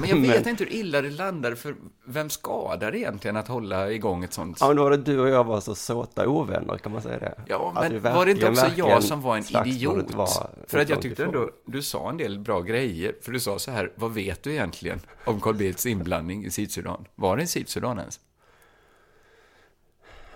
Men 0.00 0.08
jag 0.08 0.16
vet 0.20 0.40
Men- 0.44 0.48
inte 0.48 0.64
hur 0.64 0.72
illa 0.72 1.02
det 1.02 1.10
landar, 1.10 1.54
för 1.54 1.74
vem 2.04 2.30
skadar 2.30 2.94
egentligen 2.94 3.36
att 3.36 3.48
hålla 3.48 3.90
igång 3.90 4.24
ett 4.24 4.32
sånt? 4.32 4.56
Ja, 4.60 4.66
men 4.66 4.76
då 4.76 4.82
var 4.84 4.90
det 4.90 4.96
du 4.96 5.20
och 5.20 5.28
jag 5.28 5.44
var 5.44 5.60
så 5.60 5.74
såta 5.74 6.28
ovänner, 6.28 6.78
kan 6.78 6.92
man 6.92 7.02
säga 7.02 7.18
det? 7.18 7.34
Ja, 7.46 7.72
men 7.74 8.02
var 8.02 8.24
det 8.26 8.30
inte 8.32 8.48
också 8.48 8.66
jag 8.76 9.02
som 9.04 9.20
var 9.22 9.36
en 9.36 9.66
idiot? 9.66 10.14
var 10.14 10.28
för 10.66 10.78
att 10.78 10.88
jag 10.88 11.02
tyckte 11.02 11.22
ifrån. 11.22 11.34
ändå, 11.34 11.50
du 11.66 11.82
sa 11.82 12.10
en 12.10 12.16
del 12.16 12.38
bra 12.38 12.60
grejer. 12.60 13.14
För 13.22 13.32
du 13.32 13.40
sa 13.40 13.58
så 13.58 13.70
här, 13.70 13.92
vad 13.94 14.14
vet 14.14 14.42
du 14.42 14.52
egentligen 14.52 15.00
om 15.24 15.40
Carl 15.40 15.54
Bildts 15.54 15.86
inblandning 15.86 16.44
i 16.44 16.50
Sydsudan? 16.50 17.04
Var 17.14 17.36
det 17.36 17.42
i 17.42 17.46
Sydsudan 17.46 17.98
ens? 17.98 18.20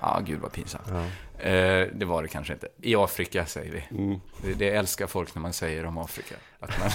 Ja, 0.00 0.20
gud 0.26 0.40
vad 0.40 0.52
pinsamt. 0.52 0.88
Eh, 1.38 1.50
det 1.94 2.04
var 2.04 2.22
det 2.22 2.28
kanske 2.28 2.52
inte. 2.52 2.68
I 2.82 2.94
Afrika 2.96 3.46
säger 3.46 3.72
vi. 3.72 3.98
Mm. 3.98 4.20
Det, 4.44 4.52
det 4.54 4.70
älskar 4.70 5.06
folk 5.06 5.34
när 5.34 5.42
man 5.42 5.52
säger 5.52 5.86
om 5.86 5.98
Afrika. 5.98 6.34
Att 6.60 6.70
man 6.78 6.90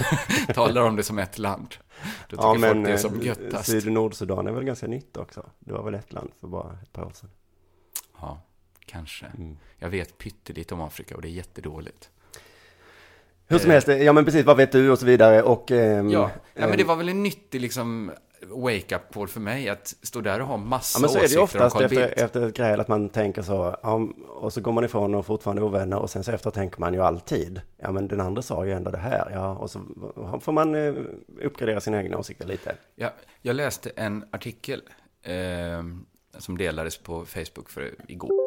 talar 0.55 0.81
om 0.81 0.95
det 0.95 1.03
som 1.03 1.19
ett 1.19 1.38
land. 1.38 1.75
Då 2.03 2.38
tycker 2.38 2.43
Ja, 2.43 2.49
folk 2.49 2.62
men 2.62 2.83
det 2.83 2.89
är 2.89 2.93
eh, 2.93 2.99
som 2.99 3.21
göttast. 3.21 3.71
Syd 3.71 3.86
och 3.86 3.91
Nordsudan 3.91 4.47
är 4.47 4.51
väl 4.51 4.63
ganska 4.63 4.88
nytt 4.88 5.17
också. 5.17 5.49
Det 5.60 5.73
var 5.73 5.83
väl 5.83 5.93
ett 5.95 6.13
land 6.13 6.31
för 6.39 6.47
bara 6.47 6.77
ett 6.83 6.93
par 6.93 7.05
år 7.05 7.12
sedan. 7.12 7.29
Ja, 8.21 8.41
kanske. 8.86 9.25
Mm. 9.25 9.57
Jag 9.77 9.89
vet 9.89 10.17
pyttelite 10.17 10.73
om 10.73 10.81
Afrika 10.81 11.15
och 11.15 11.21
det 11.21 11.27
är 11.27 11.31
jättedåligt. 11.31 12.10
Hur 13.47 13.57
som 13.60 13.71
helst, 13.71 13.88
ja 13.88 14.13
men 14.13 14.25
precis, 14.25 14.45
vad 14.45 14.57
vet 14.57 14.71
du 14.71 14.89
och 14.91 14.99
så 14.99 15.05
vidare 15.05 15.43
och... 15.43 15.71
ehm, 15.71 16.10
Ja, 16.10 16.31
ja 16.53 16.67
men 16.67 16.77
det 16.77 16.81
ehm, 16.81 16.88
var 16.88 16.95
väl 16.95 17.10
en 17.10 17.23
nyttig 17.23 17.62
liksom 17.62 18.12
wake-up 18.49 19.13
call 19.13 19.27
för 19.27 19.39
mig 19.39 19.69
att 19.69 19.95
stå 20.01 20.21
där 20.21 20.41
och 20.41 20.47
ha 20.47 20.57
massa 20.57 20.97
Ja 20.97 21.01
men 21.01 21.10
så 21.10 21.17
är 21.17 21.21
det 21.21 21.25
åsikter 21.43 21.60
om 21.60 21.65
oftast 21.65 21.81
efter, 21.81 22.23
efter 22.23 22.47
ett 22.47 22.55
gräl 22.55 22.79
att 22.79 22.88
man 22.88 23.10
tänker 23.10 23.41
så, 23.41 23.75
ja, 23.83 24.07
och 24.27 24.53
så 24.53 24.62
går 24.62 24.71
man 24.71 24.83
ifrån 24.83 25.15
och 25.15 25.25
fortfarande 25.25 25.62
ovänner 25.62 25.99
och 25.99 26.10
sen 26.10 26.23
så 26.23 26.31
efter 26.31 26.51
tänker 26.51 26.79
man 26.79 26.93
ju 26.93 27.01
alltid, 27.01 27.62
ja 27.77 27.91
men 27.91 28.07
den 28.07 28.21
andra 28.21 28.41
sa 28.41 28.65
ju 28.65 28.71
ändå 28.71 28.91
det 28.91 28.97
här, 28.97 29.29
ja, 29.33 29.55
och 29.55 29.71
så 29.71 29.81
får 30.41 30.51
man 30.51 30.75
eh, 30.75 30.93
uppgradera 31.41 31.81
sina 31.81 32.03
egna 32.03 32.17
åsikter 32.17 32.47
lite. 32.47 32.75
Ja, 32.95 33.13
jag 33.41 33.55
läste 33.55 33.89
en 33.95 34.25
artikel 34.31 34.81
eh, 35.23 35.33
som 36.38 36.57
delades 36.57 36.97
på 36.97 37.25
Facebook 37.25 37.69
för 37.69 37.91
igår. 38.07 38.46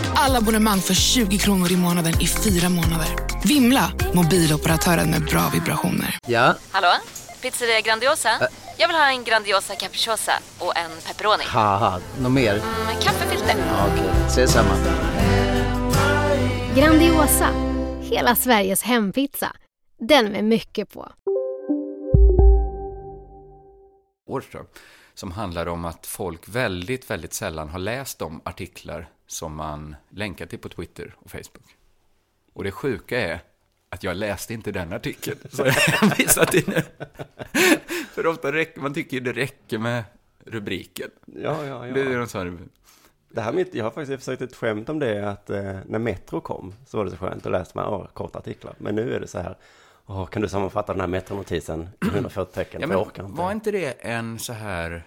Alla 0.23 0.37
abonnemang 0.37 0.79
för 0.79 0.93
20 0.93 1.37
kronor 1.37 1.71
i 1.71 1.77
månaden 1.77 2.13
i 2.21 2.27
fyra 2.27 2.69
månader. 2.69 3.07
Vimla! 3.47 3.91
Mobiloperatören 4.13 5.11
med 5.11 5.25
bra 5.25 5.49
vibrationer. 5.53 6.17
Ja, 6.27 6.55
Hallå? 6.71 6.87
Pizzeria 7.41 7.81
Grandiosa? 7.81 8.29
Jag 8.77 8.87
vill 8.87 8.97
ha 8.97 9.11
en 9.11 9.23
Grandiosa 9.23 9.75
capriciosa 9.75 10.31
och 10.59 10.77
en 10.77 10.91
pepperoni. 11.07 11.43
något 12.21 12.31
mer? 12.31 12.53
Med 12.85 13.03
kaffefilter. 13.03 13.55
Ja, 13.57 13.87
Okej, 13.93 14.09
ses 14.27 14.51
samma. 14.51 14.75
Grandiosa, 16.75 17.49
hela 18.01 18.35
Sveriges 18.35 18.83
hempizza. 18.83 19.55
Den 19.99 20.25
med 20.25 20.43
mycket 20.43 20.93
på. 20.93 21.11
år 24.27 24.41
tror 24.41 24.63
jag, 24.63 24.65
som 25.13 25.31
handlar 25.31 25.65
om 25.65 25.85
att 25.85 26.07
folk 26.07 26.47
väldigt, 26.47 27.09
väldigt 27.09 27.33
sällan 27.33 27.69
har 27.69 27.79
läst 27.79 28.19
de 28.19 28.41
artiklar 28.45 29.09
som 29.31 29.55
man 29.55 29.95
länkar 30.09 30.45
till 30.45 30.59
på 30.59 30.69
Twitter 30.69 31.15
och 31.17 31.31
Facebook. 31.31 31.75
Och 32.53 32.63
det 32.63 32.71
sjuka 32.71 33.19
är 33.19 33.39
att 33.89 34.03
jag 34.03 34.17
läste 34.17 34.53
inte 34.53 34.71
den 34.71 34.93
artikeln, 34.93 35.37
så 35.51 35.65
jag 35.65 35.73
har 35.73 36.15
visat 36.15 36.51
det 36.51 36.67
nu. 36.67 36.81
För 38.13 38.27
ofta 38.27 38.51
räcker, 38.51 38.81
man 38.81 38.93
tycker 38.93 39.17
ju 39.17 39.23
det 39.23 39.31
räcker 39.33 39.77
med 39.77 40.03
rubriken. 40.45 41.09
Ja, 41.25 41.65
ja, 41.65 41.87
ja. 41.87 41.93
Det 41.93 42.01
är 42.01 42.19
en 42.19 42.27
sån 42.27 42.41
här, 42.41 42.57
Det 43.29 43.41
här 43.41 43.53
mitt, 43.53 43.75
jag 43.75 43.83
har 43.83 43.91
faktiskt 43.91 44.23
försökt 44.23 44.41
ett 44.41 44.55
skämt 44.55 44.89
om 44.89 44.99
det, 44.99 45.29
att 45.29 45.49
eh, 45.49 45.79
när 45.85 45.99
Metro 45.99 46.41
kom 46.41 46.73
så 46.87 46.97
var 46.97 47.05
det 47.05 47.11
så 47.11 47.17
skönt, 47.17 47.43
då 47.43 47.49
läste 47.49 47.77
man 47.77 47.93
åh, 47.93 48.07
korta 48.13 48.39
artiklar. 48.39 48.75
Men 48.77 48.95
nu 48.95 49.13
är 49.13 49.19
det 49.19 49.27
så 49.27 49.39
här, 49.39 49.57
åh, 50.05 50.25
kan 50.25 50.41
du 50.41 50.47
sammanfatta 50.47 50.93
den 50.93 51.01
här 51.01 51.07
Metro-notisen 51.07 51.89
i 52.05 52.07
140 52.13 52.53
tecken? 52.53 52.81
ja, 52.81 52.87
men 52.87 52.99
inte. 52.99 53.21
var 53.23 53.51
inte 53.51 53.71
det 53.71 53.91
en 54.01 54.39
så 54.39 54.53
här... 54.53 55.03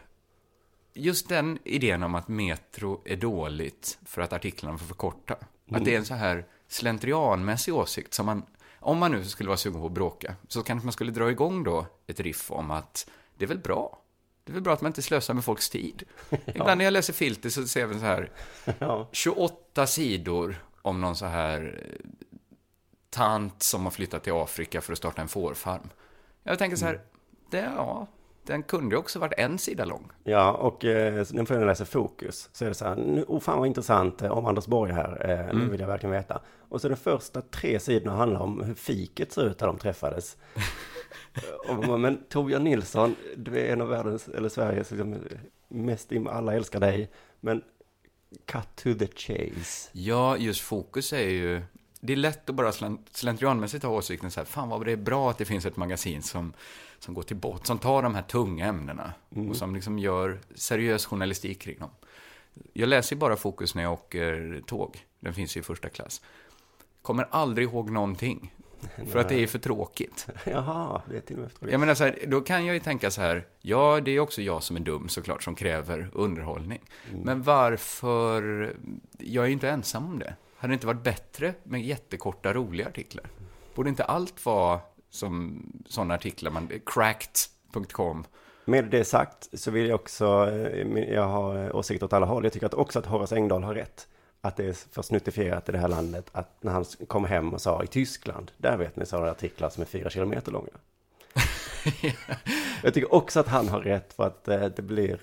Just 0.94 1.28
den 1.28 1.58
idén 1.64 2.02
om 2.02 2.14
att 2.14 2.28
Metro 2.28 3.00
är 3.04 3.16
dåligt 3.16 3.98
för 4.04 4.22
att 4.22 4.32
artiklarna 4.32 4.78
får 4.78 4.86
för 4.86 4.94
korta. 4.94 5.36
Att 5.70 5.84
det 5.84 5.94
är 5.94 5.98
en 5.98 6.04
så 6.04 6.14
här 6.14 6.46
slentrianmässig 6.68 7.74
åsikt 7.74 8.14
som 8.14 8.26
man... 8.26 8.42
Om 8.80 8.98
man 8.98 9.12
nu 9.12 9.24
skulle 9.24 9.48
vara 9.48 9.56
sugen 9.56 9.80
på 9.80 9.86
att 9.86 9.92
bråka, 9.92 10.34
så 10.48 10.62
kanske 10.62 10.86
man 10.86 10.92
skulle 10.92 11.12
dra 11.12 11.30
igång 11.30 11.64
då 11.64 11.86
ett 12.06 12.20
riff 12.20 12.50
om 12.50 12.70
att 12.70 13.10
det 13.38 13.44
är 13.44 13.48
väl 13.48 13.58
bra. 13.58 13.98
Det 14.44 14.52
är 14.52 14.54
väl 14.54 14.62
bra 14.62 14.72
att 14.72 14.80
man 14.80 14.88
inte 14.88 15.02
slösar 15.02 15.34
med 15.34 15.44
folks 15.44 15.70
tid. 15.70 16.02
Ibland 16.46 16.78
när 16.78 16.84
jag 16.84 16.92
läser 16.92 17.12
filter 17.12 17.50
så 17.50 17.66
ser 17.66 17.80
jag 17.80 17.90
så 17.90 17.98
här 17.98 18.30
Ja. 18.78 19.08
28 19.12 19.86
sidor 19.86 20.64
om 20.82 21.00
någon 21.00 21.16
så 21.16 21.26
här 21.26 21.84
eh, 21.88 22.10
tant 23.10 23.62
som 23.62 23.84
har 23.84 23.90
flyttat 23.90 24.24
till 24.24 24.32
Afrika 24.32 24.80
för 24.80 24.92
att 24.92 24.98
starta 24.98 25.22
en 25.22 25.28
fårfarm. 25.28 25.90
Jag 26.42 26.58
tänker 26.58 26.76
så 26.76 26.86
här, 26.86 27.00
det, 27.50 27.72
ja, 27.76 28.06
den 28.46 28.62
kunde 28.62 28.94
ju 28.94 28.98
också 28.98 29.18
varit 29.18 29.32
en 29.38 29.58
sida 29.58 29.84
lång. 29.84 30.10
Ja, 30.24 30.52
och 30.52 30.84
eh, 30.84 31.26
den 31.30 31.46
får 31.46 31.56
jag 31.56 31.66
läsa 31.66 31.84
Fokus. 31.84 32.48
Så 32.52 32.64
är 32.64 32.68
det 32.68 32.74
så 32.74 32.84
här, 32.84 32.96
nu, 32.96 33.24
oh 33.28 33.40
fan 33.40 33.58
vad 33.58 33.66
intressant 33.66 34.22
eh, 34.22 34.30
om 34.30 34.46
Anders 34.46 34.66
Borg 34.66 34.92
här, 34.92 35.30
eh, 35.30 35.40
Mm. 35.40 35.58
nu 35.58 35.70
vill 35.70 35.80
jag 35.80 35.86
verkligen 35.86 36.12
veta. 36.12 36.40
Och 36.68 36.80
så 36.80 36.88
de 36.88 36.96
första 36.96 37.40
tre 37.42 37.80
sidorna 37.80 38.16
handlar 38.16 38.40
om 38.40 38.62
hur 38.62 38.74
fiket 38.74 39.32
ser 39.32 39.46
ut 39.46 39.60
när 39.60 39.66
de 39.66 39.78
träffades. 39.78 40.36
och 41.68 42.00
men 42.00 42.24
Torbjörn 42.28 42.64
Nilsson, 42.64 43.16
du 43.36 43.58
är 43.58 43.72
en 43.72 43.80
av 43.80 43.88
världens, 43.88 44.28
eller 44.28 44.48
Sveriges, 44.48 44.90
liksom, 44.90 45.18
mest, 45.68 46.12
alla 46.28 46.54
älskar 46.54 46.80
dig. 46.80 47.10
Men 47.40 47.62
cut 48.46 48.76
to 48.76 48.94
the 48.94 49.06
chase. 49.06 49.90
Ja, 49.92 50.36
just 50.36 50.60
fokus 50.60 51.12
är 51.12 51.28
ju... 51.28 51.62
Det 52.06 52.12
är 52.12 52.16
lätt 52.16 52.50
att 52.50 52.56
bara 52.56 52.70
slen- 52.72 52.98
slentrianmässigt 53.12 53.84
ha 53.84 53.90
åsikten 53.90 54.30
så 54.30 54.40
här, 54.40 54.44
fan 54.44 54.68
vad 54.68 54.84
det 54.84 54.92
är 54.92 54.96
bra 54.96 55.30
att 55.30 55.38
det 55.38 55.44
finns 55.44 55.66
ett 55.66 55.76
magasin 55.76 56.22
som, 56.22 56.52
som 56.98 57.14
går 57.14 57.22
till 57.22 57.36
bort, 57.36 57.66
som 57.66 57.78
tar 57.78 58.02
de 58.02 58.14
här 58.14 58.22
tunga 58.22 58.66
ämnena 58.66 59.12
och 59.48 59.56
som 59.56 59.74
liksom 59.74 59.98
gör 59.98 60.38
seriös 60.54 61.06
journalistik 61.06 61.60
kring 61.60 61.78
dem. 61.78 61.90
Jag 62.72 62.88
läser 62.88 63.16
ju 63.16 63.20
bara 63.20 63.36
fokus 63.36 63.74
när 63.74 63.82
jag 63.82 63.92
åker 63.92 64.62
tåg, 64.66 65.04
den 65.20 65.34
finns 65.34 65.56
ju 65.56 65.60
i 65.60 65.62
första 65.62 65.88
klass. 65.88 66.22
Kommer 67.02 67.28
aldrig 67.30 67.68
ihåg 67.68 67.90
någonting, 67.90 68.54
för 69.10 69.18
att 69.18 69.28
det 69.28 69.42
är 69.42 69.46
för 69.46 69.58
tråkigt. 69.58 70.26
Jaha, 70.46 71.02
det 71.10 71.16
är 71.16 71.20
till 71.20 71.36
och 71.36 71.40
med 71.42 71.46
efter 71.46 71.68
Jag 71.68 71.80
menar 71.80 71.94
så 71.94 72.04
här, 72.04 72.18
då 72.26 72.40
kan 72.40 72.66
jag 72.66 72.74
ju 72.74 72.80
tänka 72.80 73.10
så 73.10 73.20
här, 73.20 73.46
ja, 73.60 74.00
det 74.00 74.10
är 74.10 74.20
också 74.20 74.42
jag 74.42 74.62
som 74.62 74.76
är 74.76 74.80
dum 74.80 75.08
såklart, 75.08 75.42
som 75.42 75.54
kräver 75.54 76.10
underhållning. 76.12 76.80
Men 77.24 77.42
varför, 77.42 78.42
jag 79.18 79.44
är 79.44 79.48
ju 79.48 79.52
inte 79.52 79.70
ensam 79.70 80.06
om 80.06 80.18
det. 80.18 80.34
Hade 80.64 80.72
det 80.72 80.74
inte 80.74 80.86
varit 80.86 81.02
bättre 81.02 81.54
med 81.62 81.82
jättekorta, 81.82 82.52
roliga 82.52 82.88
artiklar? 82.88 83.24
Borde 83.74 83.88
inte 83.88 84.04
allt 84.04 84.46
vara 84.46 84.80
som 85.10 85.62
sådana 85.88 86.14
artiklar, 86.14 86.50
man, 86.50 86.70
cracked.com, 86.86 88.24
Med 88.64 88.84
det 88.84 89.04
sagt 89.04 89.48
så 89.52 89.70
vill 89.70 89.88
jag 89.88 89.94
också, 89.94 90.50
eh, 90.50 90.98
jag 90.98 91.28
har 91.28 91.64
eh, 91.64 91.76
åsikter 91.76 92.06
åt 92.06 92.12
alla 92.12 92.26
håll. 92.26 92.44
Jag 92.44 92.52
tycker 92.52 92.66
att 92.66 92.74
också 92.74 92.98
att 92.98 93.06
Horace 93.06 93.36
Engdahl 93.36 93.62
har 93.62 93.74
rätt. 93.74 94.08
Att 94.40 94.56
det 94.56 94.64
är 94.64 94.72
för 94.72 95.02
snuttifierat 95.02 95.68
i 95.68 95.72
det 95.72 95.78
här 95.78 95.88
landet 95.88 96.30
att 96.32 96.62
när 96.62 96.72
han 96.72 96.84
kom 96.84 97.24
hem 97.24 97.54
och 97.54 97.60
sa 97.60 97.82
i 97.82 97.86
Tyskland, 97.86 98.50
där 98.56 98.76
vet 98.76 98.96
ni 98.96 99.06
sådana 99.06 99.30
artiklar 99.30 99.68
som 99.68 99.82
är 99.82 99.86
fyra 99.86 100.10
kilometer 100.10 100.52
långa. 100.52 100.68
jag 102.82 102.94
tycker 102.94 103.14
också 103.14 103.40
att 103.40 103.48
han 103.48 103.68
har 103.68 103.80
rätt 103.80 104.12
för 104.12 104.26
att 104.26 104.48
eh, 104.48 104.66
det 104.76 104.82
blir, 104.82 105.20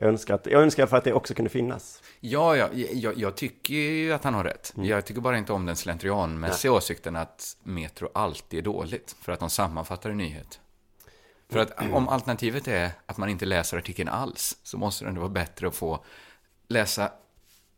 jag 0.00 0.08
önskar, 0.08 0.34
att, 0.34 0.46
jag 0.46 0.62
önskar 0.62 0.86
för 0.86 0.96
att 0.96 1.04
det 1.04 1.12
också 1.12 1.34
kunde 1.34 1.50
finnas. 1.50 2.02
Ja, 2.20 2.56
ja 2.56 2.68
jag, 2.92 3.18
jag 3.18 3.36
tycker 3.36 3.74
ju 3.74 4.12
att 4.12 4.24
han 4.24 4.34
har 4.34 4.44
rätt. 4.44 4.72
Jag 4.76 5.04
tycker 5.04 5.20
bara 5.20 5.38
inte 5.38 5.52
om 5.52 5.66
den 5.66 5.76
slentrianmässiga 5.76 6.72
åsikten 6.72 7.16
att 7.16 7.56
Metro 7.62 8.08
alltid 8.14 8.58
är 8.58 8.62
dåligt, 8.62 9.16
för 9.20 9.32
att 9.32 9.40
de 9.40 9.50
sammanfattar 9.50 10.10
en 10.10 10.16
nyhet. 10.16 10.60
För 11.48 11.58
att 11.58 11.92
om 11.92 12.08
alternativet 12.08 12.68
är 12.68 12.90
att 13.06 13.16
man 13.16 13.28
inte 13.28 13.46
läser 13.46 13.78
artikeln 13.78 14.08
alls, 14.08 14.58
så 14.62 14.78
måste 14.78 15.04
det 15.04 15.08
ändå 15.08 15.20
vara 15.20 15.30
bättre 15.30 15.68
att 15.68 15.74
få 15.74 16.04
läsa 16.68 17.12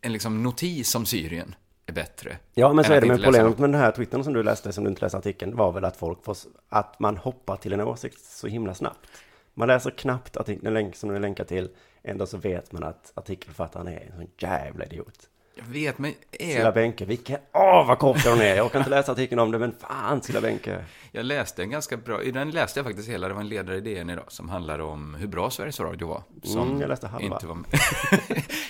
en 0.01 0.13
liksom 0.13 0.43
notis 0.43 0.95
om 0.95 1.07
Syrien 1.07 1.55
är 1.87 1.93
bättre. 1.93 2.37
Ja, 2.55 2.73
men 2.73 2.85
så 2.85 2.93
är 2.93 3.01
det 3.01 3.07
läsa 3.07 3.25
problemet 3.25 3.59
med 3.59 3.71
den 3.71 3.81
här 3.81 3.93
twittern 3.93 4.25
som 4.25 4.33
du 4.33 4.43
läste, 4.43 4.73
som 4.73 4.85
du 4.85 4.91
inte 4.91 5.03
läste 5.03 5.19
artikeln, 5.19 5.57
var 5.57 5.73
väl 5.73 5.85
att 5.85 5.97
folk 5.97 6.25
får, 6.25 6.37
att 6.69 7.01
man 7.01 7.17
hoppar 7.17 7.57
till 7.57 7.73
en 7.73 7.81
åsikt 7.81 8.25
så 8.25 8.47
himla 8.47 8.75
snabbt. 8.75 9.07
Man 9.55 9.69
läser 9.69 9.91
knappt 9.91 10.37
artikeln, 10.37 10.75
länk 10.75 10.97
som 10.97 11.09
den 11.09 11.17
är 11.17 11.21
länkad 11.21 11.49
till, 11.49 11.69
ändå 12.03 12.27
så 12.27 12.37
vet 12.37 12.73
man 12.73 12.85
att 12.85 13.13
artikelförfattaren 13.15 13.89
är 13.89 14.01
en 14.01 14.17
sån 14.17 14.31
jävla 14.39 14.85
idiot. 14.85 15.29
Jag 15.55 15.65
vet, 15.65 15.99
men 15.99 16.15
Silla 16.39 16.69
är... 16.69 16.73
Bänke, 16.73 17.05
vilken, 17.05 17.39
åh 17.53 17.89
vad 17.89 17.99
korkad 17.99 18.33
hon 18.33 18.41
är, 18.41 18.57
jag 18.57 18.67
orkar 18.67 18.79
inte 18.79 18.91
läsa 18.91 19.13
artikeln 19.13 19.39
om 19.39 19.51
det, 19.51 19.59
men 19.59 19.73
fan 19.73 20.23
Silla 20.23 20.41
Bänke. 20.41 20.85
jag 21.13 21.25
läste 21.25 21.63
en 21.63 21.71
ganska 21.71 21.97
bra, 21.97 22.23
i 22.23 22.31
den 22.31 22.51
läste 22.51 22.79
jag 22.79 22.87
faktiskt 22.87 23.09
hela, 23.09 23.29
det 23.29 23.35
var 23.35 23.41
en 23.41 23.49
ledare 23.49 23.77
i 23.77 23.81
DN 23.81 24.11
idag, 24.11 24.33
som 24.33 24.49
handlar 24.49 24.79
om 24.79 25.15
hur 25.15 25.27
bra 25.27 25.51
Sveriges 25.51 25.81
Radio 25.81 26.09
var. 26.09 26.23
Som 26.43 26.69
Mm, 26.69 26.81
jag 26.81 26.89
läste 26.89 27.07
halva. 27.07 27.35
Inte 27.35 27.47
var 27.47 27.59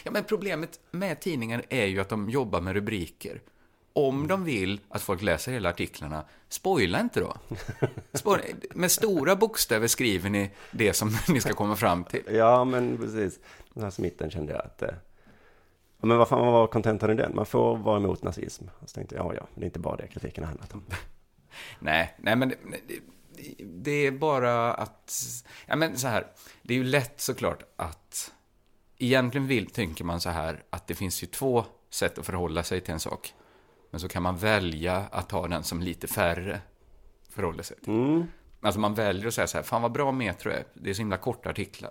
ja, 0.05 0.11
men 0.11 0.25
problemet 0.25 0.81
med 0.91 1.21
tidningar 1.21 1.63
är 1.69 1.87
ju 1.87 2.01
att 2.01 2.09
de 2.09 2.31
jobbar 2.31 2.61
med 2.61 2.75
rubriker. 2.75 3.41
Om 3.93 4.29
de 4.29 4.45
vill 4.45 4.81
att 4.89 5.03
folk 5.03 5.23
läser 5.23 5.53
hela 5.53 5.69
artiklarna, 5.69 6.25
spoila 6.49 7.01
inte 7.01 7.21
då. 7.21 7.37
Spoila, 8.13 8.45
med 8.75 8.91
stora 8.91 9.37
bokstäver 9.37 9.87
skriver 9.87 10.31
ni 10.31 10.51
det 10.71 10.93
som 10.93 11.17
ni 11.29 11.41
ska 11.41 11.53
komma 11.53 11.77
fram 11.77 12.05
till. 12.05 12.23
Ja, 12.31 12.65
men 12.65 12.99
precis. 12.99 13.39
Den 13.75 13.83
här 13.83 13.91
smitten 13.91 14.31
kände 14.31 14.53
jag 14.53 14.65
att, 14.65 14.83
eh, 14.83 14.89
ja, 16.01 16.07
men 16.07 16.19
vad 16.19 16.29
fan 16.29 16.53
var 16.53 16.67
kontentan 16.67 17.11
i 17.11 17.15
den? 17.15 17.35
Man 17.35 17.47
får 17.47 17.77
vara 17.77 17.97
emot 17.97 18.23
nazism. 18.23 18.65
Så 18.87 18.95
tänkte 18.95 19.15
jag, 19.15 19.27
ja, 19.27 19.35
ja, 19.35 19.47
det 19.55 19.61
är 19.61 19.67
inte 19.67 19.79
bara 19.79 19.97
det 19.97 20.07
kritiken 20.07 20.45
har 20.45 20.49
handlat 20.49 20.75
om. 20.75 20.85
Nej, 21.79 22.15
nej 22.19 22.37
men 22.37 22.49
det, 22.49 22.57
det, 22.87 23.01
det 23.65 24.07
är 24.07 24.11
bara 24.11 24.75
att... 24.75 25.15
Ja, 25.67 25.77
men 25.77 25.99
så 25.99 26.09
här. 26.09 26.27
Det 26.63 26.75
är 26.75 26.79
ju 26.79 26.85
lätt 26.85 27.21
såklart 27.21 27.63
att... 27.77 28.33
Egentligen 28.99 29.47
vill, 29.47 29.71
tänker 29.71 30.05
man 30.05 30.21
så 30.21 30.31
här 30.31 30.63
att 30.71 30.87
det 30.87 30.95
finns 30.95 31.23
ju 31.23 31.27
två 31.27 31.65
sätt 31.91 32.19
att 32.19 32.27
förhålla 32.27 32.63
sig 32.63 32.81
till 32.81 32.95
en 32.95 33.01
sak. 33.01 33.35
Men 33.91 34.01
så 34.01 34.09
kan 34.09 34.23
man 34.23 34.37
välja 34.37 34.97
att 35.11 35.29
ta 35.29 35.49
den 35.49 35.63
som 35.63 35.81
lite 35.81 36.07
färre 36.07 36.61
förhåller 37.31 37.63
sig 37.63 37.77
till. 37.77 37.93
Mm. 37.93 38.25
Alltså 38.61 38.81
man 38.81 38.95
väljer 38.95 39.27
att 39.27 39.35
säga 39.35 39.47
så 39.47 39.59
här, 39.59 39.63
fan 39.63 39.83
vad 39.83 39.93
bra 39.93 40.13
Metro 40.13 40.51
är, 40.51 40.65
det 40.75 40.91
är 40.91 40.95
så 40.95 41.01
himla 41.03 41.17
korta 41.17 41.51
artiklar. 41.51 41.91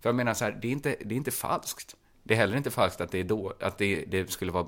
För 0.00 0.08
jag 0.08 0.16
menar 0.16 0.34
så 0.34 0.44
här, 0.44 0.58
det 0.62 0.68
är 0.68 0.72
inte, 0.72 0.96
det 1.04 1.14
är 1.14 1.16
inte 1.16 1.30
falskt. 1.30 1.96
Det 2.22 2.34
är 2.34 2.38
heller 2.38 2.56
inte 2.56 2.70
falskt 2.70 3.00
att 3.00 3.10
det, 3.10 3.18
är 3.18 3.24
då, 3.24 3.52
att 3.60 3.78
det, 3.78 4.04
det 4.04 4.30
skulle 4.30 4.52
vara 4.52 4.66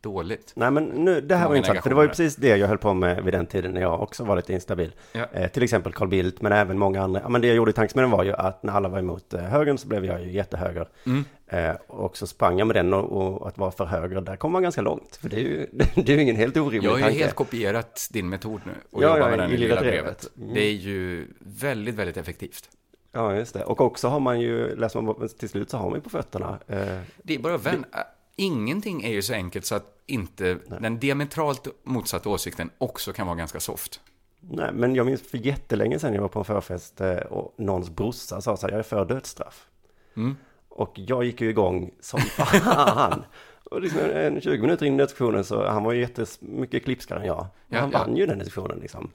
dåligt. 0.00 0.52
Nej, 0.56 0.70
men 0.70 0.84
nu, 0.84 1.20
det 1.20 1.36
här 1.36 1.48
var 1.48 1.56
intressant, 1.56 1.82
för 1.82 1.90
det 1.90 1.96
var 1.96 2.02
ju 2.02 2.08
precis 2.08 2.36
det 2.36 2.56
jag 2.56 2.68
höll 2.68 2.78
på 2.78 2.94
med 2.94 3.24
vid 3.24 3.34
den 3.34 3.46
tiden 3.46 3.74
när 3.74 3.80
jag 3.80 4.02
också 4.02 4.24
var 4.24 4.36
lite 4.36 4.52
instabil. 4.52 4.94
Ja. 5.12 5.26
Eh, 5.32 5.48
till 5.50 5.62
exempel 5.62 5.92
Carl 5.92 6.08
Bildt, 6.08 6.42
men 6.42 6.52
även 6.52 6.78
många 6.78 7.02
andra. 7.02 7.20
Ja, 7.20 7.28
men 7.28 7.40
det 7.40 7.46
jag 7.46 7.56
gjorde 7.56 7.70
i 7.70 7.74
tankesmedjan 7.74 8.10
var 8.10 8.24
ju 8.24 8.32
att 8.32 8.62
när 8.62 8.72
alla 8.72 8.88
var 8.88 8.98
emot 8.98 9.34
eh, 9.34 9.40
högern 9.40 9.78
så 9.78 9.88
blev 9.88 10.04
jag 10.04 10.22
ju 10.22 10.32
jättehöger. 10.32 10.88
Mm. 11.06 11.24
Eh, 11.48 11.74
och 11.86 12.16
så 12.16 12.26
sprang 12.26 12.58
jag 12.58 12.66
med 12.66 12.76
den 12.76 12.94
och, 12.94 13.36
och 13.40 13.48
att 13.48 13.58
vara 13.58 13.70
för 13.70 13.84
höger, 13.84 14.20
där 14.20 14.36
kom 14.36 14.52
man 14.52 14.62
ganska 14.62 14.80
långt. 14.80 15.16
För 15.16 15.28
det 15.28 15.36
är 15.36 15.40
ju, 15.40 15.66
det 15.94 16.12
är 16.12 16.16
ju 16.16 16.22
ingen 16.22 16.36
helt 16.36 16.56
orimlig 16.56 16.84
Jag 16.88 16.90
har 16.92 16.98
ju 16.98 17.04
tanke. 17.04 17.18
helt 17.18 17.34
kopierat 17.34 18.08
din 18.12 18.28
metod 18.28 18.60
nu 18.64 18.72
och 18.90 19.02
Ja, 19.02 19.06
jobbar 19.08 19.18
ja, 19.20 19.28
med 19.30 19.38
den 19.38 19.50
i 19.50 19.56
Lilla 19.56 19.80
Drevet. 19.80 20.02
brevet. 20.02 20.36
Mm. 20.36 20.54
Det 20.54 20.60
är 20.60 20.72
ju 20.72 21.26
väldigt, 21.38 21.94
väldigt 21.94 22.16
effektivt. 22.16 22.68
Ja, 23.12 23.34
just 23.34 23.54
det. 23.54 23.64
Och 23.64 23.80
också 23.80 24.08
har 24.08 24.20
man 24.20 24.40
ju, 24.40 24.76
läser 24.76 25.00
man 25.00 25.28
till 25.38 25.48
slut 25.48 25.70
så 25.70 25.76
har 25.76 25.84
man 25.90 25.94
ju 25.98 26.00
på 26.02 26.10
fötterna. 26.10 26.58
Eh, 26.66 26.98
Det 27.22 27.34
är 27.34 27.38
bara 27.38 27.56
vän. 27.56 27.84
Ingenting 28.36 29.02
är 29.04 29.10
ju 29.12 29.22
så 29.22 29.32
enkelt 29.34 29.64
så 29.66 29.74
att 29.74 29.92
inte 30.06 30.58
den 30.80 30.98
diametralt 30.98 31.68
motsatta 31.84 32.28
åsikten 32.28 32.70
också 32.78 33.12
kan 33.12 33.26
vara 33.26 33.36
ganska 33.36 33.60
soft. 33.60 34.00
nej, 34.40 34.70
men 34.74 34.94
jag 34.94 35.06
minns 35.06 35.22
för 35.22 35.38
jättelänge 35.38 35.98
sedan 35.98 36.14
jag 36.14 36.20
var 36.22 36.28
på 36.28 36.38
en 36.38 36.44
förfest 36.44 37.00
eh, 37.00 37.16
och 37.16 37.54
någons 37.58 37.90
brorsa 37.90 38.40
sa 38.40 38.56
så 38.56 38.66
här, 38.66 38.72
jag 38.72 38.78
är 38.78 38.82
för 38.82 39.04
dödsstraff. 39.04 39.66
Mm. 40.16 40.36
Och 40.76 40.92
jag 40.94 41.24
gick 41.24 41.40
ju 41.40 41.50
igång 41.50 41.90
som 42.00 42.20
fan. 42.36 43.24
Och 43.64 43.80
liksom 43.80 44.00
en 44.00 44.40
20 44.40 44.62
minuter 44.62 44.86
in 44.86 45.00
i 45.00 45.02
diskussionen 45.02 45.44
så 45.44 45.66
han 45.66 45.84
var 45.84 45.92
ju 45.92 46.00
jättemycket 46.00 46.84
klipskare 46.84 47.20
än 47.20 47.26
jag. 47.26 47.46
Ja, 47.68 47.78
han 47.78 47.90
ja. 47.90 47.98
vann 47.98 48.16
ju 48.16 48.26
den 48.26 48.38
diskussionen 48.38 48.78
liksom. 48.78 49.10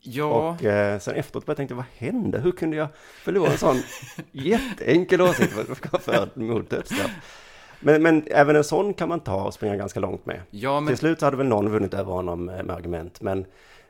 Ja, 0.00 0.24
Och 0.24 0.64
eh, 0.64 0.98
sen 0.98 1.14
efteråt 1.14 1.46
tänkte 1.46 1.72
jag, 1.72 1.76
vad 1.76 1.84
hände? 1.96 2.38
Hur 2.38 2.52
kunde 2.52 2.76
jag 2.76 2.88
förlora 2.96 3.50
en 3.50 3.58
sån 3.58 3.76
jätteenkel 4.32 5.20
åsikt 5.20 5.52
för 6.00 6.38
mot 6.38 6.70
dödsstraff? 6.70 7.10
Men, 7.80 8.02
men 8.02 8.24
även 8.30 8.56
en 8.56 8.64
sån 8.64 8.94
kan 8.94 9.08
man 9.08 9.20
ta 9.20 9.44
och 9.44 9.54
springa 9.54 9.76
ganska 9.76 10.00
långt 10.00 10.26
med. 10.26 10.40
ja 10.50 10.80
men 10.80 10.86
Till 10.86 10.98
slut 10.98 11.20
hade 11.20 11.36
väl 11.36 11.46
någon 11.46 11.70
vunnit 11.70 11.94
över 11.94 12.12
honom 12.12 12.48
eh, 12.48 12.62
med 12.62 12.76
argument, 12.76 13.20
men 13.20 13.46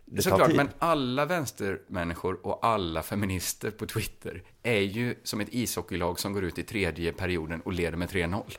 det 0.08 0.22
Såklart, 0.22 0.54
men 0.54 0.68
alla 0.78 1.24
vänstermänniskor 1.24 2.46
och 2.46 2.66
alla 2.66 3.02
feminister 3.02 3.70
på 3.70 3.86
Twitter 3.86 4.42
är 4.62 4.80
ju 4.80 5.14
som 5.22 5.40
ett 5.40 5.48
ishockeylag 5.50 6.20
som 6.20 6.32
går 6.32 6.44
ut 6.44 6.58
i 6.58 6.62
tredje 6.62 7.12
perioden 7.12 7.60
och 7.60 7.72
leder 7.72 7.96
med 7.96 8.08
3-0. 8.08 8.58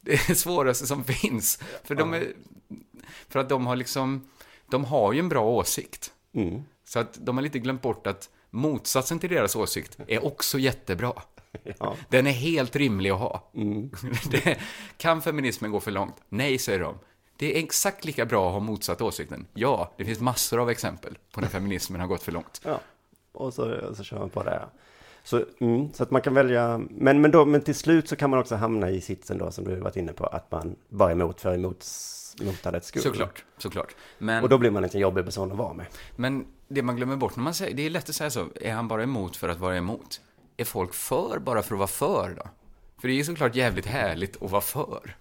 Det 0.00 0.12
är 0.12 0.24
det 0.28 0.34
svåraste 0.34 0.86
som 0.86 1.04
finns. 1.04 1.58
För, 1.84 1.94
de 1.94 2.14
är, 2.14 2.32
för 3.28 3.40
att 3.40 3.48
de 3.48 3.66
har 3.66 3.76
liksom, 3.76 4.28
de 4.70 4.84
har 4.84 5.12
ju 5.12 5.18
en 5.18 5.28
bra 5.28 5.44
åsikt. 5.44 6.12
Mm. 6.34 6.62
Så 6.84 6.98
att 6.98 7.18
de 7.26 7.36
har 7.36 7.42
lite 7.42 7.58
glömt 7.58 7.82
bort 7.82 8.06
att 8.06 8.30
motsatsen 8.50 9.18
till 9.18 9.30
deras 9.30 9.56
åsikt 9.56 9.98
är 10.06 10.24
också 10.24 10.58
jättebra. 10.58 11.12
Ja. 11.78 11.96
Den 12.08 12.26
är 12.26 12.30
helt 12.30 12.76
rimlig 12.76 13.10
att 13.10 13.18
ha. 13.18 13.50
Mm. 13.54 13.90
Det, 14.30 14.58
kan 14.96 15.22
feminismen 15.22 15.70
gå 15.70 15.80
för 15.80 15.90
långt? 15.90 16.14
Nej, 16.28 16.58
säger 16.58 16.80
de. 16.80 16.98
Det 17.36 17.56
är 17.56 17.64
exakt 17.64 18.04
lika 18.04 18.26
bra 18.26 18.46
att 18.46 18.52
ha 18.52 18.60
motsatt 18.60 19.00
åsikten. 19.00 19.46
Ja, 19.54 19.92
det 19.96 20.04
finns 20.04 20.20
massor 20.20 20.60
av 20.60 20.70
exempel 20.70 21.18
på 21.32 21.40
när 21.40 21.48
feminismen 21.48 22.00
har 22.00 22.08
gått 22.08 22.22
för 22.22 22.32
långt. 22.32 22.60
Ja, 22.64 22.80
och 23.32 23.54
så, 23.54 23.94
så 23.94 24.04
kör 24.04 24.18
man 24.18 24.30
på 24.30 24.42
det. 24.42 24.62
Så, 25.24 25.44
mm, 25.60 25.92
så 25.92 26.02
att 26.02 26.10
man 26.10 26.22
kan 26.22 26.34
välja, 26.34 26.80
men, 26.90 27.20
men, 27.20 27.30
då, 27.30 27.44
men 27.44 27.60
till 27.60 27.74
slut 27.74 28.08
så 28.08 28.16
kan 28.16 28.30
man 28.30 28.38
också 28.38 28.54
hamna 28.54 28.90
i 28.90 29.00
sitsen 29.00 29.38
då 29.38 29.50
som 29.50 29.64
du 29.64 29.76
varit 29.76 29.96
inne 29.96 30.12
på, 30.12 30.26
att 30.26 30.50
man 30.50 30.76
bara 30.88 31.08
är 31.08 31.12
emot 31.12 31.40
för 31.40 31.54
emot, 31.54 31.82
skull. 32.84 33.02
Såklart, 33.02 33.44
såklart. 33.58 33.96
Men, 34.18 34.42
Och 34.42 34.48
då 34.48 34.58
blir 34.58 34.70
man 34.70 34.84
inte 34.84 34.98
en 34.98 35.02
jobbig 35.02 35.24
person 35.24 35.52
att 35.52 35.58
vara 35.58 35.74
med. 35.74 35.86
men 36.16 36.46
det 36.68 36.82
man 36.82 36.96
glömmer 36.96 37.16
bort 37.16 37.36
när 37.36 37.44
man 37.44 37.54
säger, 37.54 37.76
det 37.76 37.86
är 37.86 37.90
lätt 37.90 38.08
att 38.08 38.14
säga 38.14 38.30
så, 38.30 38.46
är 38.60 38.72
han 38.72 38.88
bara 38.88 39.02
emot 39.02 39.36
för 39.36 39.48
att 39.48 39.58
vara 39.58 39.76
emot? 39.76 40.20
Är 40.56 40.64
folk 40.64 40.94
för 40.94 41.38
bara 41.38 41.62
för 41.62 41.74
att 41.74 41.78
vara 41.78 41.88
för 41.88 42.34
då? 42.36 42.42
För 43.00 43.08
det 43.08 43.14
är 43.14 43.16
ju 43.16 43.24
såklart 43.24 43.54
jävligt 43.54 43.86
härligt 43.86 44.42
att 44.42 44.50
vara 44.50 44.62
för. 44.62 45.16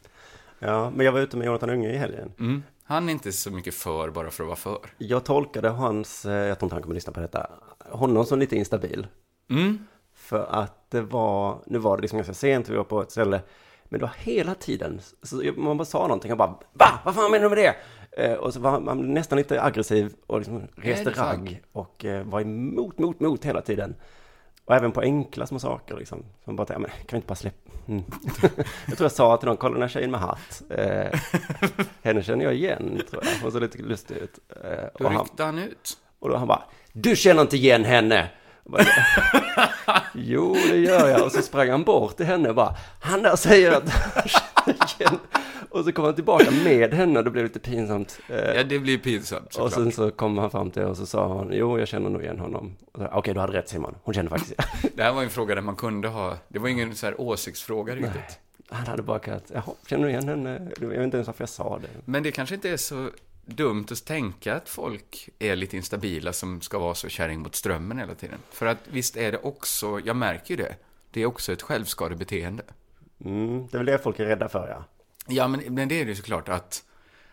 Ja, 0.66 0.89
men 0.89 1.05
jag 1.05 1.14
var 1.14 1.20
ute 1.20 1.38
med 1.38 1.45
Jonathan 1.45 1.70
Unge 1.70 1.89
i 1.89 1.97
helgen. 1.97 2.32
Mm. 2.39 2.64
Han 2.84 3.09
är 3.09 3.14
inte 3.14 3.32
så 3.32 3.51
mycket 3.51 3.74
för 3.74 4.09
bara 4.09 4.30
för 4.30 4.43
att 4.43 4.47
vara 4.47 4.55
för. 4.55 4.80
Jag 4.97 5.24
tolkade 5.24 5.70
hans, 5.70 6.26
eh, 6.26 6.34
jag 6.34 6.59
tror 6.59 6.66
inte 6.66 6.76
han 6.76 6.84
kommer 6.84 6.95
lyssna 6.95 7.14
på 7.14 7.20
detta, 7.20 7.49
honom 7.80 8.26
som 8.26 8.39
lite 8.39 8.55
instabil. 8.55 9.07
Mm. 9.49 9.88
För 10.14 10.45
att 10.45 10.91
det 10.91 11.01
var, 11.01 11.57
nu 11.66 11.78
var 11.78 11.97
det 11.97 12.01
liksom 12.01 12.18
ganska 12.18 12.34
sent, 12.34 12.70
vi 12.70 12.76
var 12.76 12.84
på 12.84 13.01
ett 13.01 13.11
ställe, 13.11 13.41
men 13.84 13.99
det 13.99 14.05
var 14.05 14.14
hela 14.18 14.55
tiden, 14.55 14.99
så 15.24 15.43
man 15.57 15.78
bara 15.78 15.86
sa 15.86 16.01
någonting 16.01 16.32
och 16.32 16.38
bara 16.38 16.59
Va? 16.74 16.99
Vad 17.05 17.16
fan 17.16 17.32
menar 17.32 17.49
du 17.49 17.55
med 17.55 17.57
det? 17.57 17.76
Eh, 18.24 18.34
och 18.34 18.53
så 18.53 18.59
var 18.59 18.80
man 18.80 19.14
nästan 19.14 19.38
lite 19.38 19.61
aggressiv 19.61 20.14
och 20.28 20.39
liksom 20.39 20.61
reste 20.76 21.09
ragg 21.09 21.61
och 21.72 22.05
eh, 22.05 22.24
var 22.24 22.41
emot, 22.41 22.99
mot, 22.99 23.20
mot 23.20 23.45
hela 23.45 23.61
tiden. 23.61 23.95
Och 24.66 24.76
även 24.76 24.91
på 24.91 25.01
enkla 25.01 25.45
små 25.45 25.59
saker 25.59 25.97
liksom. 25.97 26.20
Så 26.20 26.51
man 26.51 26.55
bara, 26.55 26.68
ja, 26.70 26.80
men 26.80 26.89
kan 26.89 27.07
vi 27.11 27.16
inte 27.16 27.28
bara 27.28 27.36
släppa? 27.36 27.62
Mm. 27.88 28.03
jag 28.88 28.97
tror 28.97 29.05
jag 29.05 29.11
sa 29.11 29.38
till 29.38 29.47
någon, 29.47 29.57
kolla 29.57 29.73
den 29.73 29.81
här 29.81 29.89
tjejen 29.89 30.11
med 30.11 30.19
hatt. 30.19 30.61
Eh, 30.69 31.19
henne 32.03 32.23
känner 32.23 32.45
jag 32.45 32.53
igen, 32.53 33.01
tror 33.09 33.23
jag. 33.25 33.31
Hon 33.41 33.51
såg 33.51 33.61
lite 33.61 33.77
lustig 33.77 34.15
ut. 34.15 34.39
Eh, 34.63 34.69
Hur 34.99 35.05
och, 35.05 35.11
han, 35.11 35.21
ryckte 35.23 35.43
han 35.43 35.57
ut? 35.59 35.97
och 36.19 36.29
då 36.29 36.38
han 36.38 36.47
bara, 36.47 36.63
du 36.93 37.15
känner 37.15 37.41
inte 37.41 37.55
igen 37.57 37.86
henne! 37.86 38.29
Bara, 38.65 38.86
jo, 40.13 40.53
det 40.69 40.77
gör 40.77 41.09
jag. 41.09 41.23
Och 41.25 41.31
så 41.31 41.41
sprang 41.41 41.69
han 41.69 41.84
bort 41.84 42.17
till 42.17 42.25
henne 42.25 42.49
och 42.49 42.55
bara, 42.55 42.75
han 43.01 43.21
där 43.21 43.36
säger 43.36 43.71
att 43.71 43.89
han 43.89 44.23
känner 44.27 45.01
igen. 45.01 45.19
Och 45.74 45.86
så 45.86 45.91
kom 45.91 46.05
han 46.05 46.15
tillbaka 46.15 46.51
med 46.51 46.93
henne 46.93 47.19
och 47.19 47.26
det 47.26 47.32
blev 47.32 47.43
lite 47.45 47.59
pinsamt. 47.59 48.19
Eh, 48.30 48.36
Ja, 48.55 48.63
det 48.63 48.80
blir 48.80 48.97
pinsamt 48.97 49.45
och 49.45 49.53
såklart. 49.53 49.74
sen 49.74 49.91
så 49.91 50.11
kom 50.11 50.38
han 50.38 50.51
fram 50.51 50.71
till 50.71 50.82
och 50.84 50.97
så 50.97 51.05
sa 51.05 51.28
hon, 51.28 51.49
jo, 51.53 51.80
jag 51.80 51.88
känner 51.88 52.09
nog 52.09 52.21
igen 52.24 52.39
honom. 52.39 52.76
Och 52.91 53.01
Okej, 53.11 53.34
du 53.34 53.39
hade 53.39 53.53
rätt 53.53 53.69
Simon, 53.69 53.95
hon 54.03 54.13
känner 54.13 54.30
faktiskt. 54.30 54.53
Det 54.95 55.03
här 55.03 55.13
var 55.13 55.24
en 55.24 55.30
fråga 55.30 55.55
där 55.55 55.61
man 55.61 55.76
kunde 55.76 56.07
ha, 56.07 56.38
det 56.47 56.59
var 56.59 56.69
ingen 56.69 56.95
så 56.95 57.05
här 57.05 57.21
åsiktsfråga 57.21 57.95
riktigt. 57.95 58.39
Han 58.69 58.88
hade 58.88 59.03
bara 59.03 59.19
kallat, 59.19 59.51
jaha, 59.53 59.74
känner 59.88 60.03
du 60.03 60.09
igen 60.09 60.28
henne? 60.28 60.71
Jag 60.82 60.88
vet 60.88 60.99
inte 60.99 61.17
ens 61.17 61.28
varför 61.28 61.41
jag 61.41 61.49
sa 61.49 61.80
det. 61.80 61.88
Men 62.05 62.24
det 62.24 62.32
kanske 62.32 62.55
inte 62.55 62.69
är 62.69 62.78
så 62.78 63.09
dumt 63.45 63.86
att 63.91 64.05
tänka 64.05 64.55
att 64.55 64.69
folk 64.69 65.30
är 65.39 65.55
lite 65.55 65.76
instabila 65.78 66.34
som 66.34 66.61
ska 66.61 66.80
vara 66.80 66.95
så 66.95 67.09
kärring 67.09 67.39
mot 67.39 67.55
strömmen 67.55 67.97
hela 67.99 68.15
tiden. 68.15 68.39
För 68.51 68.65
att 68.65 68.78
visst 68.89 69.17
är 69.17 69.32
det 69.32 69.38
också, 69.38 69.99
jag 70.05 70.15
märker 70.15 70.49
ju 70.49 70.63
det, 70.63 70.76
det 71.11 71.21
är 71.21 71.26
också 71.26 71.53
ett 71.53 71.61
självskadebeteende. 71.61 72.63
Mm, 73.26 73.67
det 73.71 73.78
är 73.78 73.80
väl 73.80 73.86
det 73.86 73.97
folk 73.97 74.19
är 74.19 74.26
rädda 74.26 74.49
för, 74.49 74.67
ja. 74.69 74.84
Ja, 75.28 75.47
men, 75.47 75.59
men 75.74 75.88
det 75.88 75.95
är 76.01 76.05
det 76.05 76.09
ju 76.11 76.15
såklart 76.15 76.49
att, 76.49 76.84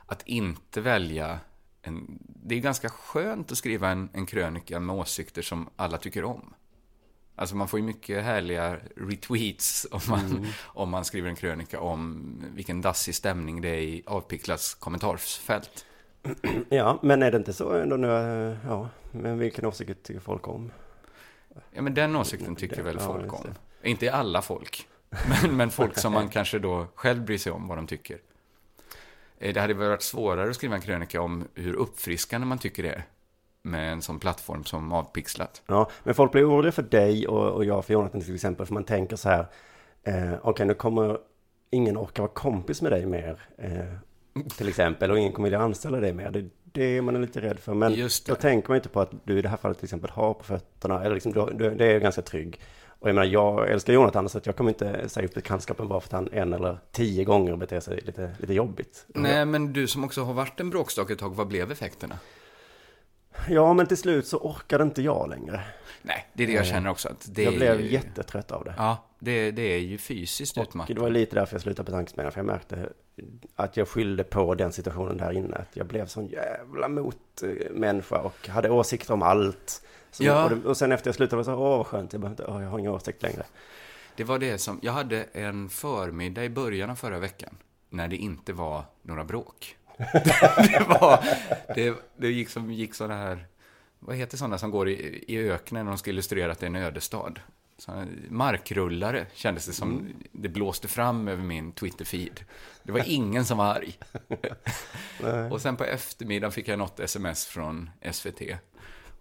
att 0.06 0.22
inte 0.26 0.80
välja 0.80 1.38
en... 1.82 2.18
Det 2.44 2.54
är 2.54 2.60
ganska 2.60 2.88
skönt 2.88 3.52
att 3.52 3.58
skriva 3.58 3.88
en, 3.88 4.08
en 4.12 4.26
krönika 4.26 4.80
med 4.80 4.96
åsikter 4.96 5.42
som 5.42 5.68
alla 5.76 5.98
tycker 5.98 6.24
om. 6.24 6.54
Alltså 7.36 7.56
man 7.56 7.68
får 7.68 7.80
ju 7.80 7.86
mycket 7.86 8.24
härliga 8.24 8.76
retweets 8.96 9.86
om 9.90 10.00
man, 10.08 10.46
om 10.62 10.90
man 10.90 11.04
skriver 11.04 11.28
en 11.28 11.36
krönika 11.36 11.80
om 11.80 12.26
vilken 12.54 12.80
dassig 12.80 13.14
stämning 13.14 13.60
det 13.60 13.68
är 13.68 13.80
i 13.80 14.02
Avpicklas 14.06 14.74
kommentarsfält. 14.74 15.84
Ja, 16.68 16.98
men 17.02 17.22
är 17.22 17.30
det 17.30 17.36
inte 17.36 17.52
så 17.52 17.72
ändå 17.76 17.96
nu, 17.96 18.08
eh, 18.08 18.56
ja, 18.66 18.88
men 19.12 19.38
vilken 19.38 19.64
åsikt 19.66 20.02
tycker 20.02 20.20
folk 20.20 20.48
om? 20.48 20.72
Ja, 21.70 21.82
men 21.82 21.94
den 21.94 22.16
åsikten 22.16 22.56
tycker 22.56 22.76
Det- 22.76 22.82
väl 22.82 22.96
ja, 23.00 23.06
folk 23.06 23.22
just 23.22 23.44
om. 23.44 23.54
Inte 23.82 24.12
alla 24.12 24.42
folk, 24.42 24.88
men, 25.28 25.56
men 25.56 25.70
folk 25.70 25.98
som 25.98 26.12
man 26.12 26.28
kanske 26.32 26.58
då 26.58 26.86
själv 26.94 27.24
bryr 27.24 27.38
sig 27.38 27.52
om 27.52 27.68
vad 27.68 27.78
de 27.78 27.86
tycker. 27.86 28.18
Eh, 29.38 29.54
Det 29.54 29.60
hade 29.60 29.74
varit 29.74 30.02
svårare 30.02 30.50
att 30.50 30.56
skriva 30.56 30.74
en 30.74 30.80
krönika 30.80 31.22
om 31.22 31.44
hur 31.54 31.74
uppfriskande 31.74 32.46
man 32.46 32.58
tycker 32.58 32.82
det 32.82 32.88
är 32.88 33.04
med 33.62 33.92
en 33.92 34.02
sån 34.02 34.18
plattform 34.18 34.64
som 34.64 34.92
Avpixlat. 34.92 35.62
Ja, 35.66 35.90
men 36.04 36.14
folk 36.14 36.32
blir 36.32 36.48
oroliga 36.48 36.72
för 36.72 36.82
dig 36.82 37.28
och, 37.28 37.50
och 37.50 37.64
jag 37.64 37.84
för 37.84 37.92
Jonathan 37.92 38.20
till 38.20 38.34
exempel, 38.34 38.66
för 38.66 38.74
man 38.74 38.84
tänker 38.84 39.16
så 39.16 39.28
här, 39.28 39.46
eh, 40.02 40.32
okej 40.42 40.66
nu 40.66 40.74
kommer 40.74 41.18
ingen 41.70 41.96
orka 41.96 42.22
vara 42.22 42.32
kompis 42.32 42.82
med 42.82 42.92
dig 42.92 43.06
mer, 43.06 43.40
eh, 43.58 44.44
till 44.56 44.68
exempel, 44.68 45.10
och 45.10 45.18
ingen 45.18 45.32
kommer 45.32 45.46
vilja 45.46 45.60
anställa 45.60 46.00
dig 46.00 46.12
mer. 46.12 46.30
Det, 46.30 46.48
det 46.64 46.84
är 46.84 47.02
man 47.02 47.20
lite 47.20 47.40
rädd 47.40 47.58
för, 47.58 47.74
men 47.74 48.08
då 48.26 48.34
tänker 48.34 48.68
man 48.68 48.76
inte 48.76 48.88
på 48.88 49.00
att 49.00 49.10
du 49.24 49.38
i 49.38 49.42
det 49.42 49.48
här 49.48 49.56
fallet 49.56 49.78
till 49.78 49.86
exempel 49.86 50.10
har 50.10 50.34
på 50.34 50.44
fötterna, 50.44 51.04
eller 51.04 51.14
liksom, 51.14 51.32
du, 51.32 51.46
du, 51.54 51.74
det 51.74 51.86
är 51.86 52.00
ganska 52.00 52.22
trygg. 52.22 52.60
Och 53.00 53.08
jag 53.08 53.14
menar, 53.14 53.28
jag 53.28 53.70
älskar 53.70 53.92
Jonathan, 53.92 54.28
så 54.28 54.38
att 54.38 54.46
jag 54.46 54.56
kommer 54.56 54.70
inte 54.70 55.08
säga 55.08 55.26
upp 55.26 55.34
bekantskapen 55.34 55.88
bara 55.88 56.00
för 56.00 56.08
att 56.08 56.12
han 56.12 56.28
en 56.32 56.52
eller 56.52 56.78
tio 56.92 57.24
gånger 57.24 57.56
beter 57.56 57.80
sig 57.80 58.00
lite, 58.06 58.30
lite 58.38 58.54
jobbigt. 58.54 59.04
Nej, 59.08 59.44
men 59.44 59.72
du 59.72 59.86
som 59.86 60.04
också 60.04 60.22
har 60.24 60.34
varit 60.34 60.60
en 60.60 60.70
bråkstake 60.70 61.12
ett 61.12 61.18
tag, 61.18 61.34
vad 61.34 61.46
blev 61.46 61.72
effekterna? 61.72 62.18
Ja, 63.48 63.72
men 63.72 63.86
till 63.86 63.96
slut 63.96 64.26
så 64.26 64.38
orkade 64.38 64.84
inte 64.84 65.02
jag 65.02 65.30
längre. 65.30 65.60
Nej, 66.02 66.26
det 66.32 66.42
är 66.42 66.46
det 66.46 66.52
jag 66.52 66.64
Eh, 66.66 66.70
känner 66.70 66.90
också. 66.90 67.08
Att 67.08 67.26
det 67.34 67.42
jag 67.42 67.54
blev 67.54 67.80
ju... 67.80 67.92
jättetrött 67.92 68.50
av 68.52 68.64
det. 68.64 68.74
Ja, 68.76 69.08
det, 69.18 69.50
det 69.50 69.62
är 69.62 69.78
ju 69.78 69.98
fysiskt 69.98 70.58
utmattande. 70.58 70.94
det 70.94 71.00
var 71.00 71.10
lite 71.10 71.36
därför 71.36 71.54
jag 71.54 71.62
slutade 71.62 71.86
på 71.86 71.92
tankesmedjan, 71.92 72.32
för 72.32 72.38
jag 72.38 72.46
märkte 72.46 72.88
att 73.56 73.76
jag 73.76 73.88
skyllde 73.88 74.24
på 74.24 74.54
den 74.54 74.72
situationen 74.72 75.16
där 75.16 75.32
inne. 75.32 75.56
Att 75.56 75.76
jag 75.76 75.86
blev 75.86 76.06
sån 76.06 76.26
jävla 76.26 76.88
motmänniska 76.88 78.18
och 78.18 78.48
hade 78.48 78.70
åsikter 78.70 79.14
om 79.14 79.22
allt. 79.22 79.82
Så, 80.10 80.24
Ja. 80.24 80.44
och, 80.44 80.50
det, 80.50 80.68
och 80.68 80.76
sen 80.76 80.92
efter 80.92 81.08
jag 81.08 81.14
slutade 81.14 81.36
var 81.36 81.52
det 81.52 81.56
så, 81.58 81.62
åh 81.62 81.76
vad 81.78 81.86
skönt, 81.86 82.12
jag, 82.12 82.24
inte, 82.24 82.44
åh, 82.44 82.62
jag 82.62 82.70
har 82.70 82.78
ingen 82.78 82.90
åsikt 82.90 83.22
längre. 83.22 83.42
Det 84.16 84.24
var 84.24 84.38
det 84.38 84.58
som, 84.58 84.78
jag 84.82 84.92
hade 84.92 85.22
en 85.22 85.68
förmiddag 85.68 86.44
i 86.44 86.48
början 86.48 86.90
av 86.90 86.94
förra 86.96 87.18
veckan 87.18 87.56
när 87.90 88.08
det 88.08 88.16
inte 88.16 88.52
var 88.52 88.84
några 89.02 89.24
bråk. 89.24 89.76
det 90.56 90.84
var, 90.88 91.24
det, 91.74 91.94
det 92.16 92.28
gick 92.28 92.48
som, 92.48 92.70
gick 92.72 92.94
sådana 92.94 93.16
här, 93.16 93.46
vad 93.98 94.16
heter 94.16 94.36
sådana 94.36 94.58
som 94.58 94.70
går 94.70 94.88
i, 94.88 95.24
i 95.28 95.38
öknen 95.50 95.84
när 95.84 95.92
de 95.92 95.98
ska 95.98 96.10
illustrera 96.10 96.52
att 96.52 96.58
det 96.58 96.66
är 96.66 96.70
en 96.70 96.76
ödestad? 96.76 97.40
Såna 97.78 98.06
markrullare 98.28 99.26
kändes 99.34 99.66
det 99.66 99.72
som, 99.72 100.08
det 100.32 100.48
blåste 100.48 100.88
fram 100.88 101.28
över 101.28 101.42
min 101.42 101.72
Twitter-feed. 101.72 102.40
Det 102.82 102.92
var 102.92 103.02
ingen 103.06 103.44
som 103.44 103.58
var 103.58 103.64
arg. 103.74 103.98
Och 105.50 105.60
sen 105.60 105.76
på 105.76 105.84
eftermiddagen 105.84 106.52
fick 106.52 106.68
jag 106.68 106.78
något 106.78 107.00
sms 107.00 107.46
från 107.46 107.90
SVT. 108.12 108.40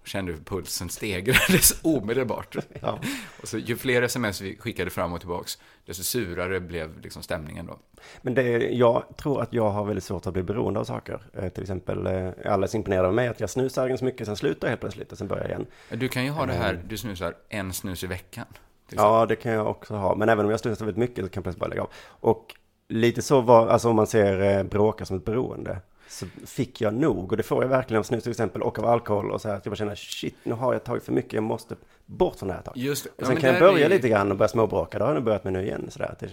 Kände 0.04 0.32
hur 0.32 0.40
pulsen 0.40 0.90
stegrades 0.90 1.80
omedelbart. 1.84 2.56
Ja. 2.82 3.00
Och 3.42 3.48
så 3.48 3.58
ju 3.58 3.78
fler 3.78 4.02
sms 4.02 4.42
vi 4.42 4.58
skickade 4.58 4.90
fram 4.90 5.14
och 5.14 5.20
tillbaks, 5.20 5.58
desto 5.86 6.04
surare 6.04 6.60
blev 6.60 7.02
liksom 7.02 7.24
stämningen 7.24 7.66
då. 7.66 7.80
Men 8.22 8.34
det, 8.34 8.50
jag 8.70 9.04
tror 9.18 9.42
att 9.42 9.54
jag 9.54 9.70
har 9.70 9.86
väldigt 9.86 10.04
svårt 10.04 10.28
att 10.28 10.34
bli 10.34 10.44
beroende 10.44 10.80
av 10.80 10.84
saker. 10.84 11.22
Eh, 11.34 11.50
till 11.50 11.64
exempel, 11.64 12.06
eh, 12.08 12.14
är 12.14 12.48
alldeles 12.48 12.76
imponerad 12.76 13.06
av 13.06 13.14
mig 13.14 13.28
att 13.28 13.40
jag 13.40 13.50
snusar 13.50 13.88
ganska 13.88 14.06
mycket, 14.06 14.28
sen 14.28 14.36
slutar 14.36 14.68
jag 14.68 14.70
helt 14.70 14.82
plötsligt 14.82 15.12
och 15.12 15.18
sen 15.18 15.28
börjar 15.28 15.44
jag 15.44 15.50
igen. 15.52 15.66
Du 15.90 16.08
kan 16.08 16.24
ju 16.26 16.32
ha 16.32 16.46
det 16.46 16.54
här, 16.54 16.74
Mm. 16.74 16.88
du 16.88 16.98
snusar 16.98 17.36
en 17.50 17.74
snus 17.74 18.04
i 18.04 18.08
veckan. 18.08 18.46
Ja, 18.90 19.26
det 19.26 19.36
kan 19.36 19.52
jag 19.52 19.68
också 19.68 19.94
ha. 19.96 20.16
Men 20.16 20.30
även 20.30 20.46
om 20.46 20.52
jag 20.52 20.60
snusar 20.60 20.86
väldigt 20.86 21.00
mycket 21.00 21.26
så 21.26 21.30
kan 21.30 21.40
jag 21.40 21.44
plötsligt 21.44 21.60
bara 21.60 21.68
lägga 21.70 21.82
av. 21.82 21.90
Och 22.08 22.56
lite 22.88 23.22
så 23.22 23.42
var, 23.42 23.68
alltså 23.68 23.90
om 23.90 23.96
man 23.96 24.08
ser 24.08 24.58
eh, 24.58 24.64
bråka 24.64 25.06
som 25.06 25.18
ett 25.18 25.26
beroende. 25.26 25.78
Så 26.10 26.26
fick 26.46 26.82
jag 26.82 26.94
nog. 26.94 27.32
Och 27.32 27.38
det 27.38 27.44
får 27.44 27.64
jag 27.64 27.70
verkligen 27.70 28.00
av 28.00 28.04
snus 28.04 28.24
till 28.24 28.32
exempel 28.32 28.62
och 28.62 28.80
av 28.80 28.86
alkohol 28.86 29.32
och 29.32 29.42
så 29.42 29.48
här. 29.48 29.56
Att 29.56 29.66
jag 29.66 29.72
bara 29.72 29.76
känner 29.76 29.96
shit, 29.96 30.36
nu 30.44 30.54
har 30.54 30.74
jag 30.74 30.84
tagit 30.84 31.04
för 31.04 31.12
mycket, 31.12 31.34
jag 31.34 31.44
måste 31.44 31.76
bort 32.06 32.36
från 32.40 32.48
det 32.48 32.54
här 32.54 32.60
ett 32.60 32.66
tag. 32.66 32.78
Just 32.78 33.04
det. 33.04 33.10
Och 33.10 33.16
Ja, 33.18 33.26
sen 33.26 33.34
men 33.34 33.42
kan 33.42 33.50
jag 33.50 33.56
är 33.58 33.72
börja 33.72 33.84
ju- 33.88 33.94
lite 33.96 34.10
grann 34.10 34.32
och 34.32 34.38
börja 34.38 34.50
småbråka. 34.50 34.98
Det 34.98 35.04
har 35.06 35.12
jag 35.14 35.20
nu 35.20 35.26
börjat 35.26 35.44
med 35.44 35.54
nu 35.54 35.64
igen. 35.64 35.88
Så 35.90 36.00
där, 36.00 36.12
att 36.12 36.20
det 36.20 36.28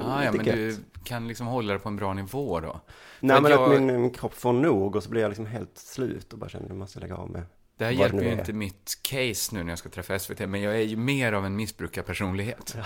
Ah, 0.00 0.24
ja, 0.24 0.32
men 0.32 0.46
gött. 0.46 0.54
du 0.56 0.76
kan 1.04 1.28
liksom 1.28 1.46
hålla 1.46 1.72
det 1.72 1.78
på 1.78 1.88
en 1.88 1.96
bra 1.96 2.12
nivå 2.14 2.60
då. 2.60 2.80
Nej 3.20 3.36
För 3.36 3.42
men 3.42 3.52
att 3.52 3.58
att 3.60 3.72
jag- 3.72 3.82
min, 3.82 4.00
min 4.00 4.10
kropp 4.10 4.34
får 4.34 4.52
nog 4.52 4.96
och 4.96 5.02
så 5.02 5.10
blir 5.10 5.20
jag 5.22 5.28
liksom 5.28 5.46
helt 5.46 5.78
slut 5.78 6.32
och 6.32 6.38
bara 6.38 6.50
känner 6.50 6.64
att 6.64 6.70
jag 6.70 6.78
måste 6.78 7.00
lägga 7.00 7.16
av 7.16 7.30
med 7.30 7.42
Det 7.76 7.84
här 7.84 7.92
vad 7.92 8.00
hjälper 8.00 8.16
nu 8.18 8.24
ju 8.24 8.28
är. 8.30 8.38
inte 8.38 8.52
mitt 8.52 8.98
case 9.02 9.54
nu 9.54 9.62
när 9.62 9.70
jag 9.70 9.78
ska 9.78 9.88
träffa 9.88 10.18
SVT, 10.18 10.40
men 10.46 10.62
jag 10.62 10.74
är 10.74 10.80
ju 10.80 10.96
mer 10.96 11.32
av 11.32 11.46
en 11.46 11.56
missbrukarpersonlighet. 11.56 12.76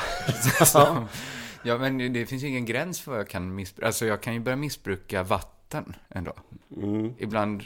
Ja. 0.75 1.09
Ja, 1.67 1.79
men 1.79 2.13
det 2.13 2.27
finns 2.27 2.43
ju 2.43 2.49
ingen 2.49 2.65
gräns 2.65 3.01
för 3.01 3.11
vad 3.11 3.21
jag 3.21 3.29
kan 3.29 3.55
missbruka. 3.55 3.87
Alltså, 3.87 4.07
jag 4.07 4.21
kan 4.23 4.35
ju 4.35 4.41
börja 4.41 4.57
missbruka 4.57 5.23
vatten 5.23 5.51
ändå. 6.09 6.33
Mm. 6.77 7.15
Ibland 7.19 7.63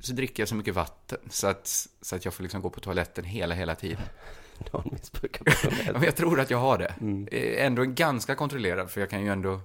så 0.00 0.12
dricker 0.12 0.40
jag 0.42 0.48
så 0.48 0.54
mycket 0.54 0.74
vatten 0.74 1.18
så 1.30 1.46
att, 1.46 1.88
så 2.00 2.16
att 2.16 2.24
jag 2.24 2.34
får 2.34 2.42
liksom 2.42 2.62
gå 2.62 2.70
på 2.70 2.80
toaletten 2.80 3.24
hela, 3.24 3.54
hela 3.54 3.74
tiden. 3.74 4.02
Missbrukarpersonlighet. 4.92 5.86
Ja, 5.92 5.92
men 5.92 6.02
jag 6.02 6.16
tror 6.16 6.40
att 6.40 6.50
jag 6.50 6.58
har 6.58 6.78
det. 6.78 6.94
Mm. 7.00 7.28
Ändå 7.58 7.84
ganska 7.84 8.34
kontrollerad, 8.34 8.90
för 8.90 9.00
jag 9.00 9.10
kan 9.10 9.22
ju 9.22 9.28
ändå... 9.28 9.60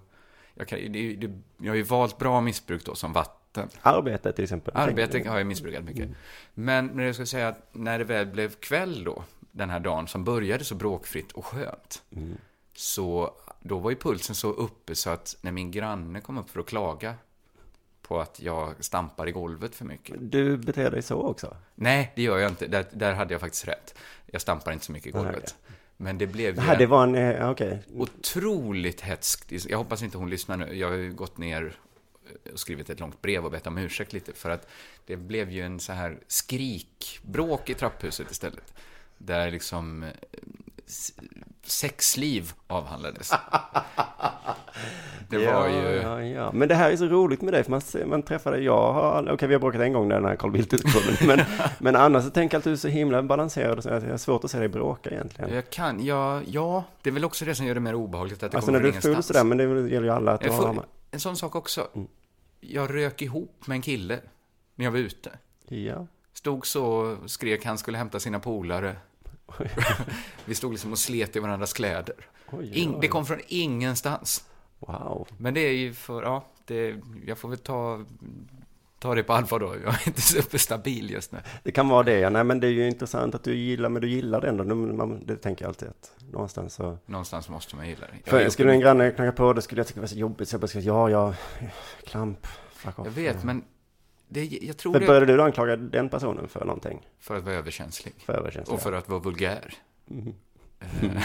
Jag, 0.53 0.67
kan, 0.67 0.79
det, 0.79 1.15
det, 1.15 1.31
jag 1.57 1.71
har 1.71 1.75
ju 1.75 1.83
valt 1.83 2.17
bra 2.17 2.41
missbruk 2.41 2.85
då, 2.85 2.95
som 2.95 3.13
vatten. 3.13 3.69
Arbete 3.81 4.31
till 4.31 4.43
exempel. 4.43 4.73
Arbete 4.77 5.29
har 5.29 5.37
jag 5.37 5.47
missbrukat 5.47 5.83
mycket. 5.83 6.09
Men 6.53 6.85
när 6.87 7.03
jag 7.03 7.15
ska 7.15 7.25
säga 7.25 7.47
att 7.47 7.69
när 7.71 7.99
det 7.99 8.05
väl 8.05 8.27
blev 8.27 8.49
kväll 8.55 9.03
då, 9.03 9.23
den 9.51 9.69
här 9.69 9.79
dagen 9.79 10.07
som 10.07 10.23
började 10.23 10.63
så 10.63 10.75
bråkfritt 10.75 11.31
och 11.31 11.45
skönt, 11.45 12.03
Mm. 12.11 12.37
så 12.73 13.33
då 13.59 13.77
var 13.79 13.89
ju 13.89 13.95
pulsen 13.95 14.35
så 14.35 14.49
uppe 14.49 14.95
så 14.95 15.09
att 15.09 15.37
när 15.41 15.51
min 15.51 15.71
granne 15.71 16.21
kom 16.21 16.37
upp 16.37 16.49
för 16.49 16.59
att 16.59 16.65
klaga 16.65 17.15
på 18.07 18.19
att 18.21 18.39
jag 18.39 18.73
stampar 18.79 19.27
i 19.27 19.31
golvet 19.31 19.75
för 19.75 19.85
mycket. 19.85 20.15
Du 20.19 20.57
beter 20.57 20.91
dig 20.91 21.01
så 21.01 21.21
också? 21.21 21.57
Nej, 21.75 22.13
det 22.15 22.21
gör 22.21 22.37
jag 22.37 22.51
inte. 22.51 22.67
Där, 22.67 22.85
där 22.91 23.13
hade 23.13 23.33
jag 23.33 23.41
faktiskt 23.41 23.67
rätt. 23.67 23.95
Jag 24.25 24.41
stampar 24.41 24.71
inte 24.71 24.85
så 24.85 24.91
mycket 24.91 25.07
i 25.07 25.11
Nej, 25.13 25.23
golvet. 25.23 25.55
Men 25.97 26.17
det 26.17 26.27
blev 26.27 26.55
ju 26.55 26.61
Nej, 26.61 26.77
det 26.77 26.85
var 26.85 27.03
en, 27.03 27.15
eh, 27.15 27.49
okej. 27.49 27.83
otroligt 27.93 29.01
hätskt. 29.01 29.51
Jag 29.69 29.77
hoppas 29.77 30.03
inte 30.03 30.17
hon 30.17 30.29
lyssnar 30.29 30.57
nu. 30.57 30.73
Jag 30.73 30.87
har 30.87 30.95
ju 30.95 31.13
gått 31.13 31.37
ner 31.37 31.79
och 32.53 32.59
skrivit 32.59 32.89
ett 32.89 32.99
långt 32.99 33.21
brev 33.21 33.45
och 33.45 33.51
bett 33.51 33.67
om 33.67 33.77
ursäkt 33.77 34.13
lite. 34.13 34.33
För 34.33 34.49
att 34.49 34.67
det 35.05 35.15
blev 35.15 35.51
ju 35.51 35.61
en 35.61 35.79
så 35.79 35.93
här 35.93 36.19
skrikbråk 36.27 37.69
i 37.69 37.73
trapphuset 37.73 38.31
istället. 38.31 38.73
Där 39.17 39.51
liksom 39.51 40.03
eh, 40.03 40.09
sexliv 41.67 42.53
avhandlades. 42.67 43.31
Det 45.29 45.37
var 45.37 45.67
ja, 45.67 45.69
ju... 45.69 45.95
Ja, 45.95 46.23
ja. 46.23 46.51
Men 46.53 46.67
det 46.67 46.75
här 46.75 46.91
är 46.91 46.97
så 46.97 47.05
roligt 47.05 47.41
med 47.41 47.53
dig, 47.53 47.63
för 47.63 47.71
man, 47.71 47.81
man 48.05 48.23
träffar 48.23 48.51
dig, 48.51 48.63
jag 48.63 48.93
har, 48.93 49.31
okej 49.31 49.47
vi 49.47 49.53
har 49.53 49.61
bråkat 49.61 49.81
en 49.81 49.93
gång 49.93 50.09
där 50.09 50.15
den 50.15 50.25
här 50.25 50.35
Carl 50.35 50.51
Bildt-diskussionen, 50.51 51.17
men, 51.27 51.45
men 51.79 51.95
annars 51.95 52.23
så 52.23 52.29
tänker 52.29 52.55
jag 52.55 52.59
att 52.59 52.63
du 52.63 52.71
är 52.71 52.75
så 52.75 52.87
himla 52.87 53.23
balanserad 53.23 53.77
och 53.77 53.83
så 53.83 53.89
att 53.89 54.03
jag 54.03 54.09
har 54.09 54.17
svårt 54.17 54.43
att 54.43 54.51
se 54.51 54.59
dig 54.59 54.67
bråka 54.67 55.09
egentligen. 55.09 55.53
Jag 55.53 55.69
kan, 55.69 56.05
ja, 56.05 56.41
ja, 56.47 56.83
det 57.01 57.09
är 57.09 57.13
väl 57.13 57.25
också 57.25 57.45
det 57.45 57.55
som 57.55 57.65
gör 57.65 57.73
det 57.73 57.79
mer 57.79 57.95
obehagligt 57.95 58.43
att 58.43 58.51
det 58.51 58.57
Alltså 58.57 58.71
när 58.71 58.79
kommer 58.79 58.91
du 58.91 58.97
är 58.97 59.01
från 59.01 59.01
full 59.01 59.11
ingenstans. 59.11 59.37
sådär, 59.37 59.43
men 59.43 59.57
det 59.57 59.89
gäller 59.89 60.07
ju 60.07 60.13
alla 60.13 60.31
att 60.31 60.45
Jag 60.45 60.53
har... 60.53 60.73
får, 60.73 60.85
en 61.11 61.19
sån 61.19 61.35
sak 61.35 61.55
också. 61.55 61.87
Mm. 61.95 62.07
Jag 62.59 62.93
rök 62.93 63.21
ihop 63.21 63.67
med 63.67 63.75
en 63.75 63.81
kille 63.81 64.19
när 64.75 64.85
jag 64.85 64.91
var 64.91 64.99
ute. 64.99 65.29
Ja. 65.67 66.07
Stod 66.33 66.67
så 66.67 66.85
och 66.85 67.31
skrek 67.31 67.65
han 67.65 67.77
skulle 67.77 67.97
hämta 67.97 68.19
sina 68.19 68.39
polare. 68.39 68.95
Vi 70.45 70.55
stod 70.55 70.71
liksom 70.71 70.91
och 70.91 70.99
slet 70.99 71.35
i 71.35 71.39
varandras 71.39 71.73
kläder. 71.73 72.15
Oj, 72.51 72.79
In, 72.79 72.89
oj. 72.89 72.97
det 73.01 73.07
kom 73.07 73.25
från 73.25 73.39
ingenstans. 73.47 74.45
Wow. 74.79 75.27
Men 75.37 75.53
det 75.53 75.59
är 75.59 75.73
ju 75.73 75.93
för, 75.93 76.23
ja, 76.23 76.45
det, 76.65 76.95
jag 77.25 77.37
får 77.37 77.49
väl 77.49 77.57
ta, 77.57 78.05
ta 78.99 79.15
det 79.15 79.23
på 79.23 79.33
allvar 79.33 79.59
då. 79.59 79.75
Jag 79.83 79.93
är 79.93 80.07
inte 80.07 80.21
superstabil 80.21 81.11
just 81.11 81.31
nu. 81.31 81.39
Det 81.63 81.71
kan 81.71 81.89
vara 81.89 82.03
det, 82.03 82.19
ja. 82.19 82.29
Nej 82.29 82.43
men 82.43 82.59
det 82.59 82.67
är 82.67 82.71
ju 82.71 82.87
intressant 82.87 83.35
att 83.35 83.43
du 83.43 83.55
gillar, 83.55 83.89
men 83.89 84.01
du 84.01 84.09
gillar 84.09 84.41
det 84.41 84.49
ändå. 84.49 84.63
Man, 84.75 85.25
det 85.25 85.35
tänker 85.35 85.65
jag 85.65 85.69
alltid 85.69 85.87
att 85.89 86.11
någonstans 86.31 86.73
så... 86.73 86.97
Någonstans 87.05 87.49
måste 87.49 87.75
man 87.75 87.87
gilla 87.87 88.05
det. 88.23 88.29
För 88.29 88.49
skulle 88.49 88.71
en 88.71 88.79
granne 88.79 89.11
knacka 89.11 89.31
på, 89.31 89.53
det 89.53 89.61
skulle 89.61 89.79
jag 89.79 89.87
tycka 89.87 89.99
var 89.99 90.07
så 90.07 90.15
jobbigt. 90.15 90.49
Så 90.49 90.53
jag 90.53 90.61
bara 90.61 90.81
ja, 90.81 91.09
ja, 91.09 91.33
klamp, 92.03 92.47
fuck 92.73 92.99
off. 92.99 93.05
jag 93.05 93.11
vet, 93.11 93.43
men 93.43 93.63
det, 94.27 94.45
jag 94.61 94.77
tror 94.77 94.91
Men 94.91 95.01
det... 95.01 95.07
började 95.07 95.25
du 95.25 95.37
då 95.37 95.43
anklaga 95.43 95.75
den 95.75 96.09
personen 96.09 96.47
för 96.47 96.65
någonting? 96.65 97.07
För 97.19 97.35
att 97.35 97.43
vara 97.43 97.55
överkänslig. 97.55 98.13
För 98.17 98.33
överkänslig, 98.33 98.75
Och 98.75 98.81
för 98.81 98.93
att 98.93 99.09
vara 99.09 99.19
vulgär. 99.19 99.73
Mhm. 100.05 100.33
Eh, 100.79 100.87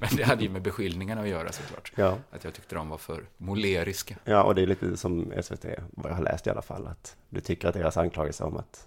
Men 0.00 0.08
det 0.16 0.22
hade 0.22 0.42
ju 0.42 0.48
med 0.48 0.62
beskyllningarna 0.62 1.20
att 1.20 1.28
göra 1.28 1.52
såklart. 1.52 1.92
Ja. 1.94 2.18
Att 2.30 2.44
jag 2.44 2.54
tyckte 2.54 2.74
de 2.74 2.88
var 2.88 2.98
för 2.98 3.24
moleriska. 3.36 4.16
Ja, 4.24 4.42
och 4.42 4.54
det 4.54 4.62
är 4.62 4.66
lite 4.66 4.96
som 4.96 5.32
SVT, 5.42 5.64
vad 5.90 6.10
jag 6.10 6.16
har 6.16 6.22
läst 6.22 6.46
i 6.46 6.50
alla 6.50 6.62
fall, 6.62 6.86
att 6.86 7.16
du 7.28 7.40
tycker 7.40 7.68
att 7.68 7.74
deras 7.74 7.96
anklagelse 7.96 8.44
om 8.44 8.56
att 8.56 8.86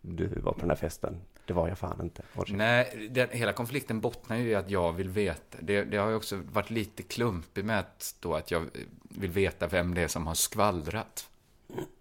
du 0.00 0.26
var 0.26 0.52
på 0.52 0.60
den 0.60 0.70
här 0.70 0.76
festen, 0.76 1.20
det 1.46 1.52
var 1.52 1.68
jag 1.68 1.78
fan 1.78 2.00
inte. 2.02 2.22
Nej, 2.48 3.08
den, 3.10 3.28
hela 3.32 3.52
konflikten 3.52 4.00
bottnar 4.00 4.36
ju 4.36 4.48
i 4.48 4.54
att 4.54 4.70
jag 4.70 4.92
vill 4.92 5.08
veta. 5.08 5.58
Det, 5.60 5.84
det 5.84 5.96
har 5.96 6.08
ju 6.08 6.14
också 6.14 6.40
varit 6.52 6.70
lite 6.70 7.02
klumpigt 7.02 7.66
med 7.66 7.78
att, 7.78 8.14
då 8.20 8.34
att 8.34 8.50
jag 8.50 8.64
vill 9.02 9.30
veta 9.30 9.66
vem 9.66 9.94
det 9.94 10.02
är 10.02 10.08
som 10.08 10.26
har 10.26 10.34
skvallrat. 10.34 11.28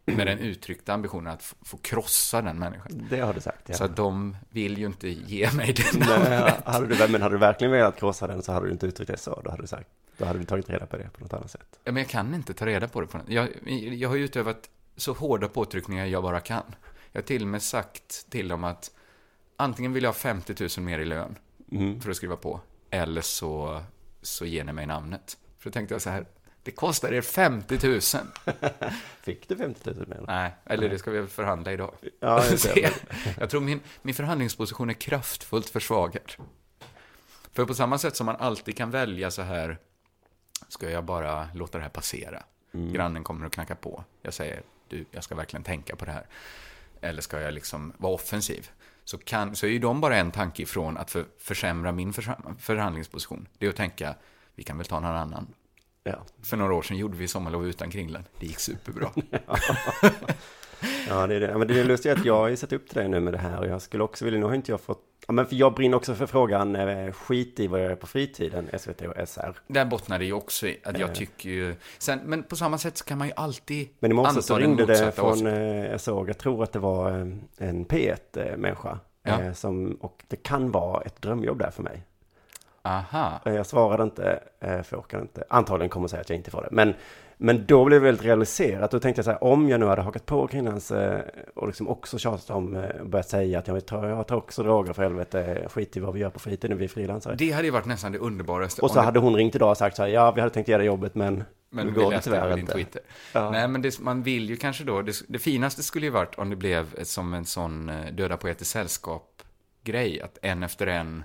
Med 0.05 0.27
den 0.27 0.39
uttryckta 0.39 0.93
ambitionen 0.93 1.33
att 1.33 1.43
få, 1.43 1.77
krossa 1.77 2.41
den 2.41 2.59
människan. 2.59 3.07
Det 3.09 3.19
har 3.19 3.33
du 3.33 3.41
sagt, 3.41 3.69
ja. 3.69 3.75
Så 3.75 3.83
att 3.83 3.95
de 3.95 4.37
vill 4.49 4.77
ju 4.77 4.85
inte 4.85 5.09
ge 5.09 5.51
mig 5.51 5.73
det 5.73 5.99
Nej, 5.99 6.09
namnet. 6.09 6.63
hade 6.65 6.87
du, 6.87 7.07
men 7.11 7.21
hade 7.21 7.35
du 7.35 7.39
verkligen 7.39 7.71
velat 7.71 7.99
krossa 7.99 8.27
den 8.27 8.43
så 8.43 8.51
hade 8.51 8.65
du 8.65 8.71
inte 8.71 8.85
uttryckt 8.87 9.11
det 9.11 9.17
så. 9.17 9.41
Då 9.43 9.49
hade 9.49 9.63
du 9.63 9.67
sagt, 9.67 9.89
då 10.17 10.25
hade 10.25 10.39
du 10.39 10.45
tagit 10.45 10.69
reda 10.69 10.85
på 10.85 10.97
det 10.97 11.09
på 11.09 11.21
något 11.23 11.33
annat 11.33 11.51
sätt. 11.51 11.79
Ja, 11.83 11.91
men 11.91 12.03
jag 12.03 12.09
kan 12.09 12.33
inte 12.33 12.53
ta 12.53 12.65
reda 12.65 12.87
på 12.87 13.01
det. 13.01 13.07
På 13.07 13.17
något. 13.17 13.29
Jag, 13.29 13.49
jag 13.95 14.09
har 14.09 14.15
ju 14.15 14.23
utövat 14.23 14.69
så 14.97 15.13
hårda 15.13 15.47
påtryckningar 15.47 16.05
jag 16.05 16.23
bara 16.23 16.39
kan. 16.39 16.63
Jag 17.11 17.21
har 17.21 17.25
till 17.25 17.41
och 17.41 17.47
med 17.47 17.61
sagt 17.61 18.29
till 18.29 18.47
dem 18.47 18.63
att 18.63 18.91
antingen 19.57 19.93
vill 19.93 20.03
jag 20.03 20.09
ha 20.09 20.13
50 20.13 20.69
000 20.77 20.85
mer 20.85 20.99
i 20.99 21.05
lön 21.05 21.35
Mm. 21.71 22.01
för 22.01 22.09
att 22.09 22.15
skriva 22.17 22.35
på, 22.35 22.59
eller 22.89 23.21
så, 23.21 23.81
så 24.21 24.45
ger 24.45 24.63
ni 24.63 24.73
mig 24.73 24.85
namnet. 24.85 25.37
För 25.59 25.69
då 25.69 25.73
tänkte 25.73 25.93
jag 25.95 26.01
så 26.01 26.09
här, 26.09 26.25
det 26.65 26.71
kostar 26.71 27.13
er 27.13 27.21
50 27.21 27.87
000. 27.87 28.01
Fick 29.21 29.47
du 29.47 29.55
50 29.55 29.89
000 29.89 30.07
mer? 30.07 30.23
Nej, 30.27 30.55
eller 30.65 30.89
det 30.89 30.99
ska 30.99 31.11
vi 31.11 31.27
förhandla 31.27 31.73
idag. 31.73 31.93
Ja. 32.19 32.41
Se, 32.41 32.89
jag 33.39 33.49
tror 33.49 33.61
min, 33.61 33.79
min 34.01 34.15
förhandlingsposition 34.15 34.89
är 34.89 34.93
kraftfullt 34.93 35.69
försvagad. 35.69 36.31
För 37.53 37.65
på 37.65 37.73
samma 37.73 37.97
sätt 37.97 38.15
som 38.15 38.25
man 38.25 38.35
alltid 38.35 38.77
kan 38.77 38.91
välja 38.91 39.31
så 39.31 39.41
här, 39.41 39.77
ska 40.67 40.89
jag 40.89 41.03
bara 41.03 41.49
låta 41.53 41.77
det 41.77 41.81
här 41.81 41.89
passera? 41.89 42.43
Mm. 42.73 42.93
Grannen 42.93 43.23
kommer 43.23 43.45
att 43.45 43.53
knacka 43.53 43.75
på. 43.75 44.03
Jag 44.21 44.33
säger, 44.33 44.61
du, 44.87 45.05
jag 45.11 45.23
ska 45.23 45.35
verkligen 45.35 45.63
tänka 45.63 45.95
på 45.95 46.05
det 46.05 46.11
här. 46.11 46.25
Eller 47.01 47.21
ska 47.21 47.39
jag 47.41 47.53
liksom 47.53 47.93
vara 47.97 48.13
offensiv? 48.13 48.69
Så, 49.03 49.17
kan, 49.17 49.55
så 49.55 49.65
är 49.65 49.69
ju 49.69 49.79
de 49.79 50.01
bara 50.01 50.17
en 50.17 50.31
tanke 50.31 50.63
ifrån 50.63 50.97
att 50.97 51.11
för, 51.11 51.25
försämra 51.39 51.91
min 51.91 52.13
förs- 52.13 52.57
förhandlingsposition. 52.59 53.47
Det 53.57 53.65
är 53.65 53.69
att 53.69 53.75
tänka, 53.75 54.15
vi 54.55 54.63
kan 54.63 54.77
väl 54.77 54.87
ta 54.87 54.99
någon 54.99 55.15
annan. 55.15 55.53
Ja. 56.07 56.15
För 56.43 56.57
några 56.57 56.73
år 56.73 56.81
sedan 56.81 56.97
gjorde 56.97 57.17
vi 57.17 57.27
sommarlov 57.27 57.67
utan 57.67 57.89
kringlan. 57.89 58.23
Det 58.39 58.45
gick 58.45 58.59
superbra. 58.59 59.09
Ja, 61.09 61.27
det 61.27 61.35
är 61.35 61.39
det. 61.39 61.57
Men 61.57 61.67
det 61.67 61.79
är 61.79 61.83
lustigt 61.83 62.11
att 62.19 62.25
jag 62.25 62.35
har 62.37 62.47
ju 62.47 62.55
sett 62.55 62.73
upp 62.73 62.89
till 62.89 62.97
dig 62.97 63.07
nu 63.09 63.19
med 63.19 63.33
det 63.33 63.37
här 63.39 63.59
och 63.59 63.67
jag 63.67 63.81
skulle 63.81 64.03
också 64.03 64.25
vilja, 64.25 64.39
nu 64.39 64.45
har 64.45 64.53
inte 64.53 64.71
jag 64.71 64.81
fått, 64.81 65.01
ja 65.27 65.33
men 65.33 65.45
för 65.45 65.55
jag 65.55 65.73
brinner 65.73 65.97
också 65.97 66.15
för 66.15 66.25
frågan 66.25 66.75
eh, 66.75 67.11
skit 67.11 67.59
i 67.59 67.67
vad 67.67 67.79
jag 67.79 67.89
gör 67.89 67.95
på 67.95 68.07
fritiden, 68.07 68.69
SVT 68.79 69.01
och 69.01 69.27
SR. 69.29 69.59
Där 69.67 69.85
bottnar 69.85 70.19
det 70.19 70.25
ju 70.25 70.33
också 70.33 70.67
i 70.67 70.79
att 70.83 70.99
jag 70.99 71.09
Eh. 71.09 71.15
tycker 71.15 71.49
ju... 71.49 71.75
Sen, 71.97 72.19
men 72.25 72.43
på 72.43 72.55
samma 72.55 72.77
sätt 72.77 72.97
så 72.97 73.05
kan 73.05 73.17
man 73.17 73.27
ju 73.27 73.33
alltid 73.35 73.87
Men 73.99 74.11
i 74.11 74.13
morse 74.13 74.41
så 74.41 74.57
ringde 74.57 74.85
det 74.85 75.11
från, 75.11 75.47
eh, 75.47 75.85
jag 75.85 76.01
såg, 76.01 76.29
jag 76.29 76.37
tror 76.37 76.63
att 76.63 76.71
det 76.73 76.79
var 76.79 77.09
en 77.57 77.85
P1-människa. 77.85 78.99
Ja. 79.23 79.41
Eh, 79.41 79.53
som, 79.53 79.91
och 80.01 80.23
det 80.27 80.35
kan 80.35 80.71
vara 80.71 81.01
ett 81.01 81.21
drömjobb 81.21 81.59
där 81.59 81.71
för 81.71 81.83
mig. 81.83 82.03
Aha. 82.85 83.41
Eh, 83.45 83.53
Jag 83.53 83.65
svarade 83.65 84.03
inte, 84.03 84.39
eh, 84.59 84.81
för 84.81 84.95
jag 84.95 84.99
orkade 84.99 85.21
inte. 85.21 85.43
Antagligen 85.49 85.89
kommer 85.89 86.03
jag 86.03 86.09
säga 86.09 86.21
att 86.21 86.29
jag 86.29 86.37
inte 86.37 86.51
får 86.51 86.61
det. 86.61 86.67
Men, 86.71 86.93
men 87.37 87.65
då 87.65 87.85
blev 87.85 88.01
det 88.01 88.05
väldigt 88.05 88.25
realiserat. 88.25 88.91
Då 88.91 88.99
tänkte 88.99 89.19
jag 89.19 89.25
så 89.25 89.31
här, 89.31 89.43
om 89.43 89.69
jag 89.69 89.79
nu 89.79 89.85
hade 89.85 90.01
hakat 90.01 90.25
på 90.25 90.47
kring 90.47 90.67
hans 90.67 90.91
eh, 90.91 91.21
och 91.55 91.67
liksom 91.67 91.87
också 91.87 92.17
tjatat 92.17 92.49
om, 92.49 92.75
eh, 92.75 93.03
börjat 93.03 93.29
säga 93.29 93.59
att 93.59 93.67
jag 93.67 93.85
tar, 93.85 94.07
jag 94.07 94.27
tar 94.27 94.35
också 94.35 94.63
droger 94.63 94.93
för 94.93 95.03
helvete, 95.03 95.67
skit 95.69 95.97
i 95.97 95.99
vad 95.99 96.13
vi 96.13 96.19
gör 96.19 96.29
på 96.29 96.39
fritiden, 96.39 96.77
vi 96.77 96.83
är 96.83 96.89
frilansare. 96.89 97.35
Det 97.35 97.51
hade 97.51 97.65
ju 97.65 97.71
varit 97.71 97.85
nästan 97.85 98.11
det 98.11 98.17
underbaraste. 98.17 98.81
Och 98.81 98.91
så 98.91 98.99
hade 98.99 99.19
hon 99.19 99.35
ringt 99.35 99.55
idag 99.55 99.69
och 99.69 99.77
sagt 99.77 99.95
så 99.95 100.01
här, 100.01 100.09
ja 100.09 100.31
vi 100.31 100.41
hade 100.41 100.53
tänkt 100.53 100.67
dig 100.67 100.85
jobbet 100.85 101.15
men, 101.15 101.43
Men 101.69 101.87
vi 101.87 101.93
går 101.93 102.11
det 102.11 102.21
tyvärr 102.21 102.57
inte. 102.57 102.99
Ja. 103.33 103.51
Nej, 103.51 103.67
men 103.67 103.81
det, 103.81 103.99
man 103.99 104.23
vill 104.23 104.49
ju 104.49 104.57
kanske 104.57 104.83
då... 104.83 105.01
Det, 105.01 105.13
det 105.27 105.39
finaste 105.39 105.83
skulle 105.83 106.05
ju 106.05 106.11
varit 106.11 106.35
om 106.35 106.49
det 106.49 106.55
blev 106.55 107.03
som 107.03 107.33
en 107.33 107.45
sån 107.45 107.91
Döda 108.11 108.37
Poeters 108.37 108.67
Sällskap-grej. 108.67 110.21
Att 110.21 110.37
en 110.41 110.63
efter 110.63 110.87
en... 110.87 111.23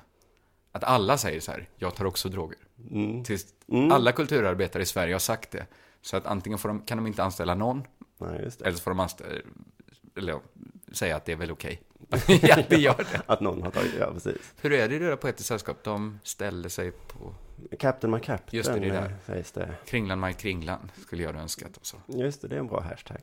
Att 0.73 0.85
alla 0.85 1.19
säger 1.19 1.41
så 1.41 1.53
här, 1.53 1.69
jag 1.77 1.95
tar 1.95 2.05
också 2.05 2.29
droger. 2.29 2.59
Mm. 2.91 3.25
Tills 3.25 3.47
Mm. 3.69 3.93
alla 3.93 4.13
kulturarbetare 4.13 4.83
i 4.83 4.87
Sverige 4.87 5.15
har 5.15 5.19
sagt 5.19 5.51
det. 5.51 5.67
Så 6.03 6.17
att 6.17 6.27
antingen 6.27 6.59
de, 6.63 6.81
kan 6.83 6.99
de 6.99 7.07
inte 7.07 7.23
anställa 7.25 7.55
någon, 7.55 7.83
Nej, 8.19 8.39
det. 8.59 8.61
eller 8.67 8.77
så 8.77 8.83
får 8.83 8.91
de 8.91 9.01
anställa, 9.01 9.31
eller, 10.17 10.39
säga 10.93 11.17
att 11.17 11.25
det 11.25 11.33
är 11.33 11.37
väl 11.37 11.51
okej. 11.51 11.83
ja, 12.43 12.59
det 12.69 12.77
gör 12.77 12.97
det. 13.13 13.23
Att 13.33 13.41
någon 13.41 13.63
har 13.63 13.71
tagit, 13.71 13.95
ja 13.99 14.13
precis. 14.13 14.55
Hur 14.61 14.73
är 14.73 14.89
det 14.89 14.95
i 14.95 14.99
Döda 14.99 15.17
Poeters 15.17 15.47
Sällskap? 15.47 15.77
De 15.85 16.19
ställer 16.23 16.69
sig 16.69 16.91
på 16.91 17.35
Captain 17.79 18.11
McCaptain 18.15 18.57
Just 18.57 18.73
det, 18.73 18.81
det 18.81 18.87
är 18.89 18.95
eh, 18.95 19.03
där. 19.03 19.17
sägs 19.27 19.53
det. 19.53 19.75
Kringlan 19.87 20.19
Maj 20.19 20.35
Kringlan, 20.35 20.91
skulle 21.07 21.23
jag 21.23 21.33
ha 21.33 21.41
önskat. 21.41 21.77
Och 21.77 21.87
så. 21.87 21.97
Just 22.07 22.43
det, 22.43 22.49
det 22.49 22.55
är 22.57 22.61
en 22.61 22.67
bra 22.67 22.81
hashtag. 22.81 23.21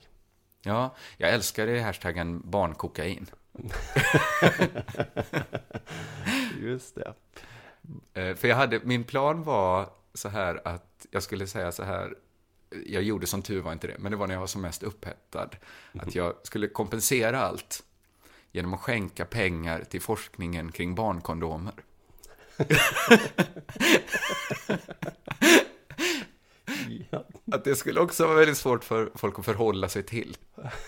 Ja, 0.61 0.95
jag 1.17 1.29
älskar 1.33 1.67
det 1.67 1.79
hashtaggen 1.79 2.41
barnkokain. 2.45 3.29
Just 6.61 6.95
det. 6.95 7.13
Eh, 8.13 8.35
För 8.35 8.47
jag 8.47 8.55
hade, 8.55 8.79
min 8.83 9.03
plan 9.03 9.43
var 9.43 9.89
så 10.13 10.29
här 10.29 10.67
att 10.67 11.05
jag 11.11 11.23
skulle 11.23 11.47
säga 11.47 11.71
så 11.71 11.83
här, 11.83 12.15
jag 12.85 13.03
gjorde 13.03 13.27
som 13.27 13.41
tur 13.41 13.61
var 13.61 13.71
inte 13.73 13.87
det, 13.87 13.95
men 13.99 14.11
det 14.11 14.17
var 14.17 14.27
när 14.27 14.35
jag 14.35 14.39
var 14.39 14.47
som 14.47 14.61
mest 14.61 14.83
upphettad, 14.83 15.49
att 15.93 16.15
jag 16.15 16.33
skulle 16.43 16.67
kompensera 16.67 17.41
allt 17.41 17.83
genom 18.51 18.73
att 18.73 18.79
skänka 18.79 19.25
pengar 19.25 19.83
till 19.89 20.01
forskningen 20.01 20.71
kring 20.71 20.95
barnkondomer. 20.95 21.73
Att 27.51 27.63
det 27.63 27.75
skulle 27.75 27.99
också 27.99 28.25
vara 28.27 28.37
väldigt 28.37 28.57
svårt 28.57 28.83
för 28.83 29.11
folk 29.15 29.39
att 29.39 29.45
förhålla 29.45 29.89
sig 29.89 30.03
till. 30.03 30.37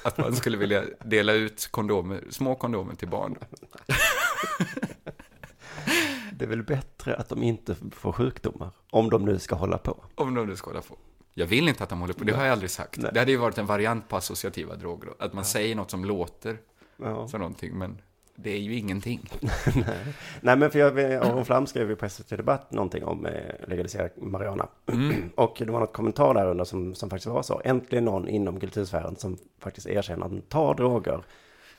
Att 0.03 0.17
man 0.17 0.36
skulle 0.36 0.57
vilja 0.57 0.84
dela 1.05 1.34
ut 1.34 1.67
kondomer, 1.72 2.24
små 2.30 2.55
kondomer 2.55 2.95
till 2.95 3.07
barn. 3.07 3.36
Det 6.40 6.46
är 6.46 6.50
väl 6.50 6.64
bättre 6.64 7.16
att 7.16 7.30
de 7.30 7.44
inte 7.44 7.76
får 7.92 8.12
sjukdomar, 8.12 8.70
om 8.90 9.10
de 9.10 9.26
nu 9.26 9.40
ska 9.40 9.56
hålla 9.56 9.78
på. 9.78 10.04
Om 10.16 10.36
de 10.36 10.48
nu 10.48 10.56
ska 10.56 10.70
hålla 10.70 10.82
på. 10.82 10.96
Jag 11.34 11.46
vill 11.48 11.70
inte 11.70 11.84
att 11.84 11.90
de 11.90 12.00
håller 12.02 12.14
på, 12.14 12.24
det 12.24 12.34
har 12.34 12.44
jag 12.46 12.52
aldrig 12.52 12.72
sagt. 12.72 12.98
Nej. 12.98 13.12
Det 13.14 13.20
hade 13.20 13.32
ju 13.32 13.38
varit 13.38 13.58
en 13.58 13.66
variant 13.66 14.08
på 14.08 14.18
associativa 14.18 14.76
droger. 14.76 15.08
då. 15.08 15.26
Att 15.26 15.34
man 15.34 15.46
säger 15.46 15.76
något 15.76 15.92
som 15.92 16.06
låter 16.06 16.58
Ja. 16.98 17.28
som 17.28 17.40
någonting, 17.40 17.78
men 17.78 18.02
det 18.36 18.52
är 18.52 18.58
ju 18.60 18.76
ingenting. 18.76 19.30
Nej. 19.76 20.14
Nej, 20.42 20.58
men 20.58 20.72
för 20.72 20.80
jag, 20.80 21.00
Aron 21.00 21.46
Flam 21.46 21.68
skrev 21.68 21.90
ju 21.90 21.96
på 21.96 22.10
SVT 22.10 22.30
Debatt 22.30 22.72
någonting 22.72 23.04
om 23.04 23.26
eh, 23.26 23.68
legalisera 23.68 24.10
marijuana. 24.18 24.68
Mm. 24.92 25.30
Och 25.36 25.56
det 25.60 25.72
var 25.72 25.80
något 25.80 25.94
kommentar 25.94 26.34
där 26.34 26.48
under 26.48 26.64
som, 26.64 26.96
som 26.96 27.10
faktiskt 27.10 27.28
var 27.34 27.42
så. 27.44 27.62
Äntligen 27.66 28.06
någon 28.06 28.28
inom 28.28 28.60
kultursfären 28.60 29.16
som 29.16 29.38
faktiskt 29.60 29.88
erkänner 29.88 30.26
att 30.26 30.32
de 30.32 30.42
tar 30.42 30.74
droger. 30.76 31.24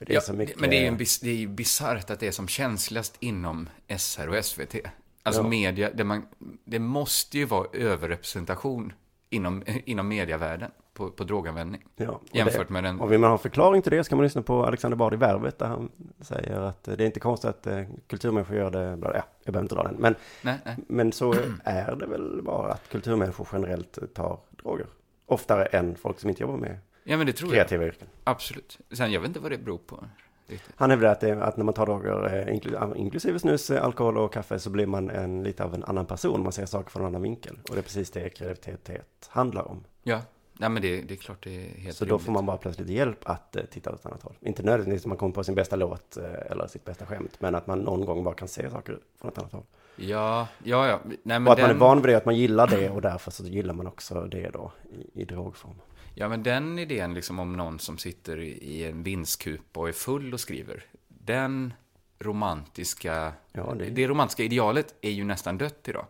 För 0.01 0.07
det 0.07 0.13
är 0.13 0.15
Ja, 0.15 0.21
så 0.21 0.33
mycket... 0.33 0.61
Men 0.61 0.71
det 0.71 0.77
är 0.77 0.81
ju 0.81 0.87
en 0.87 0.97
bis- 0.97 1.21
det 1.23 1.31
är 1.31 1.35
ju 1.35 1.49
bisarrt 1.49 2.11
att 2.11 2.21
det 2.21 2.27
är 2.27 2.33
som 2.33 2.49
känsligast 2.49 3.17
inom 3.21 3.69
SR 3.99 4.29
och 4.29 4.45
SVT. 4.45 4.75
Alltså 5.23 5.43
Ja. 5.43 5.49
media, 5.49 5.91
det, 5.95 6.05
man, 6.05 6.27
det 6.65 6.79
måste 6.79 7.39
ju 7.39 7.45
vara 7.45 7.67
överrepresentation 7.73 8.93
inom, 9.31 9.63
inom 9.85 10.09
mediavärlden 10.09 10.71
på, 10.95 11.11
på 11.11 11.25
droganvändning. 11.25 11.85
Ja, 11.97 12.21
jämfört 12.33 12.67
det, 12.69 12.73
med 12.73 12.85
den... 12.85 13.01
Och 13.01 13.13
vill 13.13 13.19
man 13.21 13.31
ha 13.31 13.39
förklaring 13.39 13.83
till 13.83 13.93
det 13.93 14.05
ska 14.05 14.17
man 14.17 14.23
lyssna 14.25 14.43
på 14.43 14.67
Alexander 14.67 14.97
Bard 14.97 15.15
i 15.15 15.17
Värvet 15.17 15.59
där 15.59 15.67
han 15.67 15.89
säger 16.21 16.61
att 16.61 16.83
det 16.85 16.93
är 17.01 17.07
inte 17.07 17.21
konstigt 17.21 17.51
att 17.51 17.67
eh, 17.67 17.83
kulturmänniskor 18.07 18.57
gör 18.57 18.71
det. 18.71 18.97
Bla, 18.97 19.11
ja, 19.15 19.23
jag 19.45 19.53
behöver 19.53 19.65
inte 19.65 19.75
dra 19.75 19.83
den. 19.83 19.95
Men, 19.99 20.15
Nej, 20.43 20.59
nej. 20.65 20.77
men 20.89 21.13
så 21.13 21.35
är 21.65 21.97
det 21.97 22.07
väl 22.07 22.43
bara 22.43 22.73
att 22.73 22.89
kulturmänniskor 22.89 23.49
generellt 23.53 24.15
tar 24.15 24.39
droger. 24.51 24.87
Oftare 25.27 25.65
än 25.65 25.97
folk 25.97 26.21
som 26.21 26.31
inte 26.31 26.43
jobbar 26.43 26.57
med 26.57 26.79
Ja, 27.05 27.17
men 27.17 27.27
det 27.27 27.33
tror 27.33 27.51
kreativa 27.51 27.83
jag. 27.85 27.89
yrken. 27.95 28.09
Absolut. 28.25 28.79
Sen, 28.93 29.13
jag 29.13 29.21
vet 29.21 29.29
inte 29.29 29.41
vad 29.41 29.51
det 29.51 29.59
beror 29.59 29.79
på. 29.79 30.05
riktigt. 30.47 30.75
Han 30.77 30.91
hävdar 30.91 31.09
att, 31.13 31.21
det, 31.21 31.43
att 31.45 31.57
när 31.57 31.65
man 31.65 31.75
tar 31.75 31.87
droger, 31.87 32.37
eh, 32.49 32.55
inkl- 32.55 32.97
inklusive 32.97 33.39
snus, 33.39 33.71
eh, 33.71 33.85
alkohol 33.85 34.19
och 34.19 34.33
kaffe, 34.33 34.59
så 34.59 34.71
blir 34.71 34.87
man 34.87 35.11
en, 35.11 35.43
lite 35.43 35.65
av 35.65 35.75
en 35.75 35.85
annan 35.85 36.07
person. 36.07 36.43
Man 36.43 36.53
ser 36.53 36.67
saker 36.67 36.91
från 36.91 37.03
en 37.03 37.07
annan 37.09 37.23
vinkel. 37.23 37.59
Och 37.69 37.75
det 37.75 37.81
är 37.81 37.83
precis 37.83 38.11
det 38.11 38.29
kreativitet 38.29 39.29
handlar 39.29 39.69
om. 39.69 39.85
Ja, 40.03 40.21
nej, 40.53 40.69
men 40.71 40.83
det, 40.83 41.03
det 41.03 41.15
är 41.15 41.17
klart 41.17 41.43
det 41.45 41.57
är 41.57 41.81
helt 41.81 41.97
Så 41.97 42.05
då 42.05 42.09
rimligt. 42.09 42.25
får 42.27 42.33
man 42.33 42.47
bara 42.47 42.57
plötsligt 42.57 42.89
hjälp 42.89 43.19
att 43.29 43.57
eh, 43.57 43.63
titta 43.65 43.93
åt 43.93 44.01
ett 44.01 44.07
annat 44.07 44.23
håll. 44.23 44.35
Inte 44.41 44.63
nödvändigtvis 44.63 45.03
att 45.03 45.09
man 45.09 45.17
kommer 45.17 45.35
på 45.35 45.45
sin 45.45 45.55
bästa 45.55 45.77
låt 45.77 46.17
eh, 46.17 46.25
eller 46.51 46.67
sitt 46.67 46.85
bästa 46.85 47.07
skämt, 47.07 47.37
men 47.39 47.55
att 47.55 47.67
man 47.67 47.79
någon 47.79 48.05
gång 48.05 48.25
bara 48.25 48.35
kan 48.35 48.49
se 48.49 48.71
saker 48.71 48.99
från 49.21 49.31
ett 49.31 49.39
annat 49.39 49.53
håll. 49.53 49.65
Ja, 49.97 50.49
ja, 50.65 50.89
ja. 50.89 51.01
Nej, 51.05 51.19
men 51.23 51.47
och 51.47 51.53
att 51.53 51.59
man 51.59 51.69
den- 51.69 51.77
är 51.77 51.81
van 51.81 52.03
vid 52.03 52.11
det, 52.13 52.17
att 52.17 52.25
man 52.25 52.37
gillar 52.37 52.67
det 52.67 52.91
och 52.91 53.03
därför 53.03 53.31
så 53.31 53.45
gillar 53.45 53.75
man 53.75 53.87
också 53.87 54.15
det 54.25 54.51
då 54.51 54.73
i, 55.15 55.21
i 55.23 55.25
drogform. 55.25 55.75
Ja, 56.15 56.29
men 56.29 56.43
den 56.43 56.79
idén 56.79 57.15
liksom 57.15 57.39
om 57.39 57.53
någon 57.53 57.79
som 57.79 57.99
sitter 57.99 58.41
i 58.41 58.85
en 58.85 59.03
vindskupa 59.03 59.81
och 59.81 59.89
är 59.89 59.93
full 59.93 60.35
och 60.35 60.41
skriver, 60.41 60.85
den 61.09 61.73
romantiska, 62.19 63.33
Ja, 63.53 63.75
det- 63.75 63.91
det... 63.91 64.07
romantiska 64.09 64.43
idealet 64.43 64.95
är 65.01 65.11
ju 65.11 65.25
nästan 65.25 65.59
dött 65.59 65.89
idag. 65.89 66.07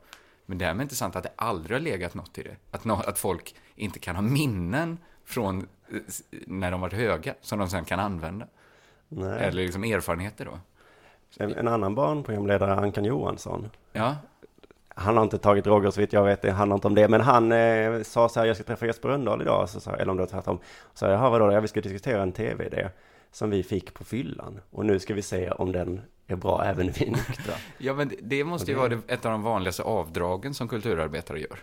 Men 0.47 0.59
därmed 0.59 0.85
inte 0.85 0.95
sant 0.95 1.17
att 1.17 1.23
det 1.23 1.33
aldrig 1.37 1.75
har 1.79 1.81
legat 1.83 2.15
något 2.15 2.39
i 2.39 2.43
det. 2.43 2.57
Att, 2.71 2.85
nå- 2.85 3.03
att 3.07 3.19
folk 3.19 3.55
inte 3.75 3.99
kan 3.99 4.15
ha 4.17 4.23
minnen 4.23 4.99
från 5.25 5.59
eh, 5.93 5.99
när 6.47 6.71
de 6.71 6.81
varit 6.81 6.93
höga, 6.93 7.35
som 7.41 7.59
de 7.59 7.69
sen 7.71 7.85
kan 7.85 8.01
använda. 8.01 8.47
Nej. 9.09 9.39
Eller 9.45 9.63
liksom 9.63 9.85
erfarenheter 9.85 10.45
då. 10.45 10.59
En, 11.45 11.55
en 11.55 11.69
annan 11.69 11.95
barnprogramledare, 11.95 12.75
Ankan 12.75 13.05
Johansson, 13.05 13.71
Ja, 13.93 14.17
han 15.01 15.17
har 15.17 15.25
inte 15.25 15.39
tagit 15.39 15.65
droger 15.65 15.91
så 15.91 16.01
vitt 16.01 16.13
jag 16.13 16.25
vet, 16.25 16.43
det 16.43 16.51
handlar 16.51 16.75
inte 16.75 16.87
om 16.87 16.95
det. 16.95 17.09
Men 17.09 17.21
han 17.21 17.53
eh, 17.53 18.03
sa 18.03 18.29
så 18.29 18.41
här, 18.41 18.47
jag 18.47 18.57
ska 18.57 18.65
träffa 18.65 18.87
Jesper 18.87 19.09
Rönndahl 19.09 19.43
idag, 19.43 19.69
så 19.69 19.81
sa, 19.81 19.97
eller 19.97 20.11
om 20.11 20.17
det 20.17 20.23
var 20.23 20.31
tvärtom. 20.31 20.59
Så 20.95 21.05
jag, 21.05 21.13
jaha 21.13 21.31
vadå, 21.31 21.53
ja, 21.53 21.61
vi 21.61 21.69
ska 21.69 21.81
diskutera 21.81 22.23
en 22.23 22.33
tv-idé 22.33 22.89
som 23.33 23.51
vi 23.51 23.63
fick 23.63 23.95
på 23.95 24.05
fyllan. 24.05 24.61
Och 24.71 24.87
nu 24.87 24.99
ska 24.99 25.15
vi 25.15 25.23
se 25.23 25.51
om 25.51 25.73
den 25.73 26.01
är 26.27 26.37
bra 26.37 26.65
även 26.65 26.91
vid 26.91 27.11
nyktra. 27.13 27.55
ja 27.79 27.95
men 27.95 28.13
det, 28.23 28.45
måste 28.45 28.71
ju 28.71 28.77
det- 28.77 28.81
vara 28.83 29.01
ett 29.07 29.25
av 29.25 29.33
de 29.33 29.43
vanligaste 29.43 29.83
avdragen 29.83 30.55
som 30.55 30.69
kulturarbetare 30.69 31.41
gör. 31.41 31.59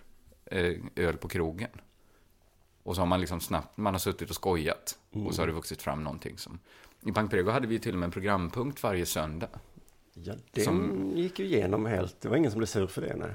Eh, 0.46 0.74
öl 0.96 1.18
på 1.18 1.28
krogen. 1.28 1.70
Och 2.84 2.96
så 2.96 3.02
har 3.02 3.06
man 3.08 3.20
liksom 3.20 3.40
snabbt, 3.40 3.78
man 3.78 3.94
har 3.94 4.00
suttit 4.00 4.30
och 4.30 4.36
skojat. 4.36 4.96
Och 5.26 5.36
så 5.36 5.42
har 5.42 5.48
det 5.48 5.54
vuxit 5.54 5.82
fram 5.82 6.04
någonting 6.04 6.38
som... 6.38 6.60
I 7.02 7.12
Pank 7.12 7.32
Prego 7.32 7.52
hade 7.52 7.68
vi 7.68 7.80
till 7.80 7.94
och 7.94 8.00
med 8.00 8.08
en 8.08 8.12
programpunkt 8.12 8.84
varje 8.84 9.06
söndag. 9.06 9.50
Ja, 10.24 10.34
den 10.52 10.64
Som- 10.64 11.12
gick 11.16 11.40
ju 11.40 11.46
igenom 11.46 11.86
helt. 11.86 12.22
Det 12.22 12.30
var 12.30 12.38
ingen 12.38 12.52
som 12.52 12.58
blev 12.58 12.68
sur 12.68 12.88
för 12.88 13.02
det, 13.02 13.16
nej. 13.16 13.30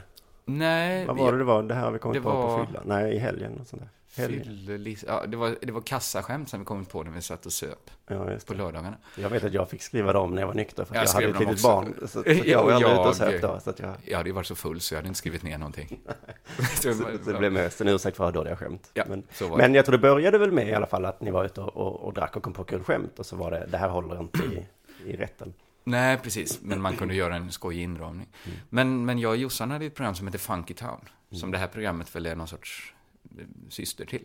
Nej, 0.44 1.06
Vad 1.06 1.16
var 1.18 1.32
det 1.32 1.38
det 1.38 1.44
var? 1.44 1.62
Det 1.62 1.74
här 1.74 1.84
har 1.84 1.90
vi 1.92 1.98
kommit 1.98 2.14
det 2.16 2.22
på 2.22 2.28
var- 2.30 2.58
på 2.58 2.66
fyllan. 2.66 2.82
Nej, 2.86 3.14
i 3.14 3.18
helgen 3.18 3.58
och 3.60 3.66
sånt 3.66 3.82
där. 3.82 3.88
Helgen. 4.16 4.96
Ja, 5.06 5.24
det, 5.26 5.36
var, 5.36 5.56
det 5.62 5.72
var 5.72 5.80
kassaskämt 5.80 6.48
som 6.48 6.58
vi 6.60 6.64
kommit 6.66 6.88
på 6.88 7.02
när 7.02 7.10
vi 7.10 7.22
satt 7.22 7.46
och 7.46 7.52
söp 7.52 7.90
Ja, 8.06 8.28
på 8.46 8.54
lördagarna. 8.54 8.94
Jag 9.16 9.30
vet 9.30 9.44
att 9.44 9.52
jag 9.52 9.68
fick 9.70 9.82
skriva 9.82 10.12
dem 10.12 10.34
när 10.34 10.42
jag 10.42 10.46
var 10.46 10.54
nykter, 10.54 10.84
för 10.84 10.94
Jag 10.94 11.04
jag, 11.06 11.12
hade 11.12 11.26
ett 11.26 11.38
litet 11.38 11.52
också. 11.54 11.68
barn. 11.68 11.94
Så, 12.00 12.08
så 12.08 12.22
jag 12.44 12.64
var 12.64 12.72
aldrig 12.72 12.90
ute 12.92 13.00
och 13.00 13.06
jag- 13.06 13.16
söp 13.16 13.42
då, 13.42 13.60
så 13.60 13.70
att 13.70 13.78
jag... 13.78 13.94
Jag 14.04 14.16
hade 14.16 14.28
ju 14.28 14.34
varit 14.34 14.46
så 14.46 14.54
full 14.54 14.80
så 14.80 14.94
jag 14.94 14.98
hade 14.98 15.08
inte 15.08 15.18
skrivit 15.18 15.42
ner 15.42 15.58
någonting. 15.58 16.00
Så, 16.80 16.92
så 17.24 17.30
det 17.32 17.38
blev 17.38 17.52
mest 17.52 17.80
en 17.80 17.88
ursäkt 17.88 18.16
för 18.16 18.32
dåliga 18.32 18.56
skämt. 18.56 18.90
Ja, 18.94 19.04
men, 19.08 19.22
men 19.56 19.74
jag 19.74 19.84
tror 19.86 19.92
det 19.92 19.98
började 20.02 20.38
väl 20.38 20.52
med 20.52 20.68
i 20.68 20.74
alla 20.74 20.86
fall 20.86 21.04
att 21.04 21.20
ni 21.20 21.30
var 21.30 21.44
ute 21.44 21.60
och, 21.60 21.76
och, 21.76 22.00
och 22.06 22.14
drack 22.14 22.36
och 22.36 22.42
kom 22.42 22.52
på 22.52 22.64
kul 22.64 22.82
skämt 22.84 23.18
och 23.18 23.26
så 23.26 23.36
var 23.36 23.50
det, 23.50 23.66
det 23.70 23.78
här 23.78 23.88
håller 23.88 24.20
inte 24.20 24.38
i, 24.38 24.66
i 25.10 25.16
rätten. 25.16 25.54
Nej, 25.84 26.18
precis. 26.18 26.60
Men 26.62 26.80
man 26.80 26.96
kunde 26.96 27.14
göra 27.14 27.36
en 27.36 27.52
skojig 27.52 27.82
inramning. 27.82 28.28
Men, 28.68 29.04
men 29.04 29.18
jag 29.18 29.30
och 29.30 29.36
Jossan 29.36 29.70
hade 29.70 29.86
ett 29.86 29.94
program 29.94 30.14
som 30.14 30.26
heter 30.26 30.38
Funky 30.38 30.74
Town. 30.74 31.08
Som 31.30 31.50
det 31.50 31.58
här 31.58 31.66
programmet 31.66 32.16
väl 32.16 32.26
är 32.26 32.36
någon 32.36 32.48
sorts 32.48 32.94
eh, 33.38 33.44
syster 33.68 34.04
till. 34.06 34.24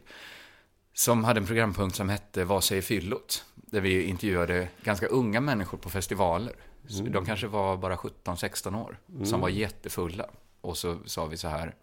Som 0.93 1.23
hade 1.23 1.39
en 1.39 1.45
programpunkt 1.45 1.95
som 1.95 2.09
hette 2.09 2.43
Vad 2.43 2.63
säger 2.63 2.81
fyllot? 2.81 3.45
Där 3.55 3.81
vi 3.81 4.03
intervjuade 4.03 4.69
ganska 4.83 5.07
unga 5.07 5.41
människor 5.41 5.77
på 5.77 5.89
festivaler. 5.89 6.53
Så 6.87 7.03
De 7.03 7.25
kanske 7.25 7.47
var 7.47 7.77
bara 7.77 7.95
17-16 7.95 8.83
år. 8.85 8.97
Som 9.25 9.41
var 9.41 9.49
jättefulla. 9.49 10.25
Och 10.61 10.77
så 10.77 10.99
sa 11.05 11.25
vi 11.25 11.37
så 11.37 11.47
här. 11.47 11.75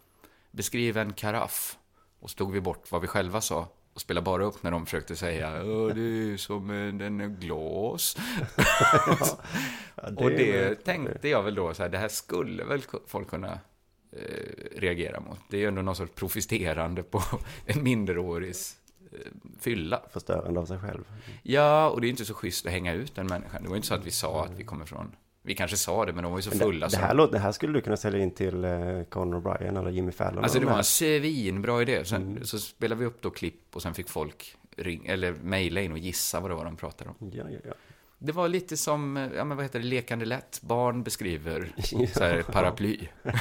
Beskriv 0.51 0.97
en 0.97 1.13
karaff. 1.13 1.77
Och 2.19 2.29
så 2.29 2.37
tog 2.37 2.51
vi 2.51 2.61
bort 2.61 2.91
vad 2.91 3.01
vi 3.01 3.07
själva 3.07 3.41
sa. 3.41 3.67
Och 3.95 4.01
spelade 4.01 4.25
bara 4.25 4.45
upp 4.45 4.63
när 4.63 4.71
de 4.71 4.85
försökte 4.85 5.15
säga 5.15 5.51
det 5.93 6.01
är 6.01 6.37
som 6.37 6.69
en, 6.69 7.01
en 7.01 7.35
glas. 7.39 8.17
Ja, 9.95 10.11
Och 10.15 10.31
är 10.31 10.37
det 10.37 10.75
tänkte 10.75 11.29
jag 11.29 11.43
väl 11.43 11.55
då, 11.55 11.73
så 11.73 11.83
här, 11.83 11.89
det 11.89 11.97
här 11.97 12.07
skulle 12.07 12.63
väl 12.63 12.81
folk 13.07 13.29
kunna 13.29 13.59
eh, 14.11 14.79
reagera 14.79 15.19
mot. 15.19 15.39
Det 15.49 15.57
är 15.57 15.61
ju 15.61 15.67
ändå 15.67 15.81
någon 15.81 15.95
sorts 15.95 16.11
profisterande 16.15 17.03
på 17.03 17.21
en 17.65 17.83
minderårigs 17.83 18.77
eh, 19.11 19.19
fylla. 19.59 20.01
Förstörande 20.13 20.59
av 20.59 20.65
sig 20.65 20.79
själv. 20.79 21.03
Ja, 21.43 21.89
och 21.89 22.01
det 22.01 22.07
är 22.07 22.09
inte 22.09 22.25
så 22.25 22.33
schysst 22.33 22.65
att 22.65 22.71
hänga 22.71 22.93
ut 22.93 23.15
den 23.15 23.27
människan. 23.27 23.63
Det 23.63 23.69
var 23.69 23.75
inte 23.75 23.87
så 23.87 23.93
att 23.95 24.05
vi 24.05 24.11
sa 24.11 24.45
att 24.45 24.59
vi 24.59 24.63
kommer 24.63 24.85
från... 24.85 25.15
Vi 25.45 25.55
kanske 25.55 25.77
sa 25.77 26.05
det, 26.05 26.13
men 26.13 26.23
de 26.23 26.31
var 26.31 26.39
ju 26.39 26.43
så 26.43 26.51
fulla. 26.51 26.87
det, 26.87 26.97
det, 26.97 27.01
här, 27.01 27.13
låt- 27.13 27.31
det 27.31 27.39
här 27.39 27.51
skulle 27.51 27.73
du 27.73 27.81
kunna 27.81 27.97
sälja 27.97 28.19
in 28.19 28.31
till 28.31 28.63
eh, 28.65 29.03
Conor 29.09 29.41
O'Brien 29.41 29.79
eller 29.79 29.89
Jimmy 29.91 30.11
Fallon. 30.11 30.43
Alltså 30.43 30.59
det 30.59 30.65
de 30.65 30.69
var 30.71 30.77
en 30.77 30.83
svinbra 30.83 31.81
idé. 31.81 32.05
Sen 32.05 32.21
Mm. 32.21 32.43
så 32.45 32.59
spelade 32.59 32.99
vi 32.99 33.05
upp 33.05 33.21
då 33.21 33.29
klipp 33.29 33.75
och 33.75 33.81
sen 33.81 33.93
fick 33.93 34.09
folk 34.09 34.55
ring, 34.77 35.05
eller 35.05 35.33
mejla 35.33 35.81
in 35.81 35.91
och 35.91 35.97
gissa 35.97 36.39
vad 36.39 36.51
det 36.51 36.55
var 36.55 36.65
de 36.65 36.75
pratade 36.75 37.09
om. 37.19 37.31
Ja, 37.33 37.43
ja, 37.51 37.59
ja. 37.65 37.73
Det 38.19 38.31
var 38.31 38.47
lite 38.47 38.77
som, 38.77 39.17
eh, 39.17 39.29
ja 39.35 39.43
men 39.43 39.57
vad 39.57 39.65
heter 39.65 39.79
det, 39.79 39.85
lekande 39.85 40.25
lätt. 40.25 40.59
Barn 40.61 41.03
beskriver 41.03 41.73
Ja. 41.91 42.07
så 42.07 42.23
här, 42.23 42.41
paraply. 42.41 42.99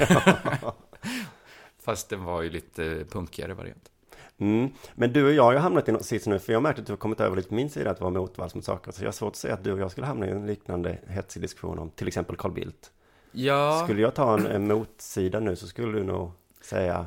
Fast 1.84 2.08
den 2.08 2.24
var 2.24 2.42
ju 2.42 2.50
lite 2.50 3.04
punkigare 3.10 3.54
variant. 3.54 3.90
Mm. 4.38 4.70
Men 4.94 5.12
du 5.12 5.24
och 5.26 5.32
jag 5.32 5.42
har 5.42 5.52
ju 5.52 5.58
hamnat 5.58 5.88
i 5.88 5.92
något 5.92 6.04
sits 6.04 6.26
nu, 6.26 6.38
för 6.38 6.52
jag 6.52 6.58
har 6.58 6.62
märkt 6.62 6.78
att 6.78 6.86
du 6.86 6.92
har 6.92 6.96
kommit 6.96 7.20
över 7.20 7.36
lite 7.36 7.48
på 7.48 7.54
min 7.54 7.70
sida 7.70 7.90
att 7.90 8.00
vara 8.00 8.10
motvalls 8.10 8.54
mot 8.54 8.64
saker. 8.64 8.92
Så 8.92 9.02
jag 9.02 9.06
har 9.06 9.12
svårt 9.12 9.30
att 9.32 9.36
säga 9.36 9.54
att 9.54 9.64
du 9.64 9.72
och 9.72 9.78
jag 9.78 9.90
skulle 9.90 10.06
hamna 10.06 10.26
i 10.26 10.30
en 10.30 10.46
liknande 10.46 10.98
hetsig 11.08 11.42
diskussion 11.42 11.78
om 11.78 11.90
till 11.90 12.08
exempel 12.08 12.36
Carl 12.36 12.52
Bildt. 12.52 12.92
Ja, 13.32 13.80
Skulle 13.84 14.02
jag 14.02 14.14
ta 14.14 14.38
en, 14.38 14.46
en 14.46 14.66
motsida 14.68 15.40
nu 15.40 15.56
så 15.56 15.66
skulle 15.66 15.98
du 15.98 16.04
nog 16.04 16.30
säga... 16.60 17.06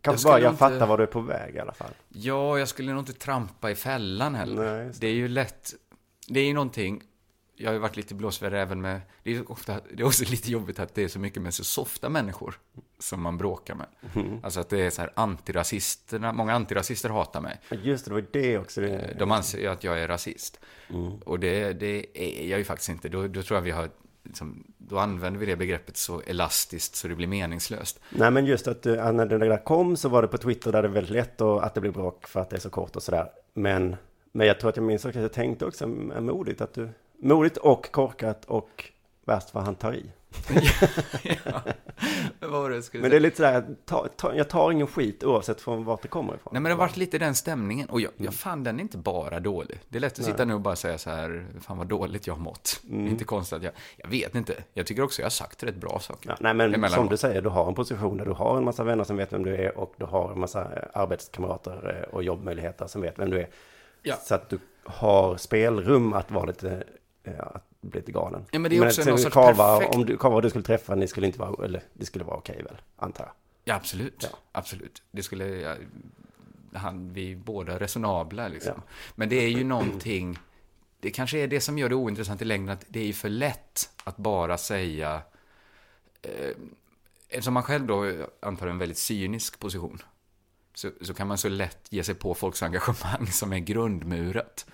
Kanske 0.00 0.28
bara 0.28 0.40
jag 0.40 0.52
inte- 0.52 0.58
fattar 0.58 0.86
var 0.86 0.96
du 0.98 1.02
är 1.02 1.06
på 1.06 1.20
väg 1.20 1.54
i 1.54 1.58
alla 1.58 1.72
fall. 1.72 1.90
ja, 2.08 2.58
jag 2.58 2.68
skulle 2.68 2.92
nog 2.92 3.00
inte 3.00 3.12
trampa 3.12 3.70
i 3.70 3.74
fällan 3.74 4.34
heller. 4.34 4.72
Nej, 4.76 4.86
just 4.86 5.00
det 5.00 5.06
är 5.06 5.12
ju 5.12 5.28
lätt, 5.28 5.74
det 6.28 6.40
är 6.40 6.44
ju 6.44 6.54
någonting, 6.54 7.02
jag 7.58 7.68
har 7.68 7.74
ju 7.74 7.78
varit 7.78 7.96
lite 7.96 8.14
blåsväder 8.14 8.58
även 8.58 8.80
med, 8.80 9.00
det 9.22 9.36
är, 9.36 9.52
ofta, 9.52 9.80
det 9.92 10.02
är 10.02 10.06
också 10.06 10.24
lite 10.30 10.50
jobbigt 10.50 10.78
att 10.78 10.94
det 10.94 11.04
är 11.04 11.08
så 11.08 11.18
mycket 11.18 11.42
med 11.42 11.54
så 11.54 11.64
softa 11.64 12.08
människor 12.08 12.58
som 12.98 13.22
man 13.22 13.38
bråkar 13.38 13.74
med. 13.74 13.86
Mm. 14.14 14.44
Alltså 14.44 14.60
att 14.60 14.68
det 14.68 14.80
är 14.80 14.90
så 14.90 15.00
här 15.00 15.12
antirasisterna, 15.14 16.32
många 16.32 16.54
antirasister 16.54 17.08
hatar 17.08 17.40
mig. 17.40 17.60
Just 17.70 18.04
det, 18.04 18.10
det 18.10 18.14
var 18.14 18.26
det 18.32 18.58
också. 18.58 18.80
Det... 18.80 19.16
De 19.18 19.30
anser 19.30 19.58
ju 19.58 19.66
att 19.66 19.84
jag 19.84 20.00
är 20.00 20.08
rasist. 20.08 20.60
Mm. 20.90 21.18
Och 21.18 21.38
det, 21.40 21.72
det 21.72 22.06
är 22.14 22.48
jag 22.50 22.58
ju 22.58 22.64
faktiskt 22.64 22.88
inte. 22.88 23.08
Då, 23.08 23.28
då 23.28 23.42
tror 23.42 23.56
jag 23.56 23.62
vi 23.62 23.70
har, 23.70 23.90
liksom, 24.22 24.64
då 24.78 24.98
använder 24.98 25.40
vi 25.40 25.46
det 25.46 25.56
begreppet 25.56 25.96
så 25.96 26.22
elastiskt 26.26 26.94
så 26.94 27.08
det 27.08 27.14
blir 27.14 27.26
meningslöst. 27.26 28.00
Nej 28.10 28.30
men 28.30 28.46
just 28.46 28.68
att 28.68 28.86
uh, 28.86 29.12
när 29.12 29.26
det 29.26 29.38
där 29.38 29.64
kom 29.64 29.96
så 29.96 30.08
var 30.08 30.22
det 30.22 30.28
på 30.28 30.38
Twitter 30.38 30.72
där 30.72 30.82
det 30.82 30.88
är 30.88 30.92
väldigt 30.92 31.12
lätt 31.12 31.40
och 31.40 31.66
att 31.66 31.74
det 31.74 31.80
blir 31.80 31.92
bråk 31.92 32.26
för 32.26 32.40
att 32.40 32.50
det 32.50 32.56
är 32.56 32.60
så 32.60 32.70
kort 32.70 32.96
och 32.96 33.02
sådär. 33.02 33.30
Men, 33.54 33.96
men 34.32 34.46
jag 34.46 34.60
tror 34.60 34.70
att 34.70 34.76
jag 34.76 34.86
minns 34.86 35.06
att 35.06 35.14
jag 35.14 35.32
tänkte 35.32 35.66
också 35.66 35.84
är 35.84 36.20
modigt 36.20 36.60
att 36.60 36.74
du, 36.74 36.88
modigt 37.18 37.56
och 37.56 37.90
korkat 37.92 38.44
och 38.44 38.84
värst 39.24 39.54
vad 39.54 39.64
han 39.64 39.74
tar 39.74 39.92
i. 39.92 40.10
ja. 41.44 41.62
Vad 42.40 42.70
det 42.70 42.92
Men 42.92 43.10
det 43.10 43.16
är 43.16 43.20
lite 43.20 43.36
sådär, 43.36 43.66
ta, 43.84 44.08
ta, 44.16 44.34
jag 44.34 44.48
tar 44.48 44.72
ingen 44.72 44.86
skit 44.86 45.24
oavsett 45.24 45.60
från 45.60 45.84
vart 45.84 46.02
det 46.02 46.08
kommer 46.08 46.34
ifrån. 46.34 46.50
Nej 46.52 46.62
men 46.62 46.70
det 46.70 46.74
har 46.74 46.78
varit 46.78 46.96
lite 46.96 47.18
den 47.18 47.34
stämningen. 47.34 47.88
Och 47.88 48.00
jag, 48.00 48.10
jag 48.16 48.34
fann 48.34 48.64
den 48.64 48.80
inte 48.80 48.98
bara 48.98 49.40
dålig. 49.40 49.80
Det 49.88 49.98
är 49.98 50.00
lätt 50.00 50.18
att 50.18 50.24
sitta 50.24 50.36
Nej. 50.36 50.46
nu 50.46 50.54
och 50.54 50.60
bara 50.60 50.76
säga 50.76 50.98
så 50.98 51.10
här, 51.10 51.46
fan 51.60 51.78
vad 51.78 51.86
dåligt 51.86 52.26
jag 52.26 52.34
har 52.34 52.42
mått. 52.42 52.80
Mm. 52.90 53.06
inte 53.06 53.24
konstigt 53.24 53.56
att 53.56 53.62
jag, 53.62 53.72
jag 53.96 54.08
vet 54.08 54.34
inte. 54.34 54.54
Jag 54.74 54.86
tycker 54.86 55.02
också 55.02 55.22
jag 55.22 55.26
har 55.26 55.30
sagt 55.30 55.62
rätt 55.62 55.76
bra 55.76 55.98
saker. 55.98 56.30
Ja, 56.30 56.36
nej 56.40 56.54
men 56.54 56.72
som 56.72 56.74
Emellanåt. 56.74 57.10
du 57.10 57.16
säger, 57.16 57.42
du 57.42 57.48
har 57.48 57.68
en 57.68 57.74
position 57.74 58.16
där 58.16 58.24
du 58.24 58.32
har 58.32 58.56
en 58.56 58.64
massa 58.64 58.84
vänner 58.84 59.04
som 59.04 59.16
vet 59.16 59.32
vem 59.32 59.42
du 59.42 59.56
är 59.56 59.78
och 59.78 59.94
du 59.96 60.04
har 60.04 60.32
en 60.32 60.40
massa 60.40 60.60
eh, 60.60 60.82
arbetskamrater 60.92 62.02
eh, 62.02 62.14
och 62.14 62.22
jobbmöjligheter 62.22 62.86
som 62.86 63.02
vet 63.02 63.18
vem 63.18 63.30
du 63.30 63.40
är. 63.40 63.48
Ja. 64.02 64.16
Så 64.16 64.34
att 64.34 64.48
du 64.48 64.58
har 64.84 65.36
spelrum 65.36 66.12
att 66.12 66.30
vara 66.30 66.44
lite, 66.44 66.84
att 67.38 67.66
bli 67.80 68.00
lite 68.00 68.12
galen. 68.12 68.44
Ja, 68.50 68.58
men 68.58 68.70
det 68.70 68.76
är 68.76 68.86
också 68.86 69.02
sen 69.02 69.10
någon 69.10 69.18
sorts 69.18 69.34
Kava, 69.34 69.78
perfekt- 69.78 69.94
om 69.94 70.06
du, 70.06 70.16
Kava 70.16 70.40
du 70.40 70.50
skulle 70.50 70.64
träffa, 70.64 70.94
ni 70.94 71.08
skulle 71.08 71.26
inte 71.26 71.38
vara, 71.38 71.64
eller 71.64 71.82
det 71.92 72.06
skulle 72.06 72.24
vara 72.24 72.36
okej 72.36 72.62
väl, 72.62 72.76
antar 72.96 73.24
jag. 73.24 73.32
Ja, 73.64 73.74
absolut. 73.74 74.30
Absolut. 74.52 75.02
Det 75.10 75.22
skulle... 75.22 75.46
Ja, 75.46 75.74
han, 76.72 77.12
vi 77.12 77.32
är 77.32 77.36
båda 77.36 77.78
resonabla 77.78 78.48
liksom. 78.48 78.82
Men 79.14 79.28
det 79.28 79.36
är 79.36 79.48
ju 79.48 79.64
någonting... 79.64 80.38
Det 81.00 81.10
kanske 81.10 81.38
är 81.38 81.48
det 81.48 81.60
som 81.60 81.78
gör 81.78 81.88
det 81.88 81.94
ointressant 81.94 82.42
i 82.42 82.44
längden, 82.44 82.72
att 82.72 82.84
det 82.88 83.00
är 83.00 83.06
ju 83.06 83.12
för 83.12 83.28
lätt 83.28 83.90
att 84.04 84.16
bara 84.16 84.58
säga... 84.58 85.22
Eh, 86.22 86.50
eftersom 87.28 87.54
man 87.54 87.62
själv 87.62 87.86
då 87.86 88.12
antar 88.40 88.66
en 88.66 88.78
väldigt 88.78 88.98
cynisk 88.98 89.58
position, 89.58 90.02
så, 90.74 90.90
så 91.00 91.14
kan 91.14 91.26
man 91.26 91.38
så 91.38 91.48
lätt 91.48 91.86
ge 91.90 92.04
sig 92.04 92.14
på 92.14 92.34
folks 92.34 92.62
engagemang 92.62 93.26
som 93.26 93.52
är 93.52 93.58
grundmurat. 93.58 94.66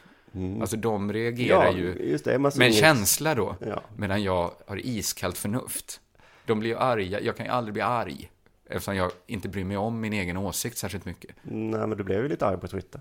Alltså 0.61 0.77
de 0.77 1.13
reagerar 1.13 1.65
Ja, 1.65 1.73
ju 1.73 2.19
det, 2.25 2.39
med 2.39 2.53
inget- 2.57 2.75
känsla 2.75 3.35
då, 3.35 3.57
Ja. 3.67 3.83
medan 3.97 4.23
jag 4.23 4.51
har 4.67 4.87
iskallt 4.87 5.39
förnuft. 5.39 6.01
De 6.47 6.61
blir 6.61 6.71
ju 6.71 6.77
arga, 6.77 7.21
jag 7.21 7.37
kan 7.37 7.47
ju 7.47 7.53
aldrig 7.53 7.73
bli 7.73 7.83
arg, 7.83 8.31
eftersom 8.67 8.97
jag 8.97 9.11
inte 9.27 9.49
bryr 9.49 9.65
mig 9.65 9.77
om 9.77 10.01
min 10.01 10.13
egen 10.13 10.37
åsikt 10.37 10.79
särskilt 10.79 11.05
mycket. 11.05 11.31
Nej, 11.43 11.81
men 11.87 11.91
du 11.99 12.05
blev 12.05 12.23
ju 12.23 12.29
lite 12.29 12.47
arg 12.47 12.59
på 12.61 12.69
Twitter. 12.69 13.01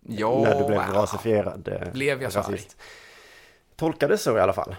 Ja, 0.00 0.40
När 0.42 0.60
du 0.60 0.66
blev 0.66 0.80
rasifierad. 0.80 1.68
eh, 1.68 1.92
Blev 1.92 2.22
jag 2.22 2.32
så 2.32 2.38
rasist. 2.38 2.76
Tolkades 3.76 4.22
så 4.22 4.36
i 4.38 4.40
alla 4.40 4.52
fall. 4.52 4.76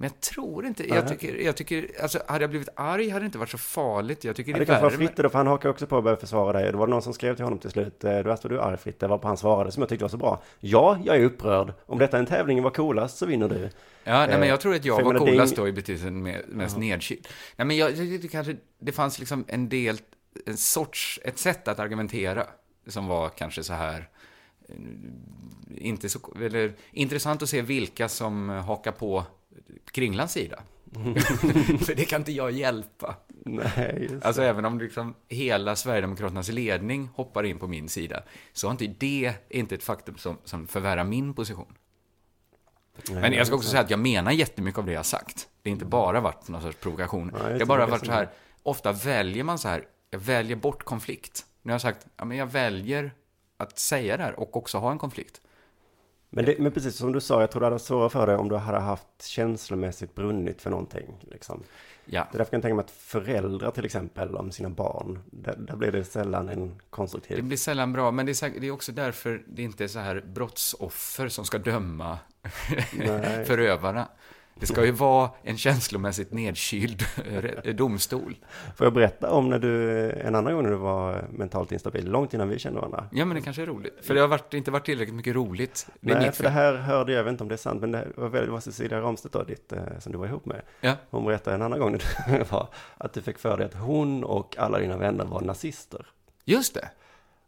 Men 0.00 0.10
jag 0.10 0.20
tror 0.20 0.66
inte, 0.66 0.88
jag 0.88 1.08
tycker, 1.08 1.34
jag 1.36 1.56
tycker, 1.56 1.90
alltså 2.02 2.18
hade 2.28 2.42
jag 2.44 2.50
blivit 2.50 2.68
arg 2.76 3.08
hade 3.08 3.22
det 3.22 3.26
inte 3.26 3.38
varit 3.38 3.50
så 3.50 3.58
farligt. 3.58 4.24
Jag 4.24 4.36
tycker 4.36 4.50
Ja, 4.52 4.58
det 4.58 4.64
det 4.64 4.64
är 4.64 4.66
kanske 4.66 4.82
var 4.82 4.90
värre 4.90 4.98
med- 4.98 5.08
Fritte 5.08 5.22
då, 5.22 5.28
för 5.28 5.38
han 5.38 5.46
hakade 5.46 5.70
också 5.70 5.86
på 5.86 5.96
och 5.96 6.02
började 6.02 6.20
försvara 6.20 6.52
dig. 6.60 6.72
Det 6.72 6.78
var 6.78 6.86
någon 6.86 7.02
som 7.02 7.12
skrev 7.14 7.34
till 7.34 7.44
honom 7.44 7.58
till 7.58 7.70
slut, 7.70 8.04
eh, 8.04 8.10
du 8.10 8.16
är 8.30 8.48
du 8.48 8.60
arg 8.60 8.76
Fritte? 8.76 9.06
Varpå 9.06 9.28
han 9.28 9.36
svarade 9.36 9.72
som 9.72 9.80
jag 9.80 9.88
tyckte 9.88 10.04
var 10.04 10.08
så 10.08 10.16
bra. 10.16 10.42
Ja, 10.60 10.98
jag 11.04 11.16
är 11.16 11.24
upprörd. 11.24 11.72
Om 11.86 11.98
detta 11.98 12.16
är 12.16 12.20
en 12.20 12.26
tävling 12.26 12.62
var 12.62 12.70
coolast 12.70 13.18
så 13.18 13.26
vinner 13.26 13.48
du. 13.48 13.70
Ja, 14.04 14.18
nej, 14.18 14.28
men 14.28 14.42
Eh, 14.42 14.48
jag 14.48 14.60
tror 14.60 14.74
att 14.74 14.84
jag 14.84 14.96
för 14.96 15.04
var 15.04 15.12
det 15.12 15.18
coolast 15.18 15.52
ing- 15.54 15.56
då 15.56 15.68
i 15.68 15.72
betydelsen 15.72 16.22
mest 16.48 16.76
Ja. 16.76 16.80
nedkyld. 16.80 17.28
Nej, 17.56 17.66
men 17.66 17.76
jag, 17.76 17.90
jag 17.90 17.96
tyckte 17.96 18.28
kanske 18.28 18.56
det 18.80 18.92
fanns 18.92 19.18
liksom 19.18 19.44
en 19.48 19.68
del, 19.68 19.98
en 20.46 20.56
sorts, 20.56 21.20
ett 21.24 21.38
sätt 21.38 21.68
att 21.68 21.78
argumentera 21.78 22.46
som 22.86 23.06
var 23.06 23.28
kanske 23.28 23.62
så 23.62 23.72
här, 23.72 24.08
eh, 24.68 24.74
inte 25.76 26.08
så, 26.08 26.18
eller 26.42 26.72
intressant 26.92 27.42
att 27.42 27.48
se 27.48 27.62
vilka 27.62 28.08
som 28.08 28.48
hakar 28.48 28.92
på 28.92 29.24
Kringlands 29.90 30.32
sida. 30.32 30.62
För 31.86 31.94
det 31.94 32.04
kan 32.04 32.20
inte 32.20 32.32
jag 32.32 32.50
hjälpa. 32.50 33.16
Nej, 33.28 34.08
just 34.10 34.24
Alltså 34.24 34.42
även 34.42 34.64
om 34.64 34.78
liksom 34.78 35.14
hela 35.28 35.76
Sverigedemokraternas 35.76 36.48
ledning 36.48 37.08
hoppar 37.14 37.44
in 37.44 37.58
på 37.58 37.66
min 37.66 37.88
sida, 37.88 38.22
så 38.52 38.66
har 38.66 38.72
inte 38.72 38.86
det 38.86 39.24
är 39.48 39.58
inte 39.58 39.74
ett 39.74 39.84
faktum 39.84 40.16
som, 40.16 40.38
som 40.44 40.66
förvärrar 40.66 41.04
min 41.04 41.34
position. 41.34 41.74
Nej, 43.10 43.20
Men 43.20 43.32
jag 43.32 43.46
ska 43.46 43.56
också 43.56 43.68
säga 43.68 43.82
att 43.82 43.90
jag 43.90 44.00
menar 44.00 44.32
jättemycket 44.32 44.78
av 44.78 44.86
det 44.86 44.92
jag 44.92 44.98
har 44.98 45.04
sagt. 45.04 45.48
Det 45.62 45.70
har 45.70 45.72
inte 45.72 45.84
bara 45.84 46.20
varit 46.20 46.48
någon 46.48 46.62
sorts 46.62 46.78
provokation. 46.78 47.30
Nej, 47.32 47.42
det 47.42 47.50
jag 47.50 47.58
har 47.60 47.66
bara 47.66 47.86
varit 47.86 48.06
så 48.06 48.12
är 48.12 48.16
här, 48.16 48.30
ofta 48.62 48.92
väljer 48.92 49.44
man 49.44 49.58
så 49.58 49.68
här, 49.68 49.84
jag 50.10 50.18
väljer 50.18 50.56
bort 50.56 50.82
konflikt. 50.82 51.46
Nu 51.62 51.72
har 51.72 51.74
jag 51.74 51.80
sagt, 51.80 52.06
ja 52.16 52.24
men 52.24 52.36
jag 52.36 52.46
väljer 52.46 53.12
att 53.56 53.78
säga 53.78 54.16
det 54.16 54.22
här 54.22 54.40
och 54.40 54.56
också 54.56 54.78
ha 54.78 54.92
en 54.92 54.98
konflikt. 54.98 55.40
Men, 56.30 56.44
det, 56.44 56.58
men 56.58 56.72
precis 56.72 56.96
som 56.96 57.12
du 57.12 57.20
sa, 57.20 57.40
jag 57.40 57.50
tror 57.50 57.60
det 57.60 57.66
hade 57.66 57.74
varit 57.74 57.82
svårare 57.82 58.10
för 58.10 58.26
dig 58.26 58.36
om 58.36 58.48
du 58.48 58.56
hade 58.56 58.78
haft 58.78 59.22
känslomässigt 59.22 60.14
brunnit 60.14 60.62
för 60.62 60.70
någonting. 60.70 61.16
Liksom. 61.20 61.62
Ja. 62.04 62.28
Det 62.30 62.36
är 62.36 62.38
därför 62.38 62.50
kan 62.50 62.56
jag 62.56 62.62
tänka 62.62 62.74
mig 62.74 62.84
att 62.84 62.90
föräldrar 62.90 63.70
till 63.70 63.84
exempel 63.84 64.36
om 64.36 64.52
sina 64.52 64.68
barn, 64.68 65.18
där, 65.30 65.56
där 65.56 65.76
blir 65.76 65.92
det 65.92 66.04
sällan 66.04 66.48
en 66.48 66.80
konstruktiv... 66.90 67.36
Det 67.36 67.42
blir 67.42 67.56
sällan 67.56 67.92
bra, 67.92 68.10
men 68.10 68.26
det 68.26 68.32
är, 68.32 68.34
säkert, 68.34 68.60
det 68.60 68.66
är 68.66 68.70
också 68.70 68.92
därför 68.92 69.42
det 69.46 69.62
inte 69.62 69.84
är 69.84 69.88
så 69.88 69.98
här 69.98 70.24
brottsoffer 70.26 71.28
som 71.28 71.44
ska 71.44 71.58
döma 71.58 72.18
förövarna. 73.46 74.08
Det 74.60 74.66
ska 74.66 74.84
ju 74.84 74.90
vara 74.90 75.30
en 75.42 75.58
känslomässigt 75.58 76.32
nedkyld 76.32 77.02
eh, 77.64 77.74
domstol. 77.74 78.36
Får 78.76 78.86
jag 78.86 78.94
berätta 78.94 79.30
om 79.30 79.50
när 79.50 79.58
du, 79.58 80.10
en 80.10 80.34
annan 80.34 80.54
gång 80.54 80.62
när 80.62 80.70
du 80.70 80.76
var 80.76 81.24
mentalt 81.32 81.72
instabil, 81.72 82.10
långt 82.10 82.34
innan 82.34 82.48
vi 82.48 82.58
kände 82.58 82.78
varandra? 82.78 83.04
Ja, 83.12 83.24
men 83.24 83.34
det 83.34 83.40
kanske 83.40 83.62
är 83.62 83.66
roligt. 83.66 83.98
För 84.02 84.14
det 84.14 84.20
har 84.20 84.28
varit, 84.28 84.54
inte 84.54 84.70
varit 84.70 84.84
tillräckligt 84.84 85.14
mycket 85.16 85.34
roligt. 85.34 85.86
Det 86.00 86.14
Nej, 86.14 86.32
för 86.32 86.42
det 86.44 86.50
här 86.50 86.74
hörde 86.74 87.12
jag, 87.12 87.18
jag 87.18 87.24
vet 87.24 87.30
inte 87.30 87.42
om 87.44 87.48
det 87.48 87.54
är 87.54 87.56
sant, 87.56 87.80
men 87.80 87.92
det 87.92 88.08
var, 88.16 88.28
väl- 88.28 88.44
det 88.46 88.50
var 88.52 88.60
Cecilia 88.60 89.00
Ramstedt 89.00 89.32
då, 89.32 89.42
ditt, 89.42 89.72
eh, 89.72 89.80
som 89.98 90.12
du 90.12 90.18
var 90.18 90.26
ihop 90.26 90.46
med. 90.46 90.62
Ja. 90.80 90.94
Hon 91.10 91.24
berättade 91.24 91.54
en 91.56 91.62
annan 91.62 91.78
gång 91.80 91.92
när 91.92 92.38
du 92.38 92.44
var, 92.50 92.68
att 92.98 93.12
du 93.12 93.22
fick 93.22 93.38
för 93.38 93.56
dig 93.56 93.66
att 93.66 93.74
hon 93.74 94.24
och 94.24 94.58
alla 94.58 94.78
dina 94.78 94.96
vänner 94.96 95.24
var 95.24 95.40
nazister. 95.40 96.06
Just 96.44 96.74
det. 96.74 96.88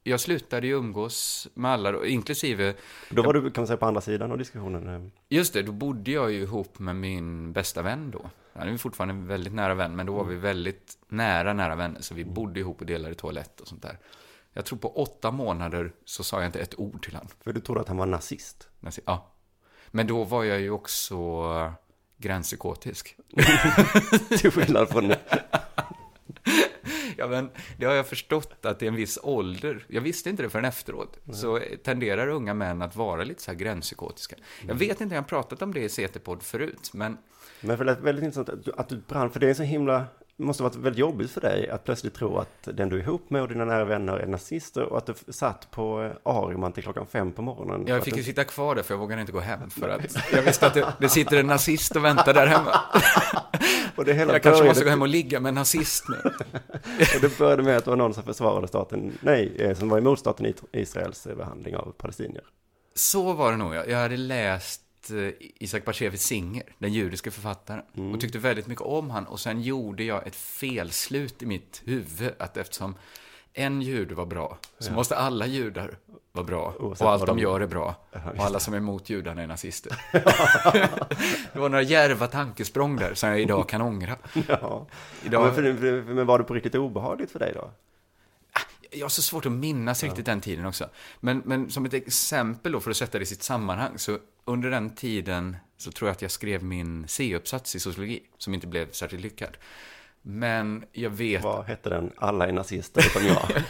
Jag 0.02 0.20
slutade 0.20 0.66
ju 0.66 0.72
umgås 0.72 1.48
med 1.54 1.70
alla, 1.70 1.92
då, 1.92 2.06
inklusive... 2.06 2.74
Då 3.10 3.22
var 3.22 3.32
du, 3.34 3.50
kan 3.50 3.62
man 3.62 3.66
säga, 3.66 3.76
på 3.76 3.86
andra 3.86 4.00
sidan 4.00 4.32
av 4.32 4.38
diskussionen. 4.38 4.88
eh. 4.94 5.10
Just 5.28 5.52
det, 5.54 5.62
då 5.62 5.72
bodde 5.72 6.10
jag 6.10 6.32
ju 6.32 6.42
ihop 6.42 6.78
med 6.78 6.96
min 6.96 7.52
bästa 7.52 7.82
vän 7.82 8.10
då. 8.10 8.30
Han 8.52 8.68
är 8.68 8.76
fortfarande 8.76 9.14
en 9.14 9.26
väldigt 9.26 9.52
nära 9.54 9.74
vän, 9.74 9.96
men 9.96 10.06
då 10.06 10.12
var 10.14 10.24
vi 10.24 10.34
väldigt 10.36 10.98
nära, 11.08 11.52
nära 11.52 11.74
vänner. 11.76 12.00
Så 12.00 12.14
vi 12.14 12.24
bodde 12.24 12.60
ihop 12.60 12.80
och 12.80 12.86
delade 12.86 13.14
toalett 13.14 13.60
och 13.60 13.68
sånt 13.68 13.82
där. 13.82 13.98
Jag 14.52 14.64
tror 14.64 14.78
på 14.78 15.02
åtta 15.02 15.30
månader 15.30 15.92
så 16.04 16.24
sa 16.24 16.36
jag 16.40 16.46
inte 16.48 16.60
ett 16.60 16.78
ord 16.78 17.02
till 17.04 17.14
han. 17.14 17.28
För 17.44 17.52
du 17.52 17.60
trodde 17.60 17.80
att 17.80 17.88
han 17.88 17.96
var 17.96 18.06
nazist? 18.06 18.68
Nazi- 18.80 19.00
Ja. 19.06 19.32
Men 19.90 20.06
då 20.06 20.24
var 20.24 20.44
jag 20.44 20.60
ju 20.60 20.70
också 20.70 21.72
gränspsykotisk. 22.16 23.16
Till 24.38 24.50
skillnad 24.50 24.88
från... 24.88 25.12
Ja, 27.20 27.26
men 27.26 27.50
det 27.76 27.86
har 27.86 27.94
jag 27.94 28.06
förstått 28.06 28.66
att 28.66 28.78
det 28.78 28.86
är 28.86 28.88
en 28.88 28.96
viss 28.96 29.18
ålder. 29.22 29.84
Jag 29.88 30.00
visste 30.00 30.30
inte 30.30 30.42
det 30.42 30.50
förrän 30.50 30.64
efteråt. 30.64 31.18
Så 31.32 31.60
tenderar 31.84 32.28
unga 32.28 32.54
män 32.54 32.82
att 32.82 32.96
vara 32.96 33.24
lite 33.24 33.42
så 33.42 33.50
här 33.50 33.58
gränspsykotiska. 33.58 34.36
Jag 34.68 34.74
vet 34.74 35.00
inte, 35.00 35.14
jag 35.14 35.22
har 35.22 35.28
pratat 35.28 35.62
om 35.62 35.74
det 35.74 35.80
i 35.80 35.88
CT-podd 35.88 36.42
förut, 36.42 36.90
men 36.92 37.18
Men 37.60 37.78
för 37.78 37.84
det 37.84 37.92
är 37.92 37.96
väldigt 37.96 38.24
intressant 38.24 38.48
att 38.48 38.64
du, 38.64 38.72
att 38.76 38.88
du 38.88 38.96
brann, 38.96 39.30
för 39.30 39.40
det 39.40 39.50
är 39.50 39.54
så 39.54 39.62
himla, 39.62 40.04
måste 40.44 40.62
ha 40.62 40.68
varit 40.68 40.76
väldigt 40.78 40.98
jobbigt 41.00 41.30
för 41.30 41.40
dig 41.40 41.68
att 41.70 41.84
plötsligt 41.84 42.14
tro 42.14 42.38
att 42.38 42.48
den 42.62 42.88
du 42.88 42.96
är 42.96 43.00
ihop 43.00 43.30
med 43.30 43.42
och 43.42 43.48
dina 43.48 43.64
nära 43.64 43.84
vänner 43.84 44.16
är 44.16 44.26
nazister 44.26 44.82
och 44.82 44.98
att 44.98 45.06
du 45.06 45.14
satt 45.32 45.70
på 45.70 46.02
eh, 46.02 46.32
Ariman 46.32 46.72
till 46.72 46.82
klockan 46.82 47.06
fem 47.06 47.32
på 47.32 47.42
morgonen. 47.42 47.84
jag 47.86 48.04
fick 48.04 48.14
du- 48.14 48.20
ju 48.20 48.24
sitta 48.24 48.44
kvar 48.44 48.74
där 48.74 48.82
för 48.82 48.94
jag 48.94 48.98
vågade 48.98 49.20
inte 49.20 49.32
gå 49.32 49.40
hem. 49.40 49.70
För 49.70 49.88
att 49.88 50.16
jag 50.32 50.42
visste 50.42 50.66
att 50.66 50.74
det, 50.74 50.92
det 51.00 51.08
sitter 51.08 51.36
en 51.36 51.46
nazist 51.46 51.96
och 51.96 52.04
väntar 52.04 52.34
där 52.34 52.46
hemma. 52.46 52.80
Och 53.96 54.04
det 54.04 54.14
hela 54.14 54.32
jag 54.32 54.42
kanske 54.42 54.58
började- 54.60 54.68
måste 54.70 54.84
gå 54.84 54.90
hem 54.90 55.02
och 55.02 55.08
ligga 55.08 55.40
med 55.40 55.48
en 55.48 55.54
nazist 55.54 56.04
nu. 56.08 56.16
och 57.14 57.20
det 57.20 57.38
började 57.38 57.62
med 57.62 57.76
att 57.76 57.84
det 57.84 57.90
var 57.90 57.96
någon 57.96 58.14
som 58.14 58.22
försvarade 58.22 58.68
staten, 58.68 59.18
nej, 59.20 59.56
eh, 59.58 59.76
som 59.76 59.88
var 59.88 59.98
emot 59.98 60.18
staten 60.18 60.46
Is- 60.46 60.64
Israels 60.72 61.26
eh, 61.26 61.36
behandling 61.36 61.76
av 61.76 61.92
palestinier. 61.98 62.44
Så 62.94 63.32
var 63.32 63.50
det 63.50 63.56
nog, 63.56 63.74
ja. 63.74 63.84
Jag 63.84 63.98
hade 63.98 64.16
läst 64.16 64.80
Isaac 65.40 65.80
Bashevis 65.84 66.22
Singer, 66.22 66.62
den 66.78 66.92
judiska 66.92 67.30
författaren, 67.30 67.82
Mm. 67.96 68.14
och 68.14 68.20
tyckte 68.20 68.38
väldigt 68.38 68.66
mycket 68.66 68.84
om 68.84 69.10
han. 69.10 69.26
Och 69.26 69.40
sen 69.40 69.62
gjorde 69.62 70.04
jag 70.04 70.26
ett 70.26 70.36
felslut 70.36 71.42
i 71.42 71.46
mitt 71.46 71.82
huvud, 71.84 72.32
att 72.38 72.56
eftersom 72.56 72.94
en 73.52 73.82
jude 73.82 74.14
var 74.14 74.26
bra, 74.26 74.58
så 74.78 74.90
Ja. 74.90 74.94
måste 74.94 75.16
alla 75.16 75.46
judar 75.46 75.98
vara 76.32 76.44
bra. 76.46 76.74
Oavsett 76.78 77.04
och 77.06 77.10
allt 77.12 77.26
de 77.26 77.36
de- 77.36 77.42
gör 77.42 77.60
är 77.60 77.66
bra. 77.66 77.94
Just 78.14 78.26
och 78.38 78.44
alla 78.44 78.60
som 78.60 78.74
är 78.74 78.78
emot 78.78 79.10
judarna 79.10 79.42
är 79.42 79.46
nazister. 79.46 79.92
det 81.52 81.58
var 81.58 81.68
några 81.68 81.82
djärva 81.82 82.26
tankesprång 82.26 82.96
där, 82.96 83.14
som 83.14 83.28
jag 83.28 83.40
idag 83.40 83.68
kan 83.68 83.80
ångra. 83.82 84.16
Ja. 84.48 84.86
Idag- 85.24 85.44
men, 85.44 85.54
för, 85.54 85.62
för, 85.74 86.02
men 86.14 86.26
var 86.26 86.38
det 86.38 86.44
på 86.44 86.54
riktigt 86.54 86.74
obehagligt 86.74 87.30
för 87.30 87.38
dig 87.38 87.52
då? 87.54 87.70
Jag 88.90 89.04
har 89.04 89.08
så 89.08 89.22
svårt 89.22 89.46
att 89.46 89.52
minnas 89.52 90.02
riktigt 90.02 90.26
den 90.26 90.40
tiden 90.40 90.66
också. 90.66 90.88
Men, 91.20 91.42
men 91.44 91.70
som 91.70 91.84
ett 91.84 91.94
exempel 91.94 92.72
då, 92.72 92.80
för 92.80 92.90
att 92.90 92.96
sätta 92.96 93.18
det 93.18 93.22
i 93.22 93.26
sitt 93.26 93.42
sammanhang, 93.42 93.98
så 93.98 94.18
under 94.44 94.70
den 94.70 94.90
tiden 94.90 95.56
så 95.76 95.90
tror 95.90 96.08
jag 96.08 96.12
att 96.14 96.22
jag 96.22 96.30
skrev 96.30 96.64
min 96.64 97.08
C-uppsats 97.08 97.76
i 97.76 97.80
sociologi, 97.80 98.22
som 98.38 98.54
inte 98.54 98.66
blev 98.66 98.90
särskilt 98.92 99.22
lyckad. 99.22 99.56
Men 100.22 100.84
jag 100.92 101.10
vet... 101.10 101.44
Vad 101.44 101.64
hette 101.64 101.90
den? 101.90 102.12
Alla 102.16 102.48
är 102.48 102.52
nazister 102.52 103.00
utom 103.06 103.26
jag. 103.26 103.62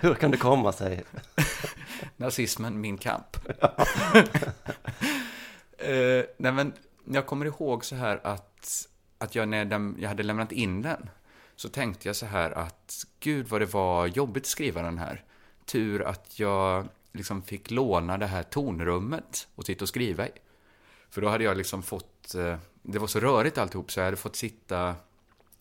Hur 0.00 0.14
kan 0.14 0.30
det 0.30 0.36
komma 0.36 0.72
sig? 0.72 1.04
Nazismen, 2.16 2.80
min 2.80 2.98
kamp. 2.98 3.36
eh, 5.78 6.24
nej 6.36 6.52
men, 6.52 6.72
jag 7.04 7.26
kommer 7.26 7.46
ihåg 7.46 7.84
så 7.84 7.96
här 7.96 8.20
att, 8.24 8.88
att 9.18 9.34
jag 9.34 9.48
när 9.48 9.64
den, 9.64 9.96
jag 9.98 10.08
hade 10.08 10.22
lämnat 10.22 10.52
in 10.52 10.82
den, 10.82 11.10
så 11.60 11.68
tänkte 11.68 12.08
jag 12.08 12.16
så 12.16 12.26
här 12.26 12.50
att 12.50 13.06
gud 13.20 13.48
vad 13.48 13.60
det 13.60 13.66
var 13.66 14.06
jobbigt 14.06 14.42
att 14.42 14.46
skriva 14.46 14.82
den 14.82 14.98
här. 14.98 15.24
Tur 15.64 16.02
att 16.02 16.38
jag 16.38 16.88
liksom 17.12 17.42
fick 17.42 17.70
låna 17.70 18.18
det 18.18 18.26
här 18.26 18.42
tonrummet 18.42 19.48
och 19.54 19.66
sitta 19.66 19.84
och 19.84 19.88
skriva 19.88 20.26
i. 20.28 20.30
För 21.10 21.20
då 21.20 21.28
hade 21.28 21.44
jag 21.44 21.56
liksom 21.56 21.82
fått, 21.82 22.34
eh, 22.34 22.58
det 22.82 22.98
var 22.98 23.06
så 23.06 23.20
rörigt 23.20 23.58
alltihop 23.58 23.92
så 23.92 24.00
jag 24.00 24.04
hade 24.04 24.16
fått 24.16 24.36
sitta 24.36 24.94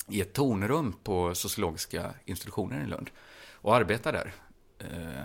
i 0.08 0.22
ett 0.22 0.34
tonrum 0.34 0.94
på 1.04 1.36
sociologiska 1.36 2.14
institutionen 2.26 2.86
i 2.86 2.90
Lund 2.90 3.10
och 3.54 3.76
arbeta 3.76 4.12
där. 4.12 4.34
Eh, 4.80 5.24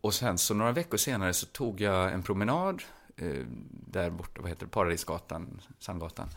och 0.00 0.14
sen 0.14 0.38
så 0.38 0.54
några 0.54 0.72
veckor 0.72 0.98
senare 0.98 1.32
så 1.32 1.46
tog 1.46 1.80
jag 1.80 2.12
en 2.12 2.22
promenad 2.22 2.82
eh, 3.16 3.44
där 3.70 4.10
borta, 4.10 4.40
vad 4.40 4.48
heter 4.50 4.66
det, 4.66 4.72
Paradisgatan, 4.72 5.60
Sandgatan, 5.78 6.28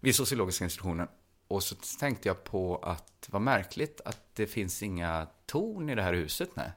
vid 0.00 0.14
sociologiska 0.14 0.64
institutionen. 0.64 1.08
Och 1.48 1.62
så 1.62 1.74
tänkte 2.00 2.28
jag 2.28 2.44
på 2.44 2.76
att 2.82 3.22
det 3.26 3.32
var 3.32 3.40
märkligt 3.40 4.00
att 4.04 4.20
det 4.34 4.46
finns 4.46 4.82
inga 4.82 5.26
torn 5.46 5.90
i 5.90 5.94
det 5.94 6.02
här 6.02 6.12
huset. 6.12 6.50
Nej. 6.54 6.70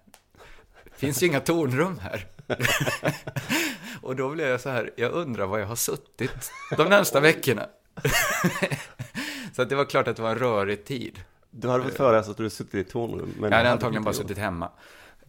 Det 0.84 0.95
finns 0.95 1.24
ju 1.24 1.28
inga 1.28 1.39
tornrum 1.39 1.99
här. 1.99 2.26
och 4.01 4.15
då 4.15 4.30
blev 4.30 4.47
jag 4.47 4.61
så 4.61 4.70
här, 4.70 4.91
jag 4.95 5.11
undrar 5.11 5.45
var 5.45 5.59
jag 5.59 5.67
har 5.67 5.76
suttit 5.76 6.51
de 6.78 6.89
närmsta 6.89 7.20
veckorna. 7.20 7.65
så 9.55 9.61
att 9.61 9.70
det 9.70 9.76
var 9.76 9.86
klart 9.86 10.07
att 10.07 10.15
det 10.15 10.22
var 10.22 10.32
en 10.32 10.39
rörig 10.39 10.86
tid. 10.86 11.24
Du 11.51 11.67
hade 11.67 11.84
fått 11.84 11.93
för 11.93 12.13
dig 12.13 12.22
att 12.22 12.38
du 12.38 12.49
suttit 12.49 12.74
i 12.74 12.80
ett 12.80 12.89
tornrum? 12.89 13.34
Men 13.39 13.51
jag 13.51 13.57
hade 13.57 13.72
antagligen 13.72 14.03
bara 14.03 14.13
suttit 14.13 14.38
hemma. 14.38 14.72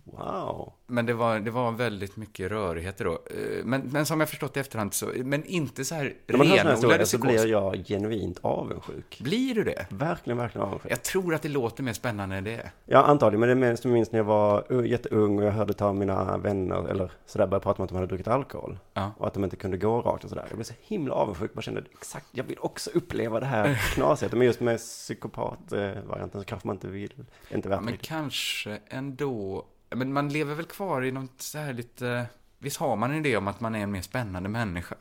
Wow. 0.05 0.73
Men 0.87 1.07
det 1.07 1.15
var, 1.15 1.41
det 1.41 1.51
var 1.51 1.73
väldigt 1.73 2.17
mycket 2.17 2.51
rörigheter 2.51 3.05
då. 3.05 3.13
Eh, 3.13 3.65
men, 3.65 3.81
men 3.81 4.07
som 4.07 4.21
jag 4.21 4.29
förstått 4.29 4.57
i 4.57 4.61
efterhand 4.61 4.95
så, 4.95 5.11
men 5.17 5.45
inte 5.45 5.85
så 5.85 5.95
här 5.95 6.15
När 6.27 6.39
man 6.39 6.47
hör 6.47 6.57
sådana 6.57 6.73
historier 6.73 7.05
så 7.05 7.19
blir 7.19 7.47
jag 7.47 7.85
genuint 7.87 8.39
avundsjuk. 8.43 9.21
Blir 9.25 9.55
du 9.55 9.65
det? 9.65 9.87
Verkligen, 9.89 10.39
verkligen 10.39 10.67
avundsjuk. 10.67 10.93
Jag 10.93 11.03
tror 11.03 11.35
att 11.35 11.43
det 11.43 11.49
låter 11.49 11.83
mer 11.83 11.93
spännande 11.93 12.37
än 12.37 12.45
det 12.45 12.55
är. 12.55 12.71
Ja, 12.85 13.03
antagligen. 13.03 13.41
Men 13.41 13.61
det 13.61 13.85
jag 13.85 13.93
minns 13.93 14.13
när 14.13 14.19
jag 14.19 14.25
var 14.25 14.83
jätteung 14.83 15.39
och 15.39 15.45
jag 15.45 15.53
hörde 15.53 15.73
ta 15.73 15.93
mina 15.93 16.39
vänner, 16.39 16.89
eller 16.89 17.13
sådär, 17.27 17.47
börja 17.47 17.61
prata 17.61 17.79
om 17.79 17.85
att 17.85 17.89
de 17.89 17.95
hade 17.95 18.07
druckit 18.07 18.29
alkohol. 18.29 18.79
Ja. 18.95 19.13
Och 19.19 19.27
att 19.27 19.35
de 19.35 19.45
inte 19.45 19.57
kunde 19.57 19.77
gå 19.77 20.03
rakt 20.03 20.25
och 20.25 20.31
sådär. 20.31 20.45
Jag 20.49 20.57
blev 20.57 20.65
så 20.65 20.75
himla 20.81 21.15
avundsjuk. 21.15 21.55
Man 21.55 21.63
kände 21.63 21.83
exakt, 21.93 22.27
jag 22.33 22.45
vill 22.45 22.59
också 22.61 22.91
uppleva 22.95 23.41
det 23.41 23.47
här 23.47 23.75
knasigheten. 23.95 24.39
Men 24.39 24.47
just 24.47 24.61
med 24.61 24.79
psykopat-varianten 24.79 26.41
så 26.41 26.45
kanske 26.45 26.67
man 26.69 26.77
inte 26.77 26.89
vill, 26.89 27.13
inte 27.51 27.69
värt 27.69 27.83
Men 27.83 27.97
kanske 27.97 28.79
ändå, 28.89 29.65
men 29.91 30.13
man 30.13 30.29
lever 30.29 30.55
väl 30.55 30.67
kvar 30.67 31.03
i 31.03 31.13
något 31.13 31.43
så 31.43 31.59
här 31.59 31.73
lite, 31.73 32.27
visst 32.59 32.77
har 32.77 32.97
man 32.97 33.11
en 33.11 33.27
idé 33.27 33.37
om 33.37 33.49
att 33.49 33.61
man 33.61 33.75
är 33.75 33.81
en 33.81 33.91
mer 33.91 34.03
spännande 34.03 34.49
människa? 34.49 34.95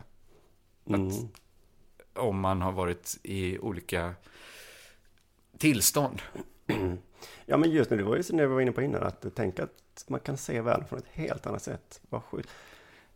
Mm. 0.88 1.08
Att, 1.08 1.14
om 2.14 2.40
man 2.40 2.62
har 2.62 2.72
varit 2.72 3.20
i 3.24 3.60
olika 3.60 4.14
tillstånd. 5.58 6.22
Ja, 7.46 7.58
men 7.58 7.72
just 7.72 7.92
nu, 7.92 7.98
det 7.98 8.04
var 8.04 8.16
ju 8.16 8.24
så 8.24 8.36
när 8.36 8.48
vi 8.48 8.54
var 8.54 8.62
inne 8.62 8.72
på 8.72 8.82
innan, 8.82 9.04
att 9.04 9.36
tänka 9.36 9.64
att 9.64 10.06
man 10.08 10.20
kan 10.20 10.38
se 10.38 10.62
världen 10.62 10.88
från 10.88 11.00
ett 11.00 11.08
helt 11.12 11.48
annat 11.48 11.64
sätt. 11.64 12.02
Vad 12.10 12.24
sjukt. 12.24 12.50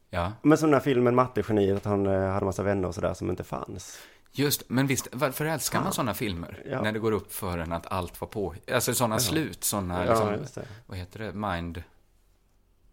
Ja. 0.10 0.32
Men 0.42 0.58
som 0.58 0.70
den 0.70 0.74
här 0.74 0.84
filmen 0.84 1.16
Mattegeniet, 1.16 1.78
att 1.78 1.86
han 1.86 2.06
eh, 2.06 2.30
hade 2.30 2.46
massa 2.46 2.64
vänner 2.64 2.88
och 2.88 2.96
sådär 2.96 3.14
som 3.14 3.30
inte 3.30 3.44
fanns. 3.44 4.00
Just, 4.36 4.64
men 4.70 4.88
visst, 4.88 5.08
varför 5.12 5.46
älskar 5.46 5.82
man 5.82 5.94
sådana 5.94 6.14
filmer? 6.14 6.64
Ja. 6.70 6.82
När 6.82 6.92
det 6.92 7.00
går 7.00 7.12
upp 7.12 7.34
för 7.34 7.58
en 7.58 7.72
att 7.72 7.92
allt 7.92 8.22
var 8.22 8.28
på. 8.28 8.56
Alltså 8.74 8.94
sådana 8.94 9.16
Ja. 9.16 9.20
slut, 9.20 9.64
sådana, 9.64 10.06
Ja, 10.06 10.32
liksom, 10.32 10.64
vad 10.86 10.98
heter 10.98 11.20
det, 11.20 11.34
mind... 11.34 11.84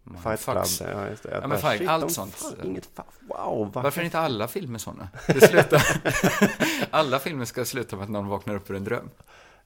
mind 0.03 0.23
Fight 0.23 0.43
Club, 0.43 0.57
fucks. 0.57 0.81
ja 0.81 1.07
just 1.09 1.23
det. 1.23 1.39
Ja, 1.41 1.47
men 1.47 1.57
fight, 1.57 1.77
shit, 1.77 1.89
allt 1.89 2.11
sånt. 2.11 2.35
fan 2.35 2.55
Inget 2.63 2.89
fa- 2.95 3.03
wow, 3.21 3.71
vad 3.73 3.83
Varför 3.83 4.01
är 4.01 4.05
inte 4.05 4.19
alla 4.19 4.47
filmer 4.47 4.79
sådana? 4.79 5.09
Det 5.27 5.47
slutar... 5.47 5.83
alla 6.91 7.19
filmer 7.19 7.45
ska 7.45 7.65
sluta 7.65 7.95
med 7.95 8.03
att 8.03 8.09
någon 8.09 8.27
vaknar 8.27 8.55
upp 8.55 8.69
ur 8.69 8.75
en 8.75 8.83
dröm. 8.83 9.09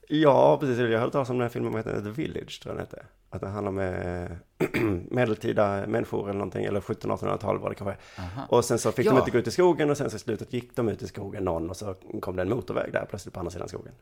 Ja, 0.08 0.56
precis. 0.60 0.78
Jag 0.78 0.98
hörde 1.00 1.12
talas 1.12 1.30
om 1.30 1.36
den 1.38 1.42
här 1.42 1.48
filmen, 1.48 1.72
vad 1.72 1.78
heter 1.78 1.92
den? 1.92 2.02
The 2.04 2.22
Village, 2.22 2.62
tror 2.62 2.74
jag 2.74 2.76
den 2.78 2.86
hette. 2.86 3.06
Att 3.30 3.40
det 3.40 3.48
handlar 3.48 3.68
om 3.68 3.78
eh, 3.78 4.80
medeltida 5.10 5.86
människor 5.86 6.24
eller 6.24 6.38
någonting, 6.38 6.64
eller 6.64 6.80
1700-1800-tal 6.80 7.58
var 7.58 7.68
det 7.70 7.74
kanske. 7.74 7.96
Aha. 8.18 8.46
Och 8.48 8.64
sen 8.64 8.78
så 8.78 8.92
fick 8.92 9.06
de 9.06 9.12
Ja. 9.14 9.18
inte 9.18 9.30
gå 9.30 9.38
ut 9.38 9.46
i 9.46 9.50
skogen 9.50 9.90
och 9.90 9.96
sen 9.96 10.10
så 10.10 10.16
i 10.16 10.18
slutet 10.18 10.52
gick 10.52 10.76
de 10.76 10.88
ut 10.88 11.02
i 11.02 11.06
skogen 11.06 11.44
någon 11.44 11.70
och 11.70 11.76
så 11.76 11.94
kom 12.20 12.36
det 12.36 12.42
en 12.42 12.48
motorväg 12.48 12.92
där 12.92 13.06
plötsligt 13.10 13.34
på 13.34 13.40
andra 13.40 13.50
sidan 13.50 13.68
skogen. 13.68 13.92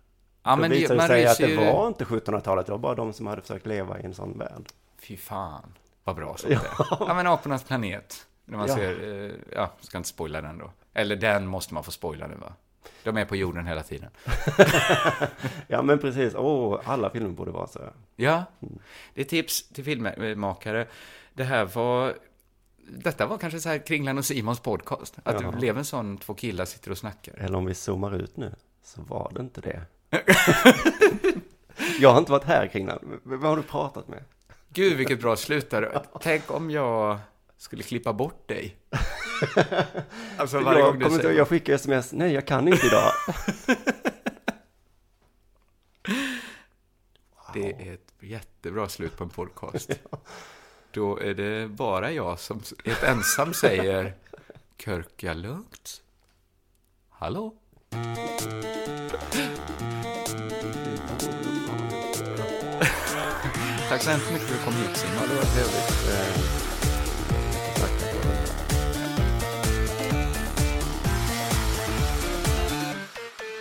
Ja, 0.45 0.51
Då 0.51 0.57
men 0.61 0.71
det- 0.71 0.77
visade 0.77 0.95
det 0.95 0.99
man 0.99 1.07
sig 1.09 1.27
att 1.27 1.39
det 1.39 1.47
ju- 1.47 1.57
var 1.57 1.89
inte 1.89 2.05
1700-talet, 2.05 2.67
det 2.67 2.73
var 2.73 2.79
bara 2.79 2.95
de 2.95 3.13
som 3.13 3.27
hade 3.27 3.43
försökt 3.43 3.67
leva 3.67 4.01
i 4.01 4.05
en 4.05 4.15
sån 4.15 4.39
värld. 4.39 4.69
Fy 5.09 5.17
fan, 5.17 5.75
vad 6.05 6.17
bra 6.17 6.37
sånt 6.37 6.53
Ja. 6.53 6.61
är. 6.61 7.07
Ja, 7.09 7.15
men 7.15 7.27
Apornas 7.27 7.65
planet. 7.65 8.27
När 8.45 8.59
man 8.59 8.69
Ja. 8.69 8.75
ser, 8.75 9.25
eh, 9.25 9.33
ja, 9.57 9.71
ska 9.81 9.99
inte 9.99 10.09
spoila 10.09 10.41
den 10.41 10.59
då. 10.59 10.71
Eller 10.95 11.17
den 11.17 11.47
måste 11.47 11.75
man 11.75 11.85
få 11.85 11.91
spoila 11.91 12.27
nu 12.27 12.35
va? 12.35 12.53
De 13.03 13.17
är 13.17 13.25
på 13.25 13.37
jorden 13.37 13.67
hela 13.67 13.83
tiden. 13.83 14.11
Ja, 15.69 15.83
men 15.83 15.99
precis. 15.99 16.35
Åh, 16.35 16.81
alla 16.85 17.11
filmer 17.11 17.29
borde 17.31 17.51
vara 17.51 17.67
så. 17.67 17.81
Ja, 18.17 18.45
det 19.15 19.21
är 19.21 19.25
tips 19.25 19.69
till 19.69 19.85
filmmakare. 19.85 20.87
Det 21.35 21.45
här 21.45 21.65
var, 21.65 22.15
detta 22.89 23.27
var 23.27 23.39
kanske 23.39 23.61
så 23.61 23.69
här 23.69 23.79
Kringlan 23.87 24.19
och 24.19 24.25
Simons 24.25 24.61
podcast. 24.61 25.15
Att 25.23 25.41
Ja. 25.41 25.51
det 25.51 25.57
blev 25.57 25.79
en 25.79 25.85
sån 25.85 26.19
två 26.19 26.35
killar 26.35 26.65
sitter 26.65 26.91
och 26.91 26.99
snackar. 26.99 27.35
Eller 27.39 27.59
om 27.59 27.65
vi 27.67 27.75
zoomar 27.75 28.15
ut 28.15 28.37
nu, 28.37 28.55
så 28.83 29.03
var 29.03 29.31
det 29.35 29.41
inte 29.41 29.61
det. 29.61 29.83
jag 32.01 32.11
har 32.13 32.19
inte 32.19 32.33
varit 32.33 32.45
här 32.45 32.67
kring 32.67 32.87
den. 32.87 33.21
Vem 33.23 33.43
har 33.43 33.57
du 33.57 33.63
pratat 33.63 34.09
med? 34.09 34.25
Gud 34.69 34.97
vilket 34.97 35.21
bra 35.21 35.37
slut 35.37 35.71
där. 35.71 36.03
Tänk 36.21 36.51
om 36.51 36.71
jag 36.71 37.19
skulle 37.57 37.83
klippa 37.83 38.13
bort 38.13 38.49
dig. 38.49 38.77
Alltså 40.37 40.61
varje 40.61 40.79
jag, 40.79 40.87
gång 40.87 40.99
du 40.99 41.05
kommer 41.05 41.17
inte, 41.17 41.27
säger... 41.27 41.39
jag 41.39 41.49
skickar 41.49 41.75
sms, 41.75 42.13
nej 42.13 42.33
jag 42.33 42.47
kan 42.47 42.69
inte 42.69 42.87
idag. 42.87 43.13
Det 47.55 47.73
är 47.89 47.95
ett 47.95 48.13
jättebra 48.21 48.89
slut 48.89 49.17
på 49.17 49.25
en 49.25 49.31
podcast. 49.31 49.91
Då 50.91 51.21
är 51.21 51.35
det 51.35 51.69
bara 51.69 52.13
jag 52.13 52.39
som 52.41 52.63
helt 52.85 53.03
ensam 53.03 53.55
säger 53.55 54.15
Körka 54.77 55.35
lugnt. 55.35 56.03
Hallå? 57.09 57.55
Tack 63.89 64.03
så 64.03 64.11
hemskt 64.11 64.33
mycket 64.33 64.49
för 64.49 64.55
att 64.55 64.61
du 64.61 64.65
kom 64.65 64.75
hit 64.75 64.97
Simon. 64.97 65.29
det 65.29 65.35
var 65.35 65.43
trevligt. 65.43 66.64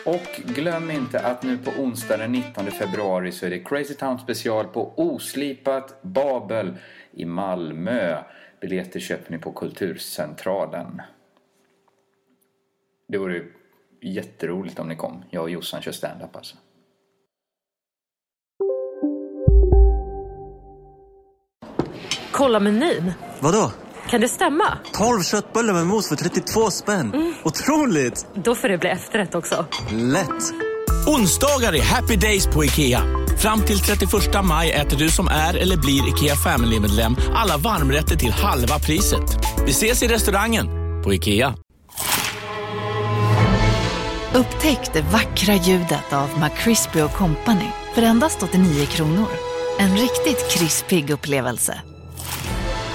Och 0.06 0.42
glöm 0.46 0.92
inte 0.92 1.20
att 1.20 1.44
nu 1.44 1.58
på 1.58 1.72
onsdag 1.72 2.18
den 2.18 2.32
19 2.32 2.66
februari 2.66 3.32
så 3.32 3.46
är 3.46 3.50
det 3.50 3.60
Crazy 3.60 3.94
Town 3.94 4.20
special 4.20 4.68
på 4.68 4.94
Oslipat 4.98 6.02
Babel 6.02 6.74
i 7.12 7.26
Malmö. 7.26 8.24
Biljetter 8.62 9.00
köper 9.00 9.32
ni 9.32 9.38
på 9.38 9.52
Kulturcentralen. 9.52 11.02
Det 13.08 13.18
vore 13.18 13.44
jätteroligt 14.02 14.80
om 14.80 14.88
ni 14.88 14.96
kom. 14.96 15.24
Jag 15.30 15.44
och 15.44 15.50
Jossan 15.50 15.82
kör 15.82 15.92
stand-up 15.92 16.36
alltså. 16.36 16.56
Kolla 22.32 22.60
menyn. 22.60 23.14
Vadå? 23.40 23.72
Kan 24.10 24.22
det 24.22 24.28
stämma? 24.28 24.78
12 24.94 25.24
köttbullar 25.24 25.74
med 25.74 25.88
mos 25.88 26.10
för 26.10 26.16
32 26.16 26.72
spänn. 26.72 27.36
Otroligt! 27.44 28.26
Då 28.36 28.56
får 28.56 28.68
det 28.70 28.78
bli 28.78 28.90
efterrätt 28.90 29.36
också. 29.36 29.66
Lätt! 29.92 30.54
Onsdagar 31.08 31.76
är 31.76 31.82
happy 31.82 32.16
days 32.16 32.48
på 32.48 32.66
IKEA. 32.66 33.02
Fram 33.38 33.62
till 33.62 33.80
31 33.80 34.12
maj 34.44 34.72
äter 34.72 34.98
du 34.98 35.10
som 35.10 35.28
är 35.28 35.54
eller 35.54 35.78
blir 35.78 36.10
IKEA 36.10 36.36
Family-medlem 36.36 37.16
alla 37.36 37.58
varmrätter 37.58 38.16
till 38.16 38.32
halva 38.32 38.80
priset. 38.80 39.38
Vi 39.66 39.72
ses 39.72 40.04
i 40.04 40.08
restaurangen 40.08 40.68
på 41.04 41.14
IKEA. 41.14 41.56
Upptäck 44.34 44.94
det 44.94 45.02
vackra 45.02 45.54
ljudet 45.54 46.14
av 46.14 46.30
McCrispy 46.40 47.00
Company 47.18 47.68
för 47.96 48.02
endast 48.02 48.44
89 48.44 48.86
kronor. 48.86 49.28
En 49.80 49.98
riktigt 49.98 50.52
krispig 50.52 51.10
upplevelse. 51.10 51.82